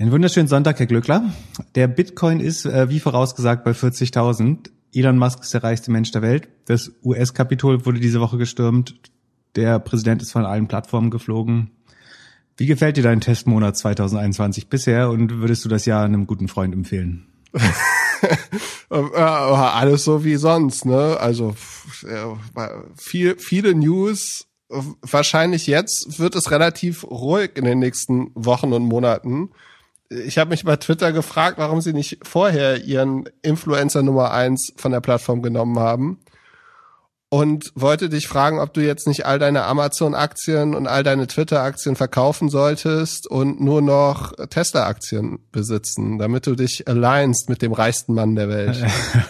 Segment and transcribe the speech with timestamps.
[0.00, 1.24] Einen wunderschönen Sonntag, Herr Glückler.
[1.74, 4.70] Der Bitcoin ist, äh, wie vorausgesagt, bei 40.000.
[4.94, 6.48] Elon Musk ist der reichste Mensch der Welt.
[6.66, 8.94] Das US-Kapitol wurde diese Woche gestürmt.
[9.56, 11.72] Der Präsident ist von allen Plattformen geflogen.
[12.56, 16.74] Wie gefällt dir dein Testmonat 2021 bisher und würdest du das Jahr einem guten Freund
[16.74, 17.26] empfehlen?
[18.90, 21.16] Alles so wie sonst, ne?
[21.18, 21.56] Also
[22.96, 24.46] viel, viele News.
[24.68, 29.50] Wahrscheinlich jetzt wird es relativ ruhig in den nächsten Wochen und Monaten
[30.10, 34.92] ich habe mich bei Twitter gefragt, warum sie nicht vorher ihren Influencer Nummer eins von
[34.92, 36.20] der Plattform genommen haben.
[37.30, 41.94] Und wollte dich fragen, ob du jetzt nicht all deine Amazon-Aktien und all deine Twitter-Aktien
[41.94, 48.34] verkaufen solltest und nur noch Tesla-Aktien besitzen, damit du dich alignst mit dem reichsten Mann
[48.34, 48.82] der Welt.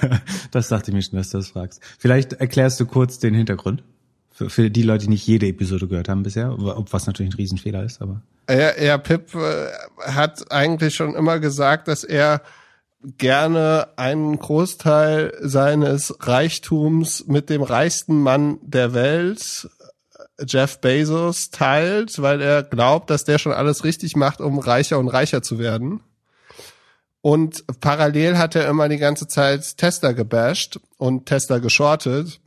[0.53, 1.81] das dachte ich mir schon, dass du das fragst.
[1.99, 3.83] Vielleicht erklärst du kurz den Hintergrund.
[4.39, 7.83] Für, für die Leute, die nicht jede Episode gehört haben bisher, was natürlich ein Riesenfehler
[7.83, 8.23] ist, aber.
[8.49, 9.67] Ja, ja Pip äh,
[9.99, 12.43] hat eigentlich schon immer gesagt, dass er
[13.03, 19.69] gerne einen Großteil seines Reichtums mit dem reichsten Mann der Welt,
[20.47, 25.09] Jeff Bezos, teilt, weil er glaubt, dass der schon alles richtig macht, um reicher und
[25.09, 25.99] reicher zu werden.
[27.23, 32.39] Und parallel hat er immer die ganze Zeit Tesla gebasht und Tesla geschortet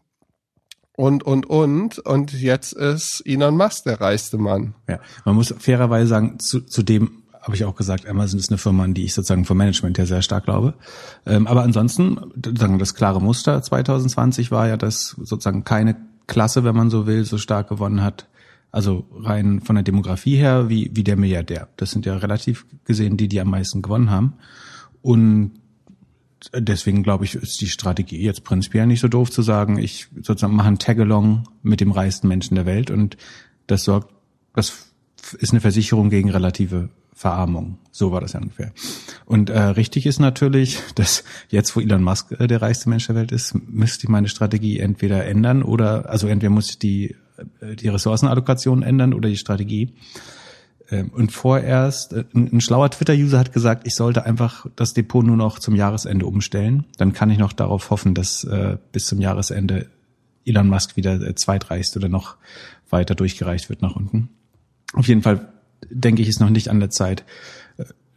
[0.96, 2.00] und, und, und.
[2.00, 4.76] Und jetzt ist Elon Musk der reichste Mann.
[4.88, 8.58] Ja, man muss fairerweise sagen, zu, zu dem habe ich auch gesagt, Amazon ist eine
[8.58, 10.76] Firma, an die ich sozusagen vom Management her sehr stark glaube.
[11.26, 15.96] Ähm, aber ansonsten, sozusagen das klare Muster 2020 war ja, dass sozusagen keine
[16.28, 18.28] Klasse, wenn man so will, so stark gewonnen hat.
[18.72, 21.68] Also rein von der Demografie her wie, wie der Milliardär.
[21.78, 24.34] Das sind ja relativ gesehen die, die am meisten gewonnen haben.
[25.02, 25.52] Und
[26.54, 30.56] deswegen glaube ich, ist die Strategie jetzt prinzipiell nicht so doof zu sagen, ich sozusagen
[30.56, 33.18] mache ein Tagalong mit dem reichsten Menschen der Welt und
[33.68, 34.14] das sorgt,
[34.54, 34.92] das
[35.38, 37.78] ist eine Versicherung gegen relative Verarmung.
[37.92, 38.72] So war das ja ungefähr.
[39.26, 43.16] Und äh, richtig ist natürlich, dass jetzt, wo Elon Musk äh, der reichste Mensch der
[43.16, 47.16] Welt ist, müsste ich meine Strategie entweder ändern oder, also entweder muss ich die,
[47.60, 49.94] äh, die Ressourcenallokation ändern oder die Strategie.
[50.92, 55.38] Ähm, und vorerst, äh, ein schlauer Twitter-User hat gesagt, ich sollte einfach das Depot nur
[55.38, 56.86] noch zum Jahresende umstellen.
[56.98, 59.88] Dann kann ich noch darauf hoffen, dass äh, bis zum Jahresende
[60.46, 62.36] Elon Musk wieder äh, zweitreichst oder noch
[62.90, 64.30] weiter durchgereicht wird nach unten.
[64.94, 65.54] Auf jeden Fall
[65.90, 67.24] denke ich, ist noch nicht an der Zeit,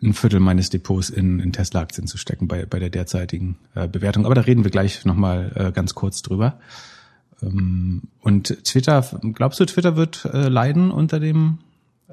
[0.02, 3.56] ein Viertel meines Depots in, in Tesla-Aktien zu stecken bei, bei der derzeitigen
[3.90, 4.26] Bewertung.
[4.26, 6.58] Aber da reden wir gleich nochmal ganz kurz drüber.
[7.40, 11.60] Ähm, und Twitter, glaubst du, Twitter wird leiden unter dem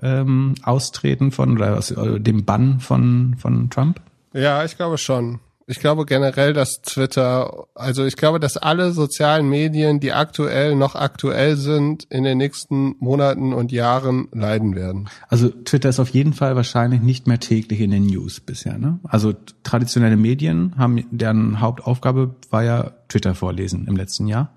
[0.01, 4.01] ähm, Austreten von oder aus, äh, dem Bann von, von Trump?
[4.33, 5.39] Ja, ich glaube schon.
[5.67, 10.95] Ich glaube generell, dass Twitter, also ich glaube, dass alle sozialen Medien, die aktuell noch
[10.95, 15.07] aktuell sind, in den nächsten Monaten und Jahren leiden werden.
[15.29, 18.77] Also Twitter ist auf jeden Fall wahrscheinlich nicht mehr täglich in den News bisher.
[18.77, 18.99] Ne?
[19.03, 24.51] Also traditionelle Medien haben, deren Hauptaufgabe war ja Twitter vorlesen im letzten Jahr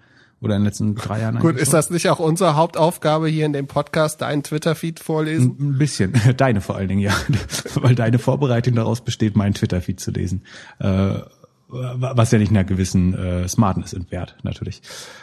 [0.45, 1.39] oder in den letzten drei Jahren.
[1.39, 5.57] Gut, ist das nicht auch unsere Hauptaufgabe hier in dem Podcast, deinen Twitter-Feed vorlesen?
[5.59, 7.15] Ein bisschen, deine vor allen Dingen, ja,
[7.75, 10.43] weil deine Vorbereitung daraus besteht, meinen Twitter-Feed zu lesen.
[10.79, 11.21] Äh,
[11.69, 14.83] was ja nicht einer gewissen äh, Smartness entbehrt, natürlich.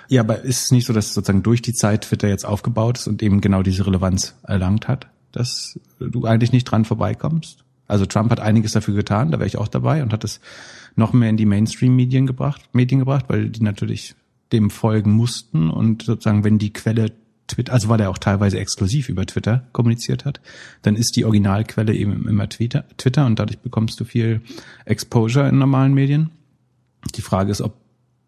[0.09, 3.07] Ja, aber ist es nicht so, dass sozusagen durch die Zeit Twitter jetzt aufgebaut ist
[3.07, 7.63] und eben genau diese Relevanz erlangt hat, dass du eigentlich nicht dran vorbeikommst?
[7.87, 10.39] Also Trump hat einiges dafür getan, da wäre ich auch dabei und hat es
[10.95, 14.15] noch mehr in die Mainstream-Medien gebracht, Medien gebracht, weil die natürlich
[14.51, 17.11] dem folgen mussten und sozusagen, wenn die Quelle
[17.47, 20.41] Twitter, also weil er auch teilweise exklusiv über Twitter kommuniziert hat,
[20.81, 24.41] dann ist die Originalquelle eben immer Twitter, Twitter und dadurch bekommst du viel
[24.85, 26.31] Exposure in normalen Medien.
[27.15, 27.75] Die Frage ist, ob,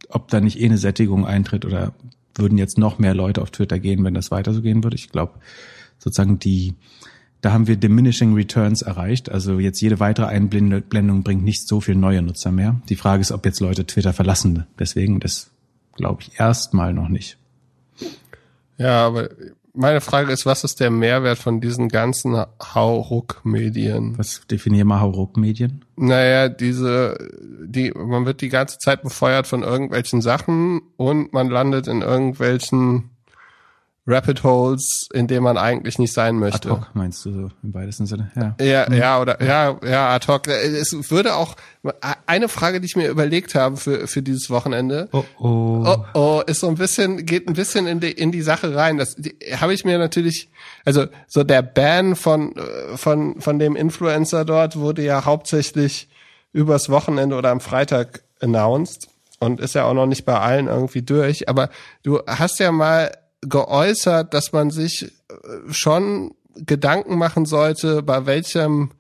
[0.09, 1.93] ob da nicht eh eine Sättigung eintritt oder
[2.35, 4.95] würden jetzt noch mehr Leute auf Twitter gehen, wenn das weiter so gehen würde.
[4.95, 5.33] Ich glaube,
[5.99, 6.73] sozusagen die,
[7.41, 9.31] da haben wir diminishing returns erreicht.
[9.31, 12.81] Also jetzt jede weitere Einblendung bringt nicht so viel neue Nutzer mehr.
[12.89, 14.65] Die Frage ist, ob jetzt Leute Twitter verlassen.
[14.79, 15.51] Deswegen, das
[15.95, 17.37] glaube ich, erstmal noch nicht.
[18.77, 19.29] Ja, aber
[19.73, 24.17] meine Frage ist, was ist der Mehrwert von diesen ganzen Hauruck-Medien?
[24.17, 25.83] Was definieren mal Hauruck-Medien?
[25.95, 27.17] Naja, diese,
[27.65, 33.09] die, man wird die ganze Zeit befeuert von irgendwelchen Sachen und man landet in irgendwelchen
[34.05, 36.69] Rapid Holes, in dem man eigentlich nicht sein möchte.
[36.69, 38.31] Ad hoc meinst du so im weitesten Sinne?
[38.35, 38.55] Ja.
[38.59, 38.95] Ja, mhm.
[38.95, 40.47] ja oder ja, ja, ad hoc.
[40.47, 41.55] Es würde auch
[42.25, 45.07] eine Frage, die ich mir überlegt habe für für dieses Wochenende.
[45.13, 45.85] Oh oh.
[45.85, 48.97] Oh oh, ist so ein bisschen geht ein bisschen in die in die Sache rein.
[48.97, 49.15] Das
[49.55, 50.49] habe ich mir natürlich
[50.83, 52.55] also so der Ban von
[52.95, 56.09] von von dem Influencer dort wurde ja hauptsächlich
[56.51, 59.07] übers Wochenende oder am Freitag announced
[59.39, 61.69] und ist ja auch noch nicht bei allen irgendwie durch, aber
[62.03, 63.11] du hast ja mal
[63.47, 68.91] geäußert, dass man sich äh, schon Gedanken machen sollte, bei welchem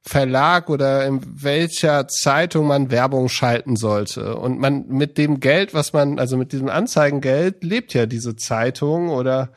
[0.00, 4.36] Verlag oder in welcher Zeitung man Werbung schalten sollte.
[4.36, 9.10] Und man mit dem Geld, was man, also mit diesem Anzeigengeld, lebt ja diese Zeitung
[9.10, 9.50] oder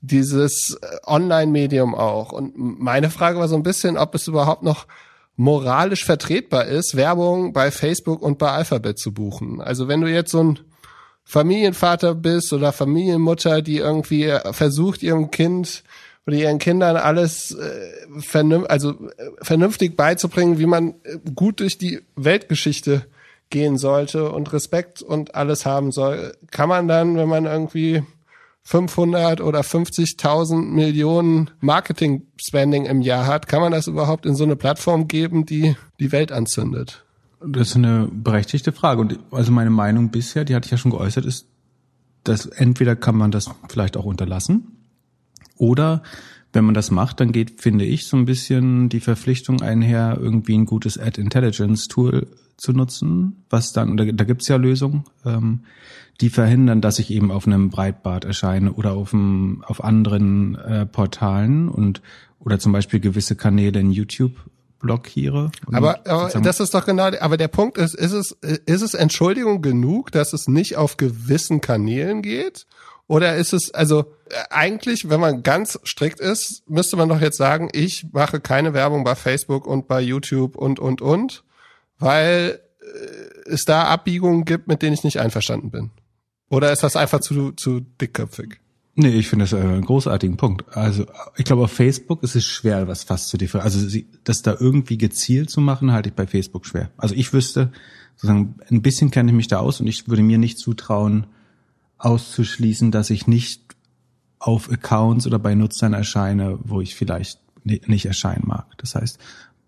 [0.00, 2.32] dieses äh, Online-Medium auch.
[2.32, 4.86] Und meine Frage war so ein bisschen, ob es überhaupt noch
[5.36, 9.60] moralisch vertretbar ist, Werbung bei Facebook und bei Alphabet zu buchen.
[9.60, 10.58] Also wenn du jetzt so ein
[11.24, 15.82] Familienvater bist oder Familienmutter, die irgendwie versucht, ihrem Kind
[16.26, 21.78] oder ihren Kindern alles äh, vernünf also äh, vernünftig beizubringen, wie man äh, gut durch
[21.78, 23.06] die Weltgeschichte
[23.50, 28.02] gehen sollte und Respekt und alles haben soll, kann man dann, wenn man irgendwie
[28.62, 34.56] 500 oder 50.000 Millionen Marketing-Spending im Jahr hat, kann man das überhaupt in so eine
[34.56, 37.04] Plattform geben, die die Welt anzündet?
[37.46, 39.00] Das ist eine berechtigte Frage.
[39.00, 41.46] Und also meine Meinung bisher, die hatte ich ja schon geäußert, ist,
[42.24, 44.76] dass entweder kann man das vielleicht auch unterlassen
[45.56, 46.02] oder
[46.52, 50.54] wenn man das macht, dann geht, finde ich, so ein bisschen die Verpflichtung einher, irgendwie
[50.54, 55.60] ein gutes Ad Intelligence Tool zu nutzen, was dann, da, da gibt's ja Lösungen, ähm,
[56.20, 60.86] die verhindern, dass ich eben auf einem Breitbart erscheine oder auf, einem, auf anderen äh,
[60.86, 62.02] Portalen und
[62.38, 64.32] oder zum Beispiel gewisse Kanäle in YouTube
[64.82, 65.50] blockiere.
[65.72, 69.62] Aber, aber das ist doch genau, aber der Punkt ist, ist es, ist es Entschuldigung
[69.62, 72.66] genug, dass es nicht auf gewissen Kanälen geht?
[73.06, 74.00] Oder ist es, also
[74.30, 78.74] äh, eigentlich, wenn man ganz strikt ist, müsste man doch jetzt sagen, ich mache keine
[78.74, 81.44] Werbung bei Facebook und bei YouTube und, und, und,
[81.98, 85.90] weil äh, es da Abbiegungen gibt, mit denen ich nicht einverstanden bin.
[86.48, 88.60] Oder ist das einfach zu, zu dickköpfig?
[88.94, 90.76] Nee, ich finde das einen großartigen Punkt.
[90.76, 91.06] Also
[91.36, 93.84] ich glaube, auf Facebook ist es schwer, was fast zu differenzieren.
[93.84, 96.90] Also das da irgendwie gezielt zu machen, halte ich bei Facebook schwer.
[96.98, 97.72] Also ich wüsste,
[98.16, 101.26] sozusagen, ein bisschen kenne ich mich da aus und ich würde mir nicht zutrauen,
[101.96, 103.62] auszuschließen, dass ich nicht
[104.38, 108.66] auf Accounts oder bei Nutzern erscheine, wo ich vielleicht nicht erscheinen mag.
[108.78, 109.18] Das heißt,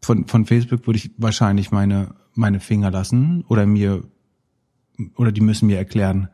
[0.02, 4.02] von, von Facebook würde ich wahrscheinlich meine, meine Finger lassen oder mir,
[5.16, 6.28] oder die müssen mir erklären,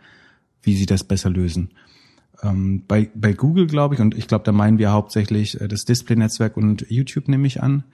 [0.62, 1.70] wie sie das besser lösen.
[2.42, 5.84] Ähm, bei, bei Google glaube ich, und ich glaube, da meinen wir hauptsächlich äh, das
[5.84, 7.84] Display-Netzwerk und YouTube nehme ich an,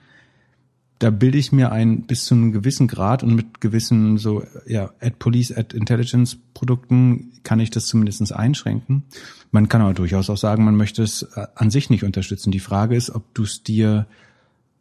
[0.99, 4.91] da bilde ich mir ein bis zu einem gewissen Grad und mit gewissen so ja
[4.99, 9.03] Ad Police, Ad Intelligence Produkten kann ich das zumindestens einschränken.
[9.51, 12.51] Man kann aber durchaus auch sagen, man möchte es äh, an sich nicht unterstützen.
[12.51, 14.07] Die Frage ist, ob du es dir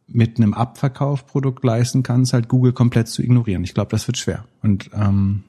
[0.09, 3.65] mit einem Abverkaufprodukt leisten kannst, halt Google komplett zu ignorieren.
[3.65, 4.45] Ich glaube, das wird schwer.
[4.63, 5.43] Und ähm,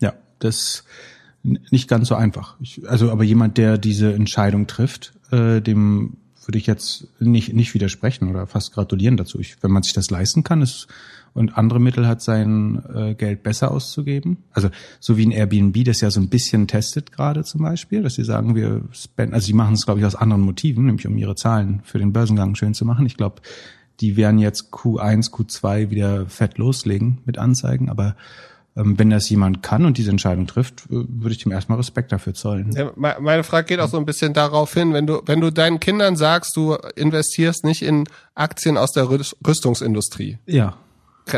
[0.00, 0.84] ja, das
[1.42, 2.56] nicht ganz so einfach.
[2.60, 7.74] Ich, also, aber jemand, der diese Entscheidung trifft, äh, dem würde ich jetzt nicht, nicht
[7.74, 9.38] widersprechen oder fast gratulieren dazu.
[9.38, 10.88] Ich, wenn man sich das leisten kann ist,
[11.38, 14.38] und andere Mittel hat, sein äh, Geld besser auszugeben.
[14.50, 18.14] Also so wie ein Airbnb, das ja so ein bisschen testet gerade zum Beispiel, dass
[18.14, 21.16] sie sagen, wir spenden, also die machen es, glaube ich, aus anderen Motiven, nämlich um
[21.16, 23.06] ihre Zahlen für den Börsengang schön zu machen.
[23.06, 23.42] Ich glaube,
[24.00, 28.16] die werden jetzt Q1, Q2 wieder fett loslegen mit Anzeigen, aber
[28.84, 32.34] wenn das jemand kann und diese Entscheidung trifft, äh, würde ich ihm erstmal Respekt dafür
[32.34, 32.72] zollen.
[32.72, 35.80] Ja, meine Frage geht auch so ein bisschen darauf hin, wenn du, wenn du deinen
[35.80, 38.04] Kindern sagst, du investierst nicht in
[38.34, 40.38] Aktien aus der Rüstungsindustrie.
[40.46, 40.76] Ja.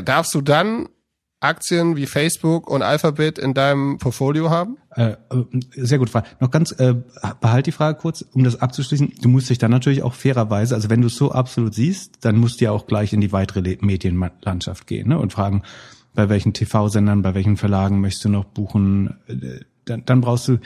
[0.05, 0.89] Darfst du dann
[1.41, 4.77] Aktien wie Facebook und Alphabet in deinem Portfolio haben?
[4.91, 5.17] Äh,
[5.75, 6.29] sehr gut Frage.
[6.39, 6.95] Noch ganz, äh,
[7.41, 9.15] behalt die Frage kurz, um das abzuschließen.
[9.23, 12.37] Du musst dich dann natürlich auch fairerweise, also wenn du es so absolut siehst, dann
[12.37, 15.63] musst du ja auch gleich in die weitere Medienlandschaft gehen ne, und fragen,
[16.15, 19.15] bei welchen TV-Sendern, bei welchen Verlagen möchtest du noch buchen,
[19.85, 20.59] dann, dann brauchst du,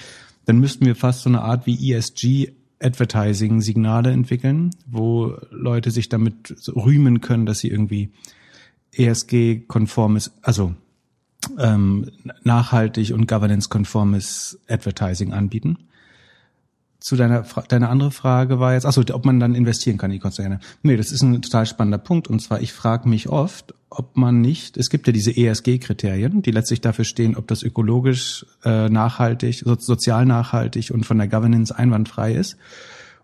[0.47, 6.09] dann müssten wir fast so eine Art wie ESG Advertising Signale entwickeln, wo Leute sich
[6.09, 8.11] damit rühmen können, dass sie irgendwie
[8.93, 10.75] ESG-konformes, also
[11.59, 12.11] ähm,
[12.43, 15.79] nachhaltig und governance-konformes Advertising anbieten
[17.05, 20.21] zu deiner deine andere Frage war jetzt, achso, ob man dann investieren kann in die
[20.21, 20.59] Konzerne.
[20.83, 22.29] Nee, das ist ein total spannender Punkt.
[22.29, 26.51] Und zwar, ich frage mich oft, ob man nicht, es gibt ja diese ESG-Kriterien, die
[26.51, 31.77] letztlich dafür stehen, ob das ökologisch äh, nachhaltig, so, sozial nachhaltig und von der Governance
[31.77, 32.57] einwandfrei ist.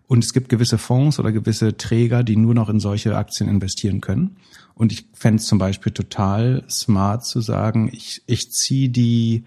[0.05, 3.99] Und es gibt gewisse Fonds oder gewisse Träger, die nur noch in solche Aktien investieren
[3.99, 4.35] können.
[4.75, 9.43] Und ich fände es zum Beispiel total smart zu sagen, ich, ich ziehe die,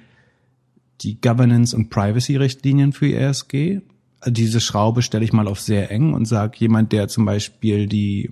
[1.02, 3.82] die Governance- und Privacy-Richtlinien für ESG
[4.26, 8.30] diese Schraube stelle ich mal auf sehr eng und sage, jemand, der zum Beispiel die,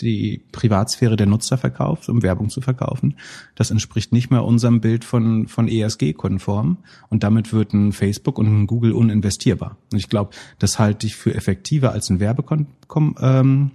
[0.00, 3.16] die Privatsphäre der Nutzer verkauft, um Werbung zu verkaufen,
[3.54, 6.78] das entspricht nicht mehr unserem Bild von, von ESG-konform
[7.08, 9.76] und damit wird ein Facebook und ein Google uninvestierbar.
[9.92, 13.70] Und ich glaube, das halte ich für effektiver als ein Werbeboykott, ähm,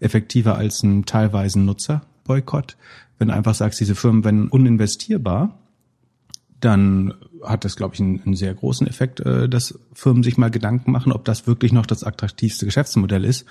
[0.00, 2.76] effektiver als ein teilweise Nutzerboykott.
[3.18, 5.58] Wenn du einfach sagst, diese Firmen werden uninvestierbar,
[6.60, 10.50] dann hat das, glaube ich, einen, einen, sehr großen Effekt, äh, dass Firmen sich mal
[10.50, 13.46] Gedanken machen, ob das wirklich noch das attraktivste Geschäftsmodell ist.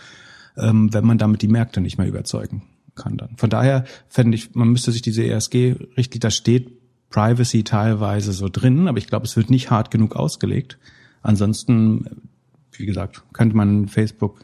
[0.58, 2.64] ähm, wenn man damit die Märkte nicht mehr überzeugen
[2.96, 3.38] kann dann.
[3.38, 6.72] Von daher fände ich, man müsste sich diese ESG-Richtlinie, da steht
[7.10, 10.78] Privacy teilweise so drin, aber ich glaube, es wird nicht hart genug ausgelegt.
[11.22, 12.30] Ansonsten,
[12.72, 14.42] wie gesagt, könnte man Facebook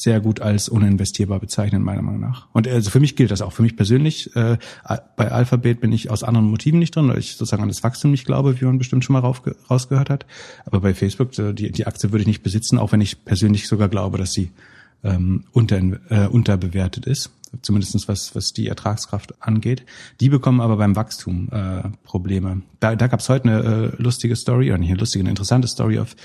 [0.00, 2.48] sehr gut als uninvestierbar bezeichnen, meiner Meinung nach.
[2.52, 3.52] Und also für mich gilt das auch.
[3.52, 4.56] Für mich persönlich, äh,
[5.16, 8.10] bei Alphabet bin ich aus anderen Motiven nicht drin, weil ich sozusagen an das Wachstum
[8.10, 10.26] nicht glaube, wie man bestimmt schon mal raufge rausgehört hat.
[10.64, 13.88] Aber bei Facebook, die, die Aktie würde ich nicht besitzen, auch wenn ich persönlich sogar
[13.88, 14.50] glaube, dass sie
[15.04, 15.78] ähm, unter,
[16.08, 17.30] äh, unterbewertet ist,
[17.60, 19.84] zumindestens was, was die Ertragskraft angeht.
[20.20, 22.62] Die bekommen aber beim Wachstum äh, Probleme.
[22.80, 25.68] Da, da gab es heute eine äh, lustige Story, oder nicht eine lustige, eine interessante
[25.68, 26.16] Story auf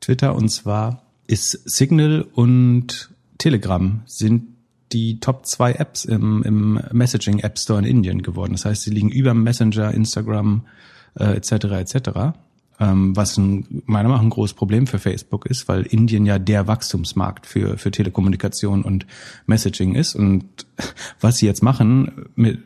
[0.00, 4.48] Twitter, und zwar ist Signal und Telegram sind
[4.92, 8.52] die Top zwei Apps im, im Messaging App Store in Indien geworden.
[8.52, 10.66] Das heißt, sie liegen über Messenger, Instagram
[11.14, 11.52] äh, etc.
[11.52, 12.32] etc
[12.80, 16.38] ähm, was ein, meiner Meinung nach ein großes Problem für Facebook ist, weil Indien ja
[16.38, 19.06] der Wachstumsmarkt für, für Telekommunikation und
[19.46, 20.14] Messaging ist.
[20.14, 20.46] Und
[21.20, 22.60] was sie jetzt machen, mit,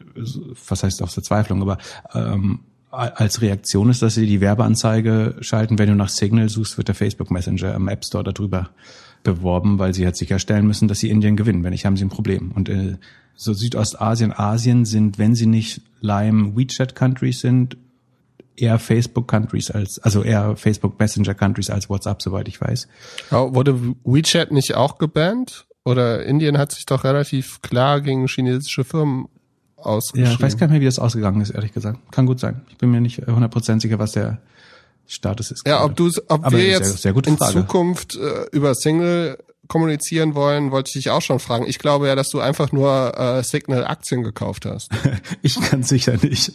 [0.68, 1.78] was heißt aus Verzweiflung, aber
[2.14, 2.60] ähm,
[2.94, 6.94] als Reaktion ist, dass sie die Werbeanzeige schalten, wenn du nach Signal suchst, wird der
[6.94, 8.70] Facebook Messenger im App Store darüber
[9.22, 11.64] beworben, weil sie halt sicherstellen müssen, dass sie Indien gewinnen.
[11.64, 12.52] Wenn nicht, haben sie ein Problem.
[12.52, 12.96] Und äh,
[13.34, 17.76] so Südostasien, Asien sind, wenn sie nicht Lime WeChat Countries sind,
[18.56, 22.86] eher Facebook Countries als, also eher Facebook Messenger Countries als WhatsApp, soweit ich weiß.
[23.30, 25.66] Ja, wurde WeChat nicht auch gebannt?
[25.84, 29.28] Oder Indien hat sich doch relativ klar gegen chinesische Firmen
[29.84, 30.30] ausgeschrieben.
[30.30, 31.98] Ja, ich weiß gar nicht mehr, wie das ausgegangen ist, ehrlich gesagt.
[32.10, 32.62] Kann gut sein.
[32.70, 34.38] Ich bin mir nicht 100% sicher, was der
[35.06, 35.66] Status ist.
[35.66, 39.38] Ja, ob du, ob Aber wir jetzt sehr, sehr in Zukunft äh, über Single
[39.68, 41.66] kommunizieren wollen, wollte ich dich auch schon fragen.
[41.66, 44.90] Ich glaube ja, dass du einfach nur äh, Signal-Aktien gekauft hast.
[45.42, 46.52] ich kann sicher nicht.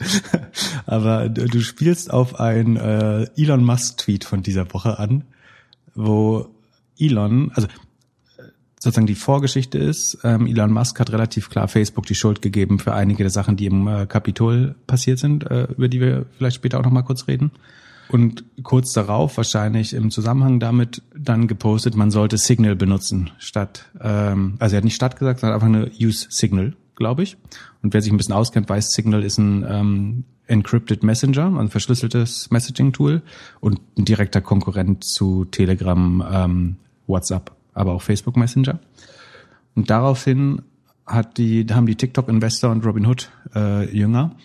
[0.86, 5.24] Aber du, du spielst auf ein äh, Elon Musk-Tweet von dieser Woche an,
[5.96, 6.48] wo
[7.00, 7.68] Elon, also
[8.80, 12.94] sozusagen die Vorgeschichte ist, ähm, Elon Musk hat relativ klar Facebook die Schuld gegeben für
[12.94, 16.80] einige der Sachen, die im äh, Kapitol passiert sind, äh, über die wir vielleicht später
[16.80, 17.52] auch noch mal kurz reden.
[18.10, 24.56] Und kurz darauf wahrscheinlich im Zusammenhang damit dann gepostet, man sollte Signal benutzen statt, ähm,
[24.58, 27.38] also er hat nicht statt gesagt, sondern einfach eine Use Signal, glaube ich.
[27.84, 32.50] Und wer sich ein bisschen auskennt, weiß, Signal ist ein ähm, encrypted Messenger, ein verschlüsseltes
[32.50, 33.22] Messaging-Tool
[33.60, 38.80] und ein direkter Konkurrent zu Telegram, ähm, WhatsApp, aber auch Facebook Messenger.
[39.76, 40.62] Und daraufhin
[41.06, 44.36] hat die, haben die TikTok-Investor und Robinhood äh, Jünger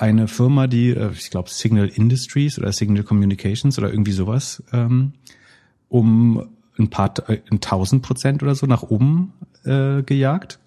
[0.00, 5.12] eine Firma, die, äh, ich glaube, Signal Industries oder Signal Communications oder irgendwie sowas, ähm,
[5.88, 6.48] um
[6.78, 10.58] ein paar, äh, ein tausend Prozent oder so nach oben äh, gejagt.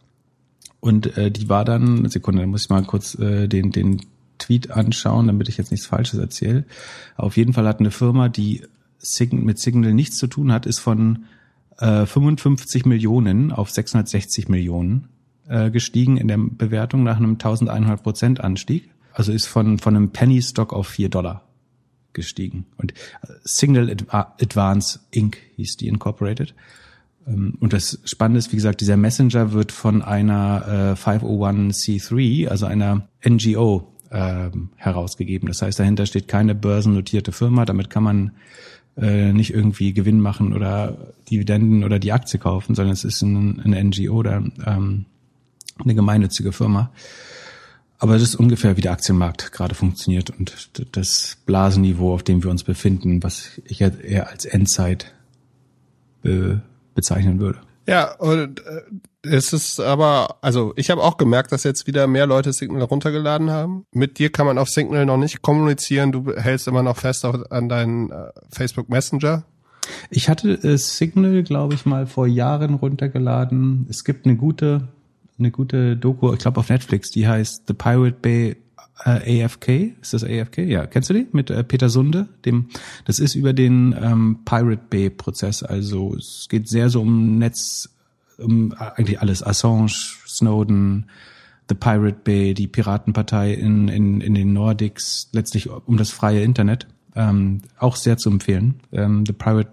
[0.80, 4.02] Und äh, die war dann, Sekunde, da muss ich mal kurz äh, den, den
[4.38, 6.66] Tweet anschauen, damit ich jetzt nichts Falsches erzähle.
[7.16, 8.64] Auf jeden Fall hat eine Firma, die
[9.00, 11.26] Sign mit Signal nichts zu tun hat, ist von
[11.80, 15.10] äh, 55 Millionen auf 660 Millionen
[15.48, 20.10] äh, gestiegen in der Bewertung nach einem 1100 Prozent Anstieg also ist von, von einem
[20.10, 21.44] Penny Stock auf vier Dollar
[22.14, 22.66] gestiegen.
[22.78, 25.38] Und äh, Signal Advance Inc.
[25.56, 26.54] hieß die Incorporated.
[27.28, 32.66] Ähm, und das Spannende ist, wie gesagt, dieser Messenger wird von einer 501c3, äh, also
[32.66, 35.48] einer NGO, ähm, herausgegeben.
[35.48, 37.66] Das heißt, dahinter steht keine börsennotierte Firma.
[37.66, 38.32] Damit kann man
[38.98, 43.60] äh, nicht irgendwie Gewinn machen oder Dividenden oder die Aktie kaufen, sondern es ist ein,
[43.62, 45.06] eine NGO oder ähm,
[45.80, 46.92] eine gemeinnützige Firma.
[47.98, 52.52] Aber das ist ungefähr, wie der Aktienmarkt gerade funktioniert und das Blasenniveau, auf dem wir
[52.52, 55.14] uns befinden, was ich eher als Endzeit
[56.22, 56.62] be
[56.96, 57.60] bezeichnen würde.
[57.88, 58.82] Ja, und äh,
[59.24, 63.52] es ist aber, also ich habe auch gemerkt, dass jetzt wieder mehr Leute Signal runtergeladen
[63.52, 63.86] haben.
[63.92, 66.12] Mit dir kann man auf Signal noch nicht kommunizieren.
[66.12, 69.44] Du hältst immer noch fest an deinen äh, Facebook Messenger.
[70.10, 73.86] Ich hatte äh, Signal, glaube ich, mal vor Jahren runtergeladen.
[73.90, 74.88] Es gibt eine gute
[75.40, 78.56] eine gute Doku, ich glaube auf Netflix, die heißt The Pirate Bay
[79.06, 79.94] äh, AFK.
[80.02, 80.60] Ist das AFK?
[80.60, 81.28] Ja, kennst du die?
[81.32, 82.70] Mit äh, Peter Sunde, dem,
[83.06, 85.64] das ist über den ähm, Pirate Bay Prozess.
[85.64, 87.90] Also es geht sehr so um Netz,
[88.38, 89.46] um eigentlich alles.
[89.46, 89.94] Assange,
[90.28, 91.10] Snowden,
[91.70, 96.88] The Pirate Bay, die Piratenpartei in, in, in den Nordics, letztlich um das freie Internet.
[97.16, 98.80] Ähm, auch sehr zu empfehlen.
[98.92, 99.72] Ähm, The Pirate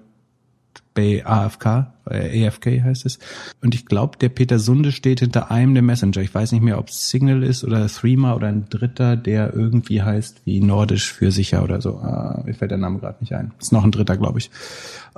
[0.95, 3.19] bei AFK, äh, AFK heißt es.
[3.63, 6.19] Und ich glaube, der Peter Sunde steht hinter einem der Messenger.
[6.19, 10.43] Ich weiß nicht mehr, ob Signal ist oder Threema oder ein dritter, der irgendwie heißt
[10.45, 11.99] wie Nordisch für sicher oder so.
[11.99, 13.53] Ah, mir fällt der Name gerade nicht ein.
[13.61, 14.51] Ist noch ein dritter, glaube ich.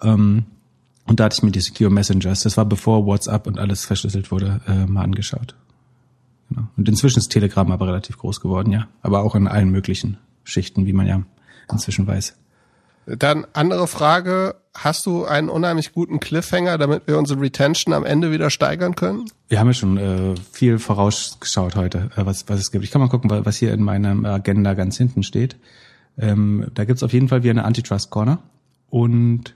[0.02, 0.44] Ähm,
[1.06, 4.30] und da hatte ich mir die Secure Messengers, das war bevor WhatsApp und alles verschlüsselt
[4.30, 5.54] wurde, äh, mal angeschaut.
[6.48, 6.68] Genau.
[6.76, 8.86] Und inzwischen ist Telegram aber relativ groß geworden, ja.
[9.00, 11.22] Aber auch in allen möglichen Schichten, wie man ja
[11.70, 12.36] inzwischen weiß.
[13.06, 18.32] Dann andere Frage, hast du einen unheimlich guten Cliffhanger, damit wir unsere Retention am Ende
[18.32, 19.30] wieder steigern können?
[19.48, 22.84] Wir haben ja schon äh, viel vorausgeschaut heute, äh, was, was es gibt.
[22.84, 25.56] Ich kann mal gucken, was hier in meiner Agenda ganz hinten steht.
[26.18, 28.38] Ähm, da gibt's auf jeden Fall wieder eine Antitrust Corner
[28.90, 29.54] und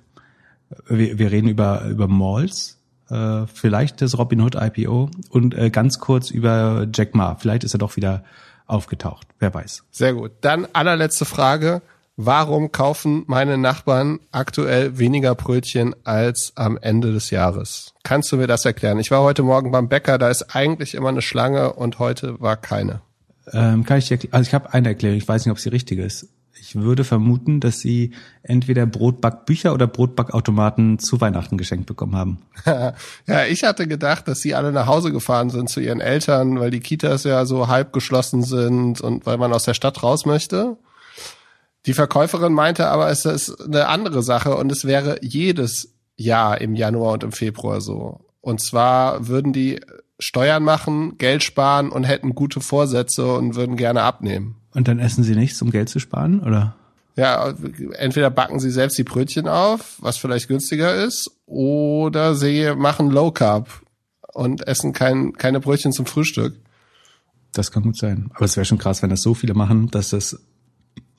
[0.89, 2.79] wir, wir reden über, über Malls,
[3.11, 7.37] äh, vielleicht das Robin Hood IPO und äh, ganz kurz über Jack Ma.
[7.37, 8.25] Vielleicht ist er doch wieder
[8.67, 9.29] aufgetaucht.
[9.39, 9.85] Wer weiß.
[9.91, 10.33] Sehr gut.
[10.41, 11.83] Dann allerletzte Frage.
[12.19, 17.93] Warum kaufen meine Nachbarn aktuell weniger Brötchen als am Ende des Jahres?
[18.05, 18.99] Kannst du mir das erklären?
[18.99, 22.57] Ich war heute Morgen beim Bäcker, da ist eigentlich immer eine Schlange und heute war
[22.57, 23.03] keine.
[23.53, 25.99] Ähm, kann ich dir, also ich habe eine Erklärung, ich weiß nicht, ob sie richtig
[25.99, 26.29] ist.
[26.59, 32.39] Ich würde vermuten, dass sie entweder Brotbackbücher oder Brotbackautomaten zu Weihnachten geschenkt bekommen haben.
[33.27, 36.71] ja, ich hatte gedacht, dass sie alle nach Hause gefahren sind zu ihren Eltern, weil
[36.71, 40.79] die Kitas ja so halb geschlossen sind und weil man aus der Stadt raus möchte.
[41.87, 46.75] Die Verkäuferin meinte aber, es ist eine andere Sache und es wäre jedes Jahr im
[46.75, 48.21] Januar und im Februar so.
[48.40, 49.81] Und zwar würden die
[50.19, 54.57] Steuern machen, Geld sparen und hätten gute Vorsätze und würden gerne abnehmen.
[54.75, 56.76] Und dann essen sie nichts, um Geld zu sparen, oder?
[57.16, 57.55] Ja,
[57.95, 63.31] entweder backen sie selbst die Brötchen auf, was vielleicht günstiger ist, oder sie machen Low
[63.31, 63.69] Carb
[64.35, 66.57] und essen kein, keine Brötchen zum Frühstück.
[67.52, 68.31] Das kann gut sein.
[68.35, 70.38] Aber es wäre schon krass, wenn das so viele machen, dass das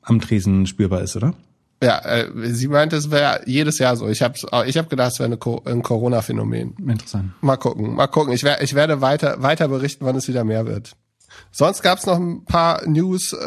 [0.07, 1.33] am Tresen spürbar ist, oder?
[1.81, 4.07] Ja, äh, sie meinte, es wäre jedes Jahr so.
[4.07, 4.33] Ich habe
[4.65, 5.29] ich hab gedacht, es wäre
[5.65, 6.75] ein Corona-Phänomen.
[6.87, 7.31] Interessant.
[7.41, 8.33] Mal gucken, mal gucken.
[8.33, 10.95] Ich, werd, ich werde weiter, weiter berichten, wann es wieder mehr wird.
[11.51, 13.37] Sonst gab's noch ein paar News äh,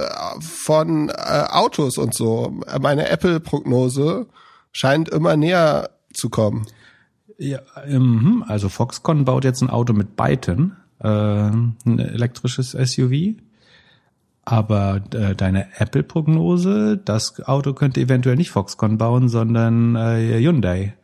[0.40, 1.12] von äh,
[1.50, 2.60] Autos und so.
[2.80, 4.26] Meine Apple-Prognose
[4.70, 6.66] scheint immer näher zu kommen.
[7.36, 13.34] Ja, ähm, also Foxconn baut jetzt ein Auto mit Byton, äh, ein elektrisches SUV.
[14.44, 20.94] Aber äh, deine Apple-Prognose, das Auto könnte eventuell nicht Foxconn bauen, sondern äh, Hyundai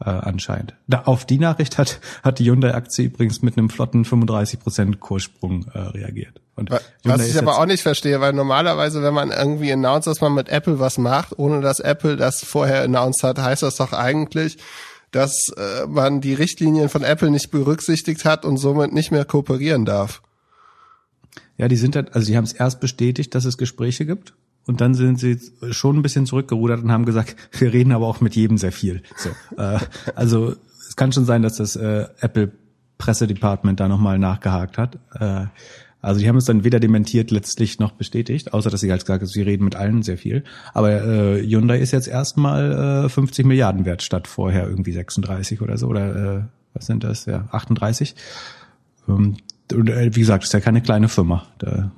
[0.00, 0.74] äh, anscheinend.
[0.86, 5.78] Da, auf die Nachricht hat, hat die Hyundai-Aktie übrigens mit einem flotten 35% Kurssprung äh,
[5.78, 6.40] reagiert.
[6.54, 10.20] Und was, was ich aber auch nicht verstehe, weil normalerweise, wenn man irgendwie announced, dass
[10.20, 13.92] man mit Apple was macht, ohne dass Apple das vorher announced hat, heißt das doch
[13.92, 14.58] eigentlich,
[15.10, 19.84] dass äh, man die Richtlinien von Apple nicht berücksichtigt hat und somit nicht mehr kooperieren
[19.84, 20.22] darf.
[21.58, 24.34] Ja, die sind halt, also die haben es erst bestätigt, dass es Gespräche gibt.
[24.66, 25.38] Und dann sind sie
[25.70, 29.02] schon ein bisschen zurückgerudert und haben gesagt, wir reden aber auch mit jedem sehr viel.
[29.16, 29.78] So, äh,
[30.14, 30.54] also
[30.88, 32.52] es kann schon sein, dass das äh, Apple
[32.98, 34.98] Pressedepartment da nochmal nachgehakt hat.
[35.14, 35.46] Äh,
[36.02, 39.22] also die haben es dann weder dementiert letztlich noch bestätigt, außer dass sie halt gesagt
[39.22, 40.44] haben, sie reden mit allen sehr viel.
[40.72, 45.78] Aber äh, Hyundai ist jetzt erstmal äh, 50 Milliarden wert statt vorher irgendwie 36 oder
[45.78, 46.42] so oder äh,
[46.74, 47.26] was sind das?
[47.26, 48.14] Ja, 38.
[49.08, 49.36] Ähm,
[49.72, 51.46] und äh, wie gesagt, ist ja keine kleine Firma.
[51.58, 51.90] Da,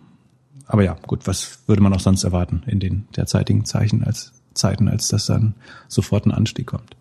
[0.67, 4.89] aber ja, gut, was würde man auch sonst erwarten in den derzeitigen Zeichen als Zeiten,
[4.89, 5.55] als das dann
[5.89, 6.97] sofort ein Anstieg kommt.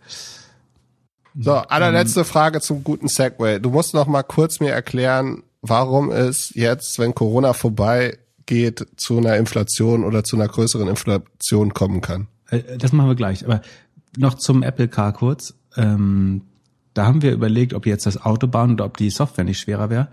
[1.40, 3.60] So, allerletzte ähm, Frage zum guten Segway.
[3.60, 9.18] Du musst noch mal kurz mir erklären, warum es jetzt, wenn Corona vorbei geht, zu
[9.18, 12.28] einer Inflation oder zu einer größeren Inflation kommen kann.
[12.50, 13.46] Äh, das machen wir gleich.
[13.46, 13.62] Aber
[14.18, 15.54] noch zum Apple Car kurz.
[15.76, 16.44] Ähm,
[16.94, 19.92] da haben wir überlegt, ob jetzt das Auto bauen oder ob die Software nicht schwerer
[19.92, 20.08] wäre.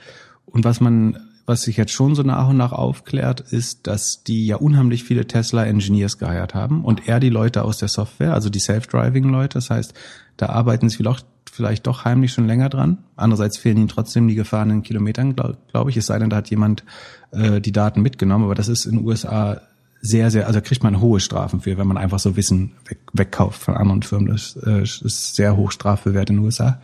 [0.47, 4.47] Und was man, was sich jetzt schon so nach und nach aufklärt, ist, dass die
[4.47, 8.51] ja unheimlich viele Tesla Engineers geheiert haben und er die Leute aus der Software, also
[8.51, 9.55] die Self-Driving-Leute.
[9.55, 9.95] Das heißt,
[10.37, 12.99] da arbeiten sie vielleicht, vielleicht doch heimlich schon länger dran.
[13.17, 15.97] Andererseits fehlen ihnen trotzdem die gefahrenen Kilometern, glaube glaub ich.
[15.97, 16.85] Es sei denn, da hat jemand
[17.31, 18.45] äh, die Daten mitgenommen.
[18.45, 19.61] Aber das ist in den USA
[20.01, 23.63] sehr, sehr, also kriegt man hohe Strafen für, wenn man einfach so Wissen weg, wegkauft
[23.63, 24.29] von anderen Firmen.
[24.29, 26.81] Das äh, ist sehr hoch strafbewehrt in den USA.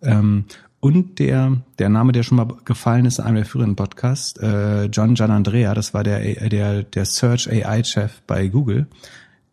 [0.00, 0.46] Ähm,
[0.82, 4.86] und der, der Name, der schon mal gefallen ist in einem der früheren Podcasts, äh,
[4.86, 8.88] John Gianandrea, das war der, der, der Search AI-Chef bei Google,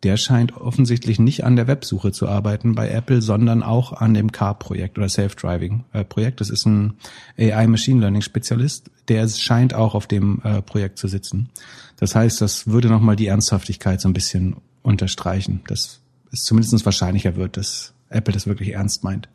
[0.02, 4.32] der scheint offensichtlich nicht an der Websuche zu arbeiten bei Apple, sondern auch an dem
[4.32, 6.40] Car-Projekt oder Self-Driving-Projekt.
[6.40, 6.94] Das ist ein
[7.38, 11.48] AI-Machine Learning-Spezialist, der scheint auch auf dem äh, Projekt zu sitzen.
[11.96, 16.00] Das heißt, das würde nochmal die Ernsthaftigkeit so ein bisschen unterstreichen, dass
[16.32, 19.28] es zumindest wahrscheinlicher wird, dass Apple das wirklich ernst meint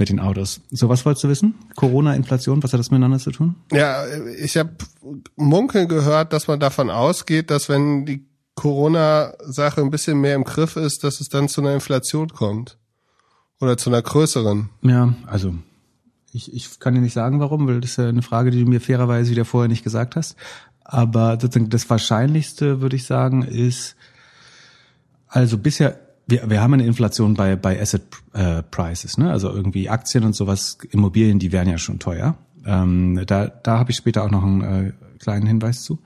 [0.00, 0.62] mit den Autos.
[0.70, 1.54] So, was wolltest du wissen?
[1.76, 3.56] Corona, Inflation, was hat das miteinander zu tun?
[3.70, 4.04] Ja,
[4.38, 4.70] ich habe
[5.36, 10.76] munkeln gehört, dass man davon ausgeht, dass wenn die Corona-Sache ein bisschen mehr im Griff
[10.76, 12.78] ist, dass es dann zu einer Inflation kommt.
[13.60, 14.70] Oder zu einer größeren.
[14.80, 15.54] Ja, also
[16.32, 18.70] ich, ich kann dir nicht sagen, warum, weil das ist ja eine Frage, die du
[18.70, 20.34] mir fairerweise wieder vorher nicht gesagt hast.
[20.82, 23.96] Aber sozusagen das Wahrscheinlichste, würde ich sagen, ist,
[25.28, 26.00] also bisher
[26.30, 29.30] wir, wir haben eine Inflation bei, bei Asset äh, Prices, ne?
[29.30, 32.36] Also irgendwie Aktien und sowas, Immobilien, die wären ja schon teuer.
[32.64, 35.98] Ähm, da da habe ich später auch noch einen äh, kleinen Hinweis zu.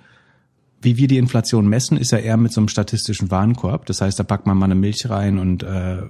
[0.81, 3.87] Wie wir die Inflation messen, ist ja eher mit so einem statistischen Warenkorb.
[3.87, 6.03] Das heißt, da packt man mal eine Milch rein und äh,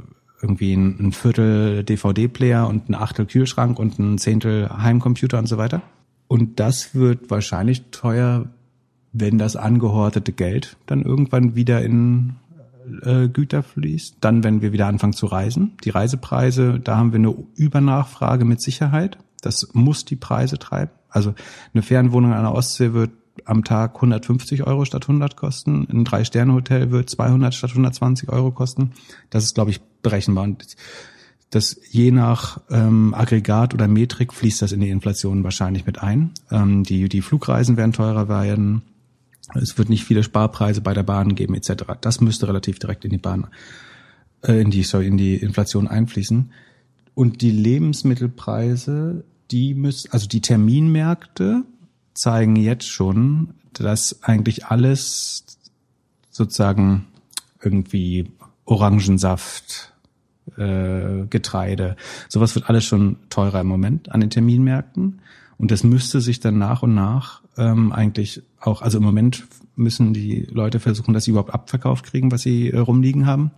[0.42, 5.58] irgendwie ein, ein Viertel DVD-Player und ein Achtel Kühlschrank und ein Zehntel Heimcomputer und so
[5.58, 5.82] weiter.
[6.26, 8.46] Und das wird wahrscheinlich teuer,
[9.12, 12.34] wenn das angehortete Geld dann irgendwann wieder in
[13.02, 14.16] äh, Güter fließt.
[14.20, 15.76] Dann, wenn wir wieder anfangen zu reisen.
[15.84, 19.18] Die Reisepreise, da haben wir eine Übernachfrage mit Sicherheit.
[19.42, 20.92] Das muss die Preise treiben.
[21.08, 21.34] Also
[21.72, 23.10] eine Fernwohnung an der Ostsee wird
[23.44, 25.86] am Tag 150 Euro statt 100 kosten.
[25.90, 28.92] Ein Drei-Sterne-Hotel wird 200 statt 120 Euro kosten.
[29.30, 30.44] Das ist, glaube ich, berechenbar.
[30.44, 30.76] Und
[31.50, 36.32] das je nach ähm, Aggregat oder Metrik fließt das in die Inflation wahrscheinlich mit ein.
[36.50, 38.82] Ähm, die, die Flugreisen werden teurer werden.
[39.54, 41.84] Es wird nicht viele Sparpreise bei der Bahn geben etc.
[42.00, 43.48] Das müsste relativ direkt in die Bahn,
[44.42, 46.50] äh, in die sorry, in die Inflation einfließen.
[47.14, 51.62] Und die Lebensmittelpreise, die müssen, also die Terminmärkte
[52.14, 55.44] zeigen jetzt schon, dass eigentlich alles
[56.30, 57.06] sozusagen
[57.62, 58.32] irgendwie
[58.64, 59.92] Orangensaft,
[60.56, 61.96] äh, Getreide,
[62.28, 65.20] sowas wird alles schon teurer im Moment an den Terminmärkten.
[65.56, 69.44] Und das müsste sich dann nach und nach ähm, eigentlich auch, also im Moment
[69.76, 73.50] müssen die Leute versuchen, dass sie überhaupt abverkauft kriegen, was sie äh, rumliegen haben.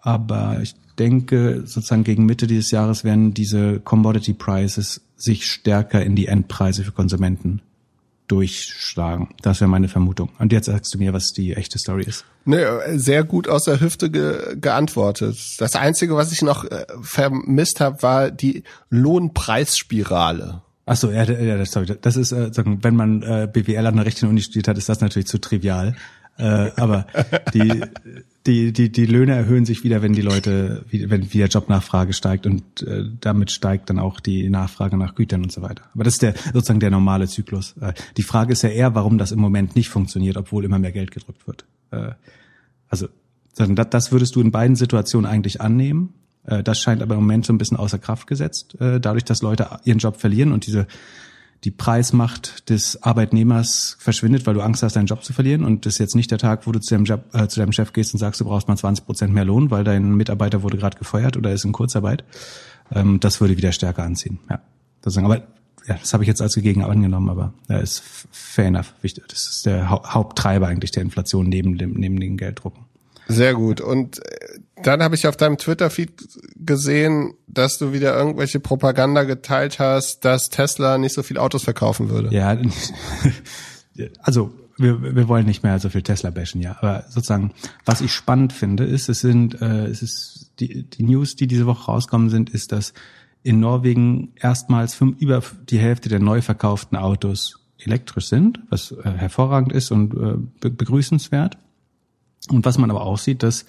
[0.00, 6.16] Aber ich denke, sozusagen gegen Mitte dieses Jahres werden diese Commodity Prices sich stärker in
[6.16, 7.60] die Endpreise für Konsumenten
[8.28, 9.28] durchschlagen.
[9.42, 10.30] Das wäre meine Vermutung.
[10.38, 12.24] Und jetzt sagst du mir, was die echte Story ist.
[12.44, 15.36] Nee, sehr gut aus der Hüfte ge geantwortet.
[15.58, 20.62] Das Einzige, was ich noch äh, vermisst habe, war die Lohnpreisspirale.
[20.86, 24.26] Ach so, ja, ja sorry, das ist, äh, wenn man äh, BWL an der rechten
[24.26, 25.94] Uni studiert hat, ist das natürlich zu trivial.
[26.36, 27.06] Äh, aber
[27.52, 27.82] die,
[28.46, 32.64] die, die, die Löhne erhöhen sich wieder, wenn die Leute, wenn wieder Jobnachfrage steigt und
[33.20, 35.84] damit steigt dann auch die Nachfrage nach Gütern und so weiter.
[35.94, 37.74] Aber das ist der sozusagen der normale Zyklus.
[38.16, 41.10] Die Frage ist ja eher, warum das im Moment nicht funktioniert, obwohl immer mehr Geld
[41.10, 41.66] gedrückt wird.
[42.88, 43.08] Also
[43.54, 46.14] das würdest du in beiden Situationen eigentlich annehmen.
[46.44, 49.42] Äh, das scheint aber im Moment so ein bisschen außer Kraft gesetzt, äh, dadurch, dass
[49.42, 50.86] Leute ihren Job verlieren und diese
[51.64, 55.64] die Preismacht des Arbeitnehmers verschwindet, weil du Angst hast, deinen Job zu verlieren.
[55.64, 57.72] Und das ist jetzt nicht der Tag, wo du zu deinem, Job, äh, zu deinem
[57.72, 60.78] Chef gehst und sagst, du brauchst mal 20 Prozent mehr Lohn, weil dein Mitarbeiter wurde
[60.78, 62.24] gerade gefeuert oder ist in Kurzarbeit.
[62.92, 64.38] Ähm, das würde wieder stärker anziehen.
[64.48, 64.60] Ja,
[65.04, 65.26] sozusagen.
[65.26, 65.42] Aber
[65.86, 68.94] ja, das habe ich jetzt als gegeben angenommen, aber ja, ist fair enough.
[69.02, 69.24] Wichtig.
[69.28, 72.84] Das ist der Haupttreiber eigentlich der Inflation neben dem neben den Gelddrucken.
[73.28, 73.80] Sehr gut.
[73.80, 76.12] Und äh, dann habe ich auf deinem Twitter-Feed
[76.56, 82.08] gesehen, dass du wieder irgendwelche Propaganda geteilt hast, dass Tesla nicht so viel Autos verkaufen
[82.10, 82.34] würde.
[82.34, 82.56] Ja,
[84.20, 86.76] also wir, wir wollen nicht mehr so viel Tesla bashen, ja.
[86.78, 87.52] Aber sozusagen,
[87.84, 91.66] was ich spannend finde, ist, es sind, äh, es ist die, die News, die diese
[91.66, 92.94] Woche rauskommen sind, ist, dass
[93.42, 99.10] in Norwegen erstmals fünf, über die Hälfte der neu verkauften Autos elektrisch sind, was äh,
[99.16, 101.58] hervorragend ist und äh, begrüßenswert.
[102.48, 103.66] Und was man aber auch sieht, dass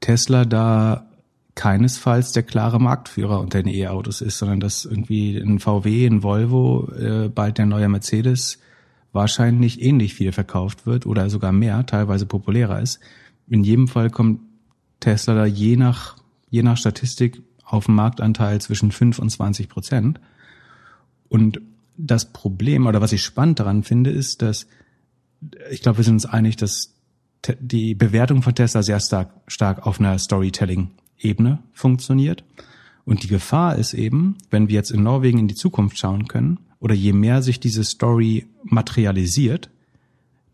[0.00, 1.06] Tesla da
[1.54, 6.90] keinesfalls der klare Marktführer unter den E-Autos ist, sondern dass irgendwie ein VW, ein Volvo,
[6.92, 8.58] äh, bald der neue Mercedes
[9.12, 13.00] wahrscheinlich ähnlich viel verkauft wird oder sogar mehr, teilweise populärer ist.
[13.48, 14.40] In jedem Fall kommt
[15.00, 16.16] Tesla da je nach,
[16.50, 20.20] je nach Statistik auf einen Marktanteil zwischen 5 und 20 Prozent.
[21.28, 21.60] Und
[21.96, 24.66] das Problem oder was ich spannend daran finde, ist, dass
[25.70, 26.95] ich glaube, wir sind uns einig, dass
[27.60, 32.44] die Bewertung von Tesla sehr stark, stark auf einer Storytelling-Ebene funktioniert.
[33.04, 36.58] Und die Gefahr ist eben, wenn wir jetzt in Norwegen in die Zukunft schauen können,
[36.80, 39.70] oder je mehr sich diese Story materialisiert,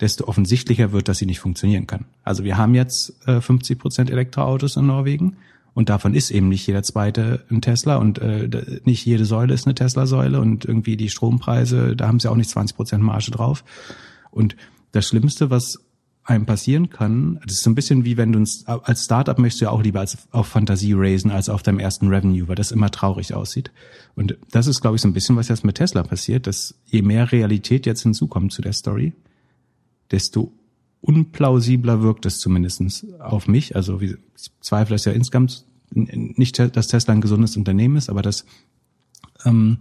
[0.00, 2.06] desto offensichtlicher wird, dass sie nicht funktionieren kann.
[2.24, 5.36] Also wir haben jetzt äh, 50 Prozent Elektroautos in Norwegen
[5.74, 8.48] und davon ist eben nicht jeder zweite ein Tesla und äh,
[8.84, 12.50] nicht jede Säule ist eine Tesla-Säule und irgendwie die Strompreise, da haben sie auch nicht
[12.50, 13.64] 20 Prozent Marge drauf.
[14.30, 14.56] Und
[14.92, 15.78] das Schlimmste, was
[16.24, 19.64] einem passieren kann, das ist so ein bisschen wie wenn du als Startup möchtest du
[19.64, 22.90] ja auch lieber als auf Fantasie raisen als auf deinem ersten Revenue, weil das immer
[22.90, 23.72] traurig aussieht.
[24.14, 27.02] Und das ist, glaube ich, so ein bisschen, was jetzt mit Tesla passiert, dass je
[27.02, 29.14] mehr Realität jetzt hinzukommt zu der Story,
[30.10, 30.52] desto
[31.00, 33.74] unplausibler wirkt es zumindestens auf mich.
[33.74, 34.14] Also ich
[34.60, 38.46] zweifle es ja insgesamt nicht, dass Tesla ein gesundes Unternehmen ist, aber dass
[39.44, 39.78] ähm,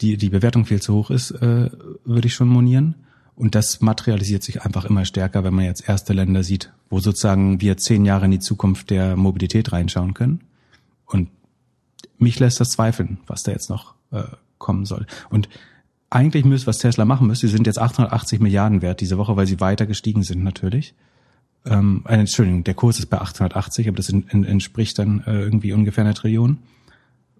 [0.00, 1.70] die, die Bewertung viel zu hoch ist, äh,
[2.04, 2.94] würde ich schon monieren.
[3.42, 7.60] Und das materialisiert sich einfach immer stärker, wenn man jetzt erste Länder sieht, wo sozusagen
[7.60, 10.42] wir zehn Jahre in die Zukunft der Mobilität reinschauen können.
[11.06, 11.28] Und
[12.18, 14.22] mich lässt das zweifeln, was da jetzt noch äh,
[14.58, 15.08] kommen soll.
[15.28, 15.48] Und
[16.08, 19.48] eigentlich müsste, was Tesla machen müsste, sie sind jetzt 880 Milliarden wert diese Woche, weil
[19.48, 20.94] sie weiter gestiegen sind natürlich.
[21.66, 25.40] Ähm, äh, Entschuldigung, der Kurs ist bei 880, aber das in, in, entspricht dann äh,
[25.40, 26.58] irgendwie ungefähr einer Trillion.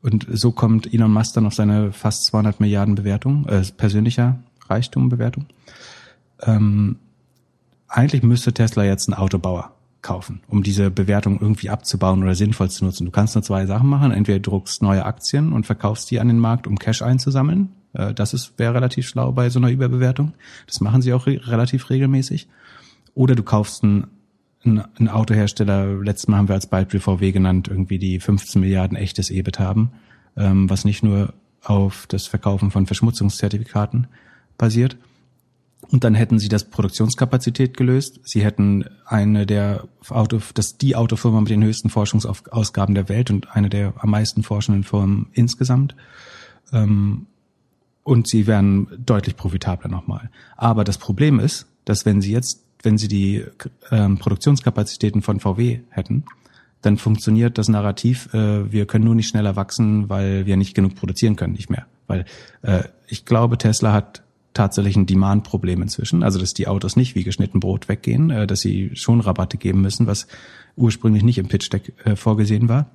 [0.00, 5.46] Und so kommt Elon Musk dann auf seine fast 200 Milliarden Bewertung, äh, persönlicher Reichtumbewertung.
[6.42, 6.96] Ähm,
[7.88, 12.84] eigentlich müsste Tesla jetzt ein Autobauer kaufen, um diese Bewertung irgendwie abzubauen oder sinnvoll zu
[12.84, 13.04] nutzen.
[13.04, 14.10] Du kannst nur zwei Sachen machen.
[14.10, 17.70] Entweder du druckst neue Aktien und verkaufst die an den Markt, um Cash einzusammeln.
[17.92, 20.34] Äh, das wäre relativ schlau bei so einer Überbewertung.
[20.66, 22.48] Das machen sie auch re relativ regelmäßig.
[23.14, 24.08] Oder du kaufst einen,
[24.64, 29.30] einen Autohersteller, letztes Mal haben wir als Beispiel VW genannt, irgendwie die 15 Milliarden echtes
[29.30, 29.92] EBIT haben,
[30.36, 34.08] ähm, was nicht nur auf das Verkaufen von Verschmutzungszertifikaten
[34.58, 34.96] basiert.
[35.92, 38.18] Und dann hätten sie das Produktionskapazität gelöst.
[38.24, 43.54] Sie hätten eine der Auto, das die Autofirma mit den höchsten Forschungsausgaben der Welt und
[43.54, 45.94] eine der am meisten forschenden Firmen insgesamt.
[46.72, 47.26] Ähm,
[48.04, 50.30] und sie wären deutlich profitabler nochmal.
[50.56, 53.44] Aber das Problem ist, dass wenn sie jetzt, wenn sie die
[53.90, 56.24] ähm, Produktionskapazitäten von VW hätten,
[56.80, 60.96] dann funktioniert das Narrativ, äh, wir können nur nicht schneller wachsen, weil wir nicht genug
[60.96, 61.86] produzieren können, nicht mehr.
[62.06, 62.24] Weil
[62.62, 64.21] äh, ich glaube, Tesla hat
[64.54, 68.60] tatsächlich ein Demand-Problem inzwischen, also dass die Autos nicht wie geschnitten Brot weggehen, äh, dass
[68.60, 70.26] sie schon Rabatte geben müssen, was
[70.76, 72.90] ursprünglich nicht im Pitch-Deck äh, vorgesehen war.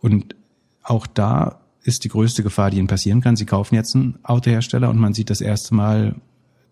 [0.00, 0.36] Und
[0.82, 3.36] auch da ist die größte Gefahr, die ihnen passieren kann.
[3.36, 6.16] Sie kaufen jetzt einen Autohersteller und man sieht das erste Mal,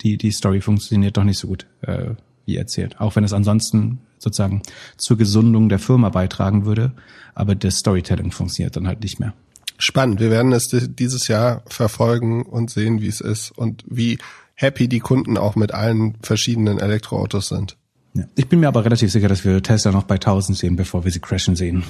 [0.02, 2.14] die, die Story funktioniert doch nicht so gut, äh,
[2.46, 3.00] wie erzählt.
[3.00, 4.62] Auch wenn es ansonsten sozusagen
[4.96, 6.92] zur Gesundung der Firma beitragen würde,
[7.34, 9.34] aber das Storytelling funktioniert dann halt nicht mehr.
[9.78, 10.20] Spannend.
[10.20, 14.18] Wir werden es dieses Jahr verfolgen und sehen, wie es ist und wie
[14.54, 17.76] happy die Kunden auch mit allen verschiedenen Elektroautos sind.
[18.14, 18.24] Ja.
[18.36, 21.10] Ich bin mir aber relativ sicher, dass wir Tesla noch bei 1000 sehen, bevor wir
[21.10, 21.84] sie crashen sehen.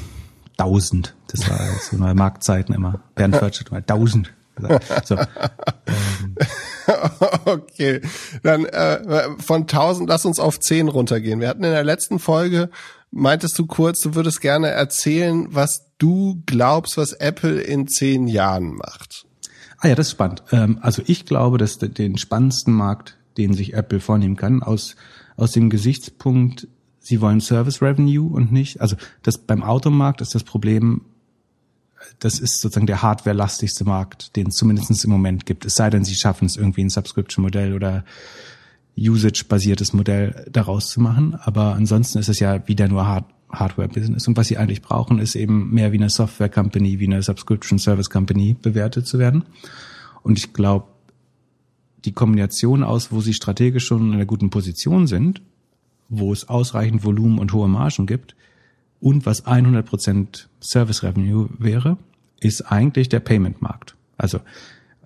[0.56, 1.14] 1000.
[1.28, 3.00] Das war so neue Marktzeiten immer.
[3.14, 4.32] Bernd Förtschert mal 1000.
[5.04, 5.16] So.
[5.16, 6.36] Ähm.
[7.46, 8.00] Okay,
[8.42, 11.40] dann äh, von 1000 lass uns auf 10 runtergehen.
[11.40, 12.70] Wir hatten in der letzten Folge,
[13.14, 18.74] meintest du kurz, du würdest gerne erzählen, was du glaubst, was Apple in 10 Jahren
[18.74, 19.26] macht.
[19.78, 20.42] Ah ja, das ist spannend.
[20.50, 24.96] Ähm, also ich glaube, dass den spannendsten Markt, den sich Apple vornehmen kann, aus,
[25.36, 26.68] aus dem Gesichtspunkt
[27.04, 31.02] sie wollen Service Revenue und nicht, also das beim Automarkt ist das Problem,
[32.18, 35.64] das ist sozusagen der hardware-lastigste Markt, den es zumindest im Moment gibt.
[35.64, 38.04] Es sei denn, sie schaffen es irgendwie ein Subscription-Modell oder
[38.96, 41.34] Usage-basiertes Modell daraus zu machen.
[41.34, 44.26] Aber ansonsten ist es ja wieder nur Hard Hardware-Business.
[44.26, 49.06] Und was sie eigentlich brauchen, ist eben mehr wie eine Software-Company, wie eine Subscription-Service-Company bewertet
[49.06, 49.44] zu werden.
[50.24, 50.88] Und ich glaube,
[52.04, 55.40] die Kombination aus, wo sie strategisch schon in einer guten Position sind
[56.08, 58.34] wo es ausreichend Volumen und hohe Margen gibt
[59.00, 61.98] und was 100% Service Revenue wäre,
[62.40, 63.96] ist eigentlich der Payment-Markt.
[64.16, 64.40] Also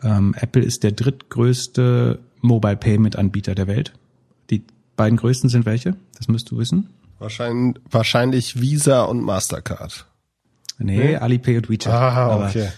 [0.03, 3.92] ähm, Apple ist der drittgrößte Mobile Payment Anbieter der Welt.
[4.51, 4.64] Die
[4.96, 5.96] beiden größten sind welche?
[6.16, 6.90] Das müsst du wissen.
[7.18, 10.07] Wahrscheinlich, wahrscheinlich Visa und Mastercard.
[10.81, 11.92] Nee, nee, Alipay und WeChat.
[11.92, 12.68] Ah, okay.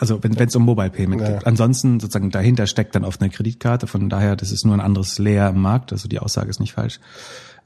[0.00, 1.32] Also wenn es um Mobile Payment ja.
[1.32, 1.46] geht.
[1.46, 3.86] Ansonsten sozusagen dahinter steckt dann oft eine Kreditkarte.
[3.86, 5.92] Von daher, das ist nur ein anderes Layer im Markt.
[5.92, 6.98] Also die Aussage ist nicht falsch.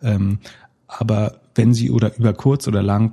[0.03, 0.41] Ähm,
[0.89, 3.13] aber wenn sie oder über kurz oder lang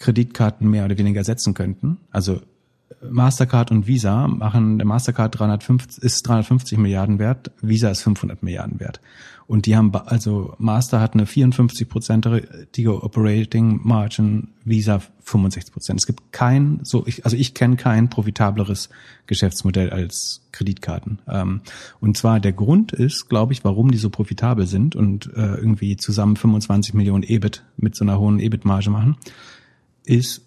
[0.00, 2.40] Kreditkarten mehr oder weniger setzen könnten, also
[3.08, 8.80] Mastercard und Visa machen, der Mastercard 350, ist 350 Milliarden wert, Visa ist 500 Milliarden
[8.80, 9.00] wert.
[9.46, 16.00] Und die haben, also Master hat eine 54-prozentige Operating Margin, Visa 65 Prozent.
[16.00, 18.88] Es gibt kein, so ich, also ich kenne kein profitableres
[19.26, 21.18] Geschäftsmodell als Kreditkarten.
[21.28, 21.60] Ähm,
[22.00, 25.96] und zwar der Grund ist, glaube ich, warum die so profitabel sind und äh, irgendwie
[25.96, 29.16] zusammen 25 Millionen EBIT mit so einer hohen EBIT-Marge machen,
[30.04, 30.41] ist,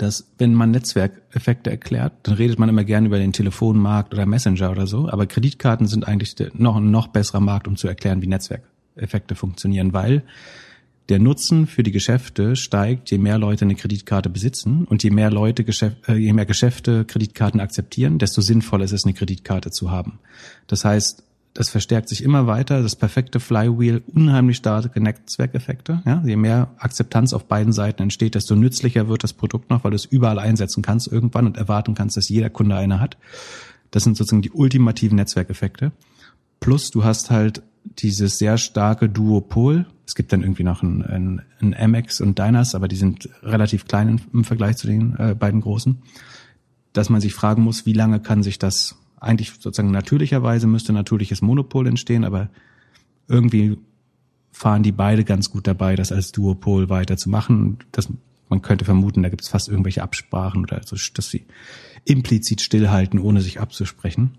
[0.00, 4.70] dass wenn man Netzwerkeffekte erklärt, dann redet man immer gerne über den Telefonmarkt oder Messenger
[4.70, 8.26] oder so, aber Kreditkarten sind eigentlich noch ein noch besserer Markt, um zu erklären, wie
[8.26, 10.22] Netzwerkeffekte funktionieren, weil
[11.10, 15.30] der Nutzen für die Geschäfte steigt, je mehr Leute eine Kreditkarte besitzen und je mehr
[15.30, 15.64] Leute,
[16.08, 20.20] äh, je mehr Geschäfte Kreditkarten akzeptieren, desto sinnvoller ist es, eine Kreditkarte zu haben.
[20.66, 26.02] Das heißt, das verstärkt sich immer weiter, das perfekte Flywheel, unheimlich starke Netzwerkeffekte.
[26.06, 26.22] Ja?
[26.24, 29.96] Je mehr Akzeptanz auf beiden Seiten entsteht, desto nützlicher wird das Produkt noch, weil du
[29.96, 33.16] es überall einsetzen kannst irgendwann und erwarten kannst, dass jeder Kunde eine hat.
[33.90, 35.90] Das sind sozusagen die ultimativen Netzwerkeffekte.
[36.60, 39.86] Plus du hast halt dieses sehr starke Duopol.
[40.06, 43.86] Es gibt dann irgendwie noch ein, ein, ein Amex und Dynas, aber die sind relativ
[43.86, 46.00] klein im, im Vergleich zu den äh, beiden großen.
[46.92, 51.42] Dass man sich fragen muss, wie lange kann sich das eigentlich sozusagen natürlicherweise müsste natürliches
[51.42, 52.48] Monopol entstehen, aber
[53.28, 53.78] irgendwie
[54.50, 57.78] fahren die beide ganz gut dabei, das als Duopol weiterzumachen.
[57.92, 58.08] Das,
[58.48, 61.46] man könnte vermuten, da gibt es fast irgendwelche Absprachen oder so, dass sie
[62.04, 64.32] implizit stillhalten, ohne sich abzusprechen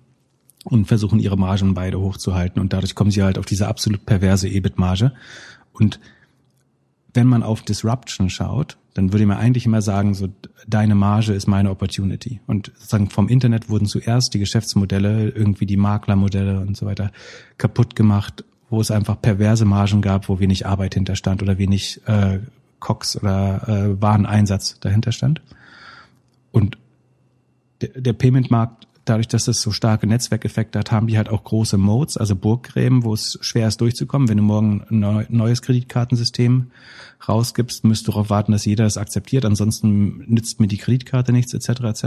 [0.64, 4.50] und versuchen ihre Margen beide hochzuhalten und dadurch kommen sie halt auf diese absolut perverse
[4.50, 5.14] EBIT-Marge.
[5.74, 6.00] Und
[7.14, 10.28] wenn man auf Disruption schaut, dann würde man eigentlich immer sagen, so
[10.68, 12.42] deine Marge ist meine Opportunity.
[12.46, 17.12] Und sozusagen vom Internet wurden zuerst die Geschäftsmodelle, irgendwie die Maklermodelle und so weiter
[17.58, 22.40] kaputt gemacht, wo es einfach perverse Margen gab, wo wenig Arbeit hinterstand oder wenig äh,
[22.80, 25.42] Cox oder äh, Wareneinsatz dahinter stand.
[26.52, 26.78] Und
[27.82, 31.78] der, der Payment-Markt dadurch, dass es so starke Netzwerkeffekte hat, haben die halt auch große
[31.78, 34.30] Modes, also Burggräben, wo es schwer ist durchzukommen.
[34.30, 36.72] Wenn du morgen ein neues Kreditkartensystem
[37.28, 39.44] rausgibst, müsst du darauf warten, dass jeder es akzeptiert.
[39.44, 41.82] Ansonsten nützt mir die Kreditkarte nichts, etc.
[41.82, 42.06] etc.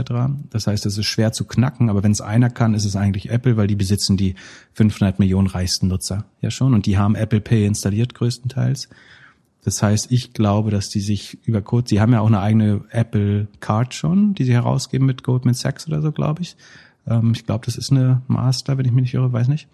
[0.49, 3.29] Das heißt, es ist schwer zu knacken, aber wenn es einer kann, ist es eigentlich
[3.29, 4.33] Apple, weil die besitzen die
[4.73, 8.89] 500 Millionen reichsten Nutzer ja schon und die haben Apple Pay installiert größtenteils.
[9.63, 12.81] Das heißt, ich glaube, dass die sich über kurz, sie haben ja auch eine eigene
[12.91, 16.55] Apple Card schon, die sie herausgeben mit Goldman Sachs oder so, glaube ich.
[17.07, 19.67] Ähm, ich glaube, das ist eine Master, wenn ich mich nicht irre, weiß nicht.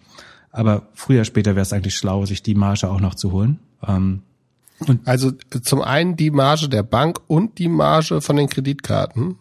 [0.50, 3.58] Aber früher, später wäre es eigentlich schlau, sich die Marge auch noch zu holen.
[3.86, 4.22] Ähm,
[4.86, 9.36] und also zum einen die Marge der Bank und die Marge von den Kreditkarten.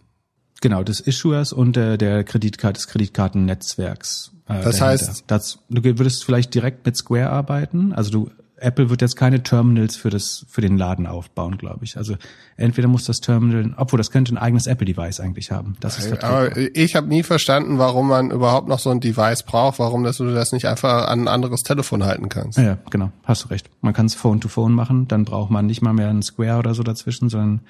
[0.62, 4.32] Genau, des Issuers und der, der Kreditkarte, des Kreditkartennetzwerks.
[4.48, 4.86] Äh, das dahinter.
[4.86, 7.94] heißt, das, du würdest vielleicht direkt mit Square arbeiten.
[7.94, 11.98] Also du Apple wird jetzt keine Terminals für das für den Laden aufbauen, glaube ich.
[11.98, 12.16] Also
[12.58, 15.76] entweder muss das Terminal, obwohl das könnte ein eigenes Apple-Device eigentlich haben.
[15.80, 19.80] Das ist Aber ich habe nie verstanden, warum man überhaupt noch so ein Device braucht,
[19.80, 22.58] warum das, du das nicht einfach an ein anderes Telefon halten kannst.
[22.58, 23.70] Ja, genau, hast du recht.
[23.82, 26.84] Man kann es Phone-to-Phone machen, dann braucht man nicht mal mehr ein Square oder so
[26.84, 27.62] dazwischen, sondern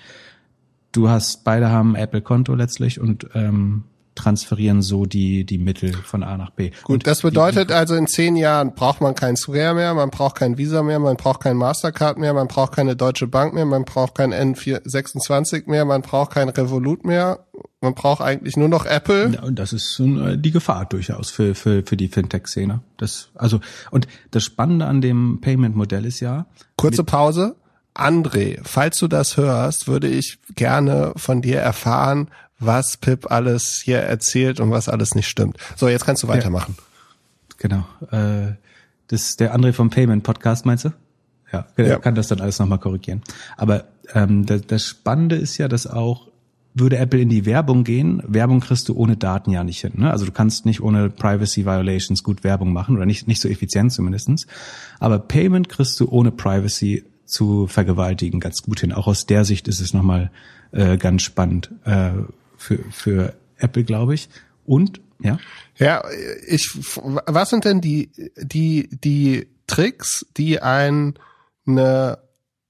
[0.91, 3.83] du hast, beide haben Apple-Konto letztlich und ähm,
[4.15, 6.71] transferieren so die, die Mittel von A nach B.
[6.83, 10.35] Gut, und das bedeutet also in zehn Jahren braucht man kein Square mehr, man braucht
[10.35, 13.85] kein Visa mehr, man braucht kein Mastercard mehr, man braucht keine Deutsche Bank mehr, man
[13.85, 17.45] braucht kein N426 mehr, man braucht kein Revolut mehr,
[17.79, 19.31] man braucht eigentlich nur noch Apple.
[19.33, 22.81] Ja, und das ist äh, die Gefahr durchaus für, für, für die Fintech-Szene.
[22.97, 26.45] Das, also, und das Spannende an dem Payment-Modell ist ja.
[26.75, 27.55] Kurze Pause.
[27.93, 32.29] André, falls du das hörst, würde ich gerne von dir erfahren,
[32.61, 35.57] was Pip alles hier erzählt und was alles nicht stimmt.
[35.75, 36.75] So, jetzt kannst du weitermachen.
[36.77, 37.85] Ja, genau.
[38.11, 38.53] Äh,
[39.07, 40.89] das ist der André vom Payment Podcast, meinst du?
[41.51, 41.99] Ja, er ja.
[41.99, 43.21] kann das dann alles nochmal korrigieren.
[43.57, 46.27] Aber ähm, das, das Spannende ist ja, dass auch
[46.73, 49.93] würde Apple in die Werbung gehen, Werbung kriegst du ohne Daten ja nicht hin.
[49.95, 50.09] Ne?
[50.09, 53.91] Also du kannst nicht ohne Privacy Violations gut Werbung machen oder nicht, nicht so effizient
[53.91, 54.47] zumindestens.
[54.99, 58.93] Aber Payment kriegst du ohne Privacy zu vergewaltigen ganz gut hin.
[58.93, 60.31] Auch aus der Sicht ist es nochmal
[60.71, 61.71] äh, ganz spannend.
[61.83, 62.11] Äh,
[62.61, 64.29] für, für Apple, glaube ich.
[64.65, 65.39] Und, ja?
[65.77, 66.03] Ja,
[66.47, 66.69] ich,
[67.03, 71.15] was sind denn die, die, die Tricks, die ein,
[71.65, 72.19] eine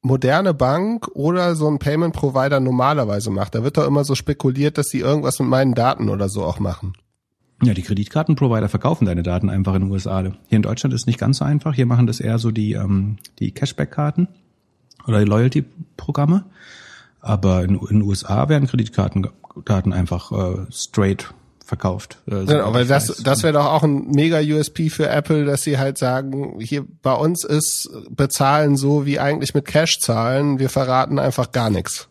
[0.01, 3.56] moderne Bank oder so ein Payment Provider normalerweise macht?
[3.56, 6.60] Da wird doch immer so spekuliert, dass sie irgendwas mit meinen Daten oder so auch
[6.60, 6.93] machen.
[7.63, 10.21] Ja, die Kreditkartenprovider verkaufen deine Daten einfach in den USA.
[10.21, 11.75] Hier in Deutschland ist es nicht ganz so einfach.
[11.75, 14.27] Hier machen das eher so die, ähm, die Cashback-Karten
[15.06, 16.45] oder die Loyalty-Programme.
[17.21, 19.27] Aber in, den USA werden Kreditkarten
[19.65, 21.34] Daten einfach äh, straight
[21.65, 22.17] verkauft.
[22.25, 25.62] Äh, so ja, aber das, das wäre doch auch ein mega USP für Apple, dass
[25.63, 30.69] sie halt sagen, hier bei uns ist bezahlen so wie eigentlich mit Cash zahlen, wir
[30.69, 32.07] verraten einfach gar nichts.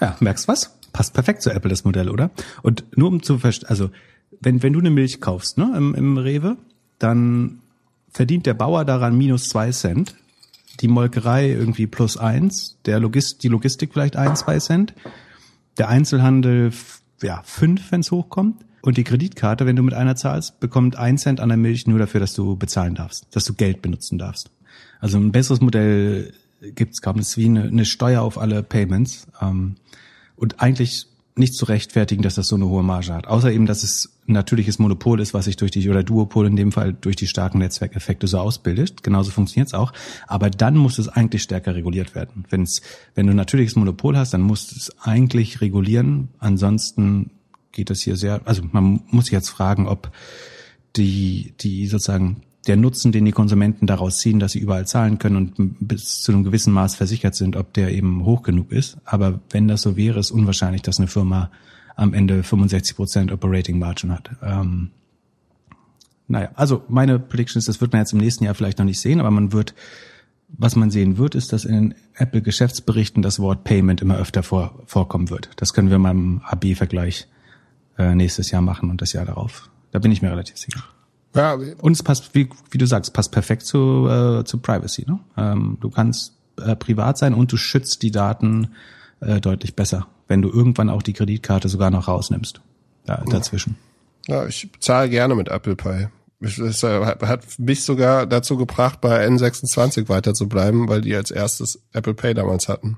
[0.00, 0.74] Ja, merkst was?
[0.92, 2.30] Passt perfekt zu Apple das Modell, oder?
[2.62, 3.90] Und nur um zu verstehen, also
[4.40, 6.56] wenn, wenn du eine Milch kaufst, ne, im, im Rewe,
[6.98, 7.60] dann
[8.10, 10.14] verdient der Bauer daran minus zwei Cent,
[10.80, 14.94] die Molkerei irgendwie plus eins, der Logist, die Logistik vielleicht ein, zwei Cent
[15.78, 16.72] der Einzelhandel
[17.22, 18.64] ja fünf, wenn es hochkommt.
[18.80, 21.98] Und die Kreditkarte, wenn du mit einer zahlst, bekommt ein Cent an der Milch nur
[21.98, 24.50] dafür, dass du bezahlen darfst, dass du Geld benutzen darfst.
[25.00, 27.16] Also ein besseres Modell gibt's kaum.
[27.16, 29.26] Das ist wie eine, eine Steuer auf alle Payments.
[29.40, 29.76] Ähm,
[30.36, 31.06] und eigentlich
[31.38, 33.26] nicht zu rechtfertigen, dass das so eine hohe Marge hat.
[33.26, 36.56] Außer eben, dass es ein natürliches Monopol ist, was sich durch die, oder Duopol in
[36.56, 39.02] dem Fall, durch die starken Netzwerkeffekte so ausbildet.
[39.02, 39.92] Genauso funktioniert es auch.
[40.26, 42.44] Aber dann muss es eigentlich stärker reguliert werden.
[42.50, 42.82] Wenn's,
[43.14, 46.28] wenn du ein natürliches Monopol hast, dann musst du es eigentlich regulieren.
[46.38, 47.30] Ansonsten
[47.72, 50.10] geht das hier sehr, also man muss sich jetzt fragen, ob
[50.96, 55.36] die, die sozusagen der Nutzen, den die Konsumenten daraus ziehen, dass sie überall zahlen können
[55.36, 58.98] und bis zu einem gewissen Maß versichert sind, ob der eben hoch genug ist.
[59.04, 61.50] Aber wenn das so wäre, ist unwahrscheinlich, dass eine Firma
[61.96, 64.30] am Ende 65 Prozent Operating Margin hat.
[64.42, 64.90] Ähm,
[66.28, 69.00] naja, also meine Prediction ist, das wird man jetzt im nächsten Jahr vielleicht noch nicht
[69.00, 69.74] sehen, aber man wird,
[70.48, 74.82] was man sehen wird, ist, dass in den Apple-Geschäftsberichten das Wort Payment immer öfter vor,
[74.86, 75.50] vorkommen wird.
[75.56, 77.26] Das können wir mal im AB-Vergleich
[77.96, 79.70] äh, nächstes Jahr machen und das Jahr darauf.
[79.90, 80.84] Da bin ich mir relativ sicher.
[81.34, 85.04] Ja, und es passt, wie, wie du sagst, passt perfekt zu, äh, zu Privacy.
[85.06, 85.18] Ne?
[85.36, 88.68] Ähm, du kannst äh, privat sein und du schützt die Daten
[89.20, 92.60] äh, deutlich besser, wenn du irgendwann auch die Kreditkarte sogar noch rausnimmst.
[93.04, 93.76] Da, dazwischen.
[94.26, 96.08] Ja, ich zahle gerne mit Apple Pay.
[96.40, 101.30] Das äh, hat mich sogar dazu gebracht, bei N26 weiter zu bleiben, weil die als
[101.30, 102.96] erstes Apple Pay damals hatten.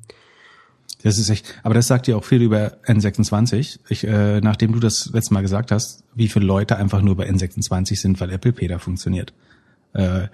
[1.02, 3.78] Das ist echt, aber das sagt dir auch viel über N26.
[3.88, 7.28] Ich, äh, nachdem du das letzte Mal gesagt hast, wie viele Leute einfach nur bei
[7.28, 9.32] N26 sind, weil Apple Pay da funktioniert.
[9.94, 10.28] Äh,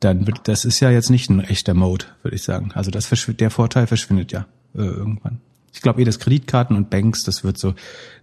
[0.00, 2.72] dann wird, das ist ja jetzt nicht ein echter Mode, würde ich sagen.
[2.74, 5.40] Also das der Vorteil verschwindet ja äh, irgendwann.
[5.74, 7.74] Ich glaube eh, dass Kreditkarten und Banks, das wird so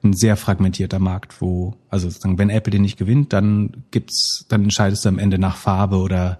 [0.03, 4.63] ein sehr fragmentierter Markt, wo, also sozusagen, wenn Apple den nicht gewinnt, dann gibt's, dann
[4.63, 6.39] entscheidest du am Ende nach Farbe oder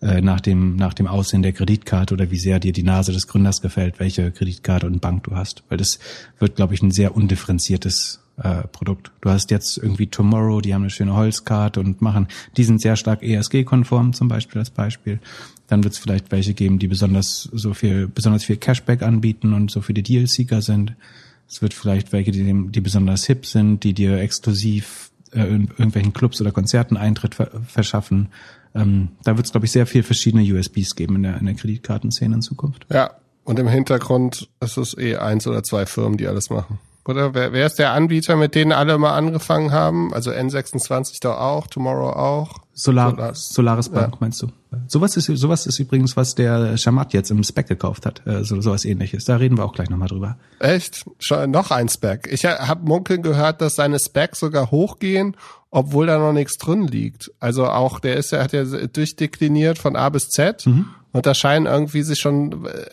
[0.00, 3.26] äh, nach dem, nach dem Aussehen der Kreditkarte oder wie sehr dir die Nase des
[3.26, 5.64] Gründers gefällt, welche Kreditkarte und Bank du hast.
[5.68, 5.98] Weil das
[6.38, 9.10] wird, glaube ich, ein sehr undifferenziertes äh, Produkt.
[9.20, 12.96] Du hast jetzt irgendwie Tomorrow, die haben eine schöne Holzkarte und machen, die sind sehr
[12.96, 15.18] stark ESG-konform zum Beispiel als Beispiel.
[15.66, 19.70] Dann wird es vielleicht welche geben, die besonders so viel, besonders viel Cashback anbieten und
[19.70, 20.94] so viele Deal-Seeker sind.
[21.48, 26.12] Es wird vielleicht welche, die, die besonders hip sind, die dir exklusiv äh, in irgendwelchen
[26.12, 28.28] Clubs oder Konzerten Eintritt ver verschaffen.
[28.74, 31.54] Ähm, da wird es, glaube ich, sehr viel verschiedene USBs geben in der, in der
[31.54, 32.86] Kreditkartenszene in Zukunft.
[32.92, 33.12] Ja,
[33.44, 36.78] und im Hintergrund ist es eh eins oder zwei Firmen, die alles machen.
[37.08, 40.12] Oder wer, wer ist der Anbieter, mit denen alle mal angefangen haben?
[40.12, 42.58] Also N26 da auch, Tomorrow auch.
[42.74, 43.34] Solar, Solar.
[43.34, 44.18] Solaris Bank ja.
[44.20, 44.48] meinst du?
[44.88, 48.26] Sowas ist sowas ist übrigens, was der Shamat jetzt im Spec gekauft hat.
[48.26, 49.24] Äh, so sowas ähnliches.
[49.24, 50.36] Da reden wir auch gleich nochmal drüber.
[50.58, 51.06] Echt?
[51.18, 52.28] Schon noch ein Spec.
[52.30, 55.34] Ich habe munkeln gehört, dass seine Specs sogar hochgehen,
[55.70, 57.32] obwohl da noch nichts drin liegt.
[57.40, 60.90] Also auch der ist ja hat ja durchdekliniert von A bis Z mhm.
[61.12, 62.84] und da scheinen irgendwie sich schon äh,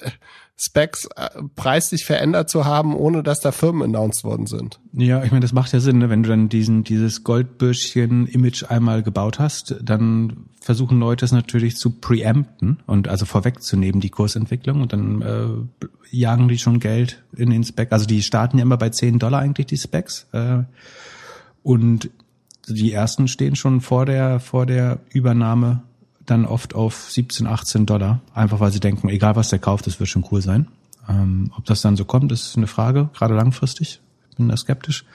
[0.58, 4.80] Specs äh, preislich verändert zu haben, ohne dass da Firmen announced worden sind.
[4.93, 6.10] Ja, ich meine, das macht ja Sinn, ne?
[6.10, 11.99] wenn du dann diesen dieses Goldbürschchen-Image einmal gebaut hast, dann versuchen Leute es natürlich zu
[11.99, 17.66] preempten und also vorwegzunehmen die Kursentwicklung und dann äh, jagen die schon Geld in den
[17.66, 17.91] Spec.
[17.91, 20.64] Also die starten ja immer bei 10 Dollar eigentlich die Specs äh,
[21.64, 22.10] und
[22.68, 25.84] die ersten stehen schon vor der vor der Übernahme
[26.26, 29.99] dann oft auf 17, 18 Dollar, einfach weil sie denken, egal was der kauft, das
[29.99, 30.67] wird schon cool sein.
[31.07, 34.01] Ähm, ob das dann so kommt, ist eine Frage, gerade langfristig.
[34.38, 35.05] Bin da skeptisch.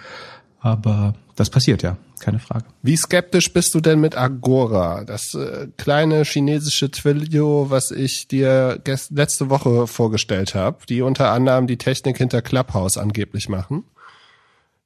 [0.61, 2.67] Aber das passiert ja, keine Frage.
[2.83, 5.05] Wie skeptisch bist du denn mit Agora?
[5.05, 8.81] Das äh, kleine chinesische Twilio, was ich dir
[9.11, 13.85] letzte Woche vorgestellt habe, die unter anderem die Technik hinter Clubhouse angeblich machen.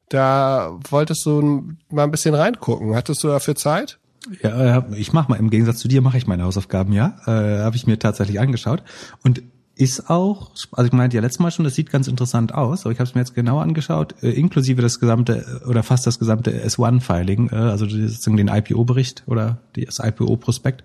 [0.08, 2.94] Da wolltest du mal ein bisschen reingucken.
[2.94, 3.98] Hattest du dafür Zeit?
[4.42, 7.16] Ja, ich mache mal, im Gegensatz zu dir mache ich meine Hausaufgaben, ja.
[7.26, 8.82] Äh, Habe ich mir tatsächlich angeschaut.
[9.22, 9.42] Und
[9.76, 12.92] ist auch, also ich meinte ja letztes Mal schon, das sieht ganz interessant aus, aber
[12.92, 16.64] ich habe es mir jetzt genau angeschaut, äh, inklusive das gesamte oder fast das gesamte
[16.64, 20.84] S1-Filing, äh, also sozusagen den IPO-Bericht oder das IPO-Prospekt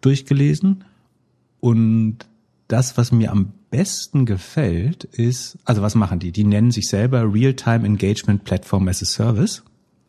[0.00, 0.84] durchgelesen.
[1.60, 2.18] Und
[2.68, 6.32] das, was mir am besten gefällt, ist, also was machen die?
[6.32, 9.62] Die nennen sich selber Real-Time Engagement Platform as a Service.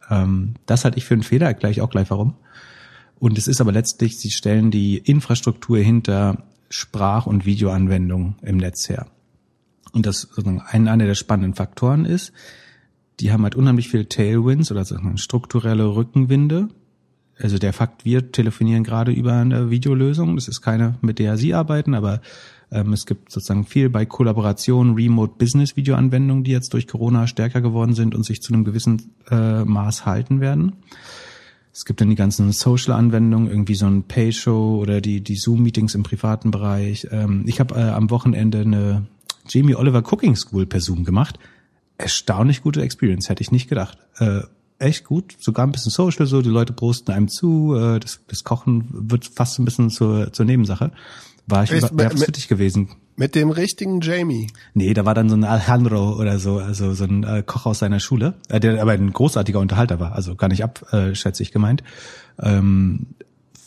[0.10, 2.36] Ähm, das halte ich für einen Fehler, erkläre ich auch gleich warum.
[3.20, 8.90] Und es ist aber letztlich, sie stellen die Infrastruktur hinter Sprach- und Videoanwendungen im Netz
[8.90, 9.08] her.
[9.94, 12.34] Und das sozusagen ein, einer der spannenden Faktoren ist,
[13.20, 16.70] die haben halt unheimlich viel Tailwinds oder sozusagen strukturelle Rückenwinde.
[17.38, 20.36] Also der Fakt, wir telefonieren gerade über eine Videolösung.
[20.36, 22.22] Das ist keine, mit der Sie arbeiten, aber
[22.74, 27.62] ähm, es gibt sozusagen viel bei Kollaboration, Remote Business Videoanwendungen, die jetzt durch Corona stärker
[27.62, 30.74] geworden sind und sich zu einem gewissen äh, Maß halten werden.
[31.72, 36.04] Es gibt dann die ganzen Social-Anwendungen, irgendwie so ein Pay-Show oder die, die Zoom-Meetings im
[36.04, 37.08] privaten Bereich.
[37.12, 39.06] Ähm, ich habe äh, am Wochenende eine
[39.48, 41.40] Jamie Oliver Cooking School per Zoom gemacht.
[41.98, 43.98] Erstaunlich gute Experience, hätte ich nicht gedacht.
[44.18, 44.42] Äh,
[44.80, 48.44] echt gut, sogar ein bisschen Social so, die Leute posten einem zu, äh, das, das
[48.44, 50.92] Kochen wird fast ein bisschen zur, zur Nebensache.
[51.48, 52.90] War ich Echt, über, für dich gewesen.
[53.16, 54.48] Mit dem richtigen Jamie.
[54.74, 57.80] Nee, da war dann so ein Alejandro oder so, also so ein äh, Koch aus
[57.80, 61.84] seiner Schule, äh, der aber ein großartiger Unterhalter war, also gar nicht abschätzig äh, gemeint.
[62.42, 63.08] Ähm,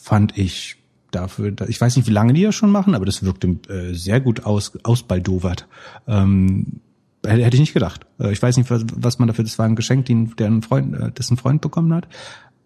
[0.03, 0.77] fand ich
[1.11, 4.20] dafür, ich weiß nicht, wie lange die das schon machen, aber das wirkte äh, sehr
[4.20, 5.68] gut aus, ausbaldowert.
[6.09, 6.81] Ähm,
[7.24, 8.07] hätte ich nicht gedacht.
[8.18, 10.95] Äh, ich weiß nicht, was, man dafür, das war ein Geschenk, den, der ein Freund,
[10.95, 12.09] äh, dessen Freund bekommen hat.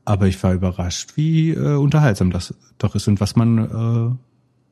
[0.04, 4.18] Aber ich war überrascht, wie äh, unterhaltsam das doch ist und was man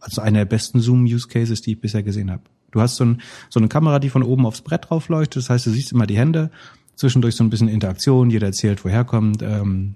[0.00, 2.42] also einer der besten Zoom-Use-Cases, die ich bisher gesehen habe.
[2.70, 5.36] Du hast so, ein, so eine Kamera, die von oben aufs Brett drauf leuchtet.
[5.36, 6.50] Das heißt, du siehst immer die Hände,
[6.96, 9.42] zwischendurch so ein bisschen Interaktion, jeder erzählt, woher kommt.
[9.42, 9.94] Ähm,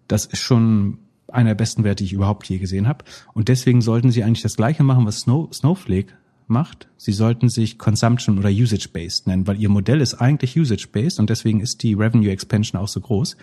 [0.07, 0.97] Das ist schon
[1.28, 3.05] einer der besten Werte, die ich überhaupt je gesehen habe.
[3.34, 6.14] Und deswegen sollten sie eigentlich das Gleiche machen, was Snow, Snowflake
[6.47, 6.88] macht.
[6.97, 11.62] Sie sollten sich Consumption oder Usage-Based nennen, weil ihr Modell ist eigentlich Usage-Based und deswegen
[11.62, 13.38] ist die Revenue Expansion auch so groß,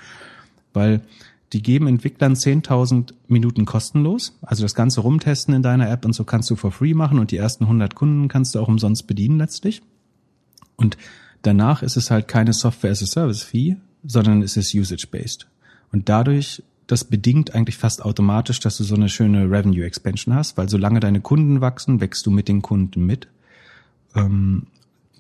[0.75, 1.01] weil
[1.55, 6.25] die geben Entwicklern 10.000 Minuten kostenlos, also das ganze Rumtesten in deiner App und so
[6.25, 9.39] kannst du for free machen und die ersten 100 Kunden kannst du auch umsonst bedienen
[9.39, 9.81] letztlich.
[10.77, 10.99] Und
[11.43, 15.47] danach ist es halt keine Software as a Service Fee, sondern es ist Usage-Based.
[15.93, 20.57] Und dadurch das bedingt eigentlich fast automatisch, dass du so eine schöne Revenue Expansion hast,
[20.57, 23.29] weil solange deine Kunden wachsen, wächst du mit den Kunden mit.
[24.17, 24.67] Ähm,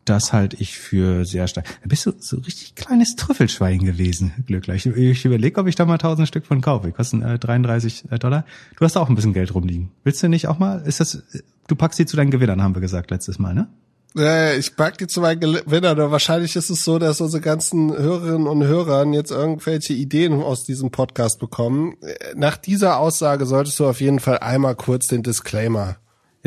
[0.07, 1.66] das halte ich für sehr stark.
[1.83, 4.87] Da bist du so richtig kleines Trüffelschwein gewesen, glücklich.
[4.87, 6.87] Ich, überlege, ob ich da mal tausend Stück von kaufe.
[6.87, 8.47] Die kosten äh, 33 äh, Dollar.
[8.79, 9.91] Du hast auch ein bisschen Geld rumliegen.
[10.05, 10.81] Willst du nicht auch mal?
[10.87, 11.23] Ist das?
[11.66, 13.69] Du packst die zu deinen Gewinnern, haben wir gesagt letztes Mal, ne?
[14.15, 15.97] Ich pack die zu meinen Gewinnern.
[15.97, 20.65] Oder wahrscheinlich ist es so, dass unsere ganzen Hörerinnen und Hörer jetzt irgendwelche Ideen aus
[20.65, 21.97] diesem Podcast bekommen.
[22.35, 25.99] Nach dieser Aussage solltest du auf jeden Fall einmal kurz den Disclaimer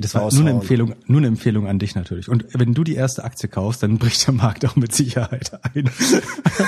[0.02, 2.30] das war nur eine Empfehlung, nur eine Empfehlung an dich natürlich.
[2.30, 5.89] Und wenn du die erste Aktie kaufst, dann bricht der Markt auch mit Sicherheit ein.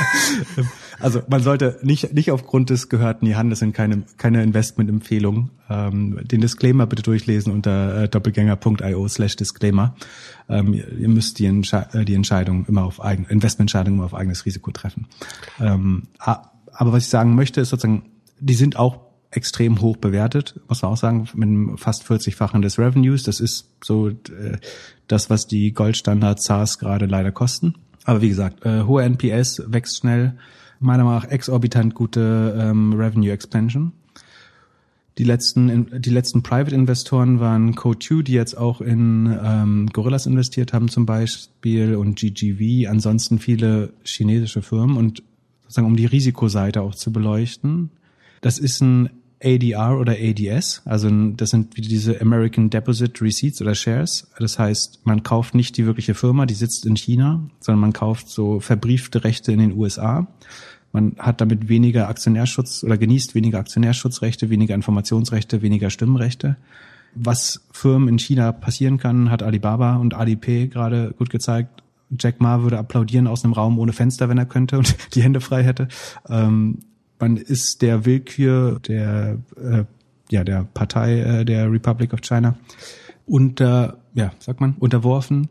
[1.00, 5.50] also man sollte nicht nicht aufgrund des gehörten die Hand, das sind keine keine Investmentempfehlungen.
[5.70, 9.96] Ähm, den Disclaimer bitte durchlesen unter äh, doppelgänger.io/slash Disclaimer.
[10.50, 14.46] Ähm, ihr müsst die, Entsche äh, die Entscheidung immer auf eigen Investmententscheidung immer auf eigenes
[14.46, 15.08] Risiko treffen.
[15.60, 20.82] Ähm, aber was ich sagen möchte, ist sozusagen, die sind auch extrem hoch bewertet, muss
[20.82, 23.24] man auch sagen, mit einem fast 40-fachen des Revenues.
[23.24, 24.14] Das ist so äh,
[25.08, 27.76] das, was die Goldstandard SaaS gerade leider kosten.
[28.06, 30.38] Aber wie gesagt, äh, hohe NPS wächst schnell,
[30.80, 33.94] meiner Meinung nach exorbitant gute ähm, Revenue Expansion.
[35.18, 40.90] Die letzten, die letzten Private-Investoren waren Co2, die jetzt auch in ähm, Gorillas investiert haben
[40.90, 45.22] zum Beispiel und GGV, ansonsten viele chinesische Firmen und
[45.64, 47.92] sozusagen um die Risikoseite auch zu beleuchten.
[48.42, 49.10] Das ist ein
[49.44, 50.82] ADR oder ADS.
[50.86, 54.28] Also das sind wie diese American Deposit Receipts oder Shares.
[54.39, 58.30] Das heißt, man kauft nicht die wirkliche Firma, die sitzt in China, sondern man kauft
[58.30, 60.28] so verbriefte Rechte in den USA.
[60.91, 66.56] Man hat damit weniger Aktionärschutz oder genießt weniger Aktionärschutzrechte, weniger Informationsrechte, weniger Stimmrechte.
[67.16, 71.84] Was Firmen in China passieren kann, hat Alibaba und Alipay gerade gut gezeigt.
[72.20, 75.41] Jack Ma würde applaudieren aus einem Raum ohne Fenster, wenn er könnte und die Hände
[75.41, 75.88] frei hätte.
[76.30, 76.80] Ähm,
[77.24, 79.86] man ist der Willkür der, äh,
[80.30, 82.57] ja, der Partei äh, der Republic of China
[83.26, 85.47] unter, ja, sagt man, unterworfen.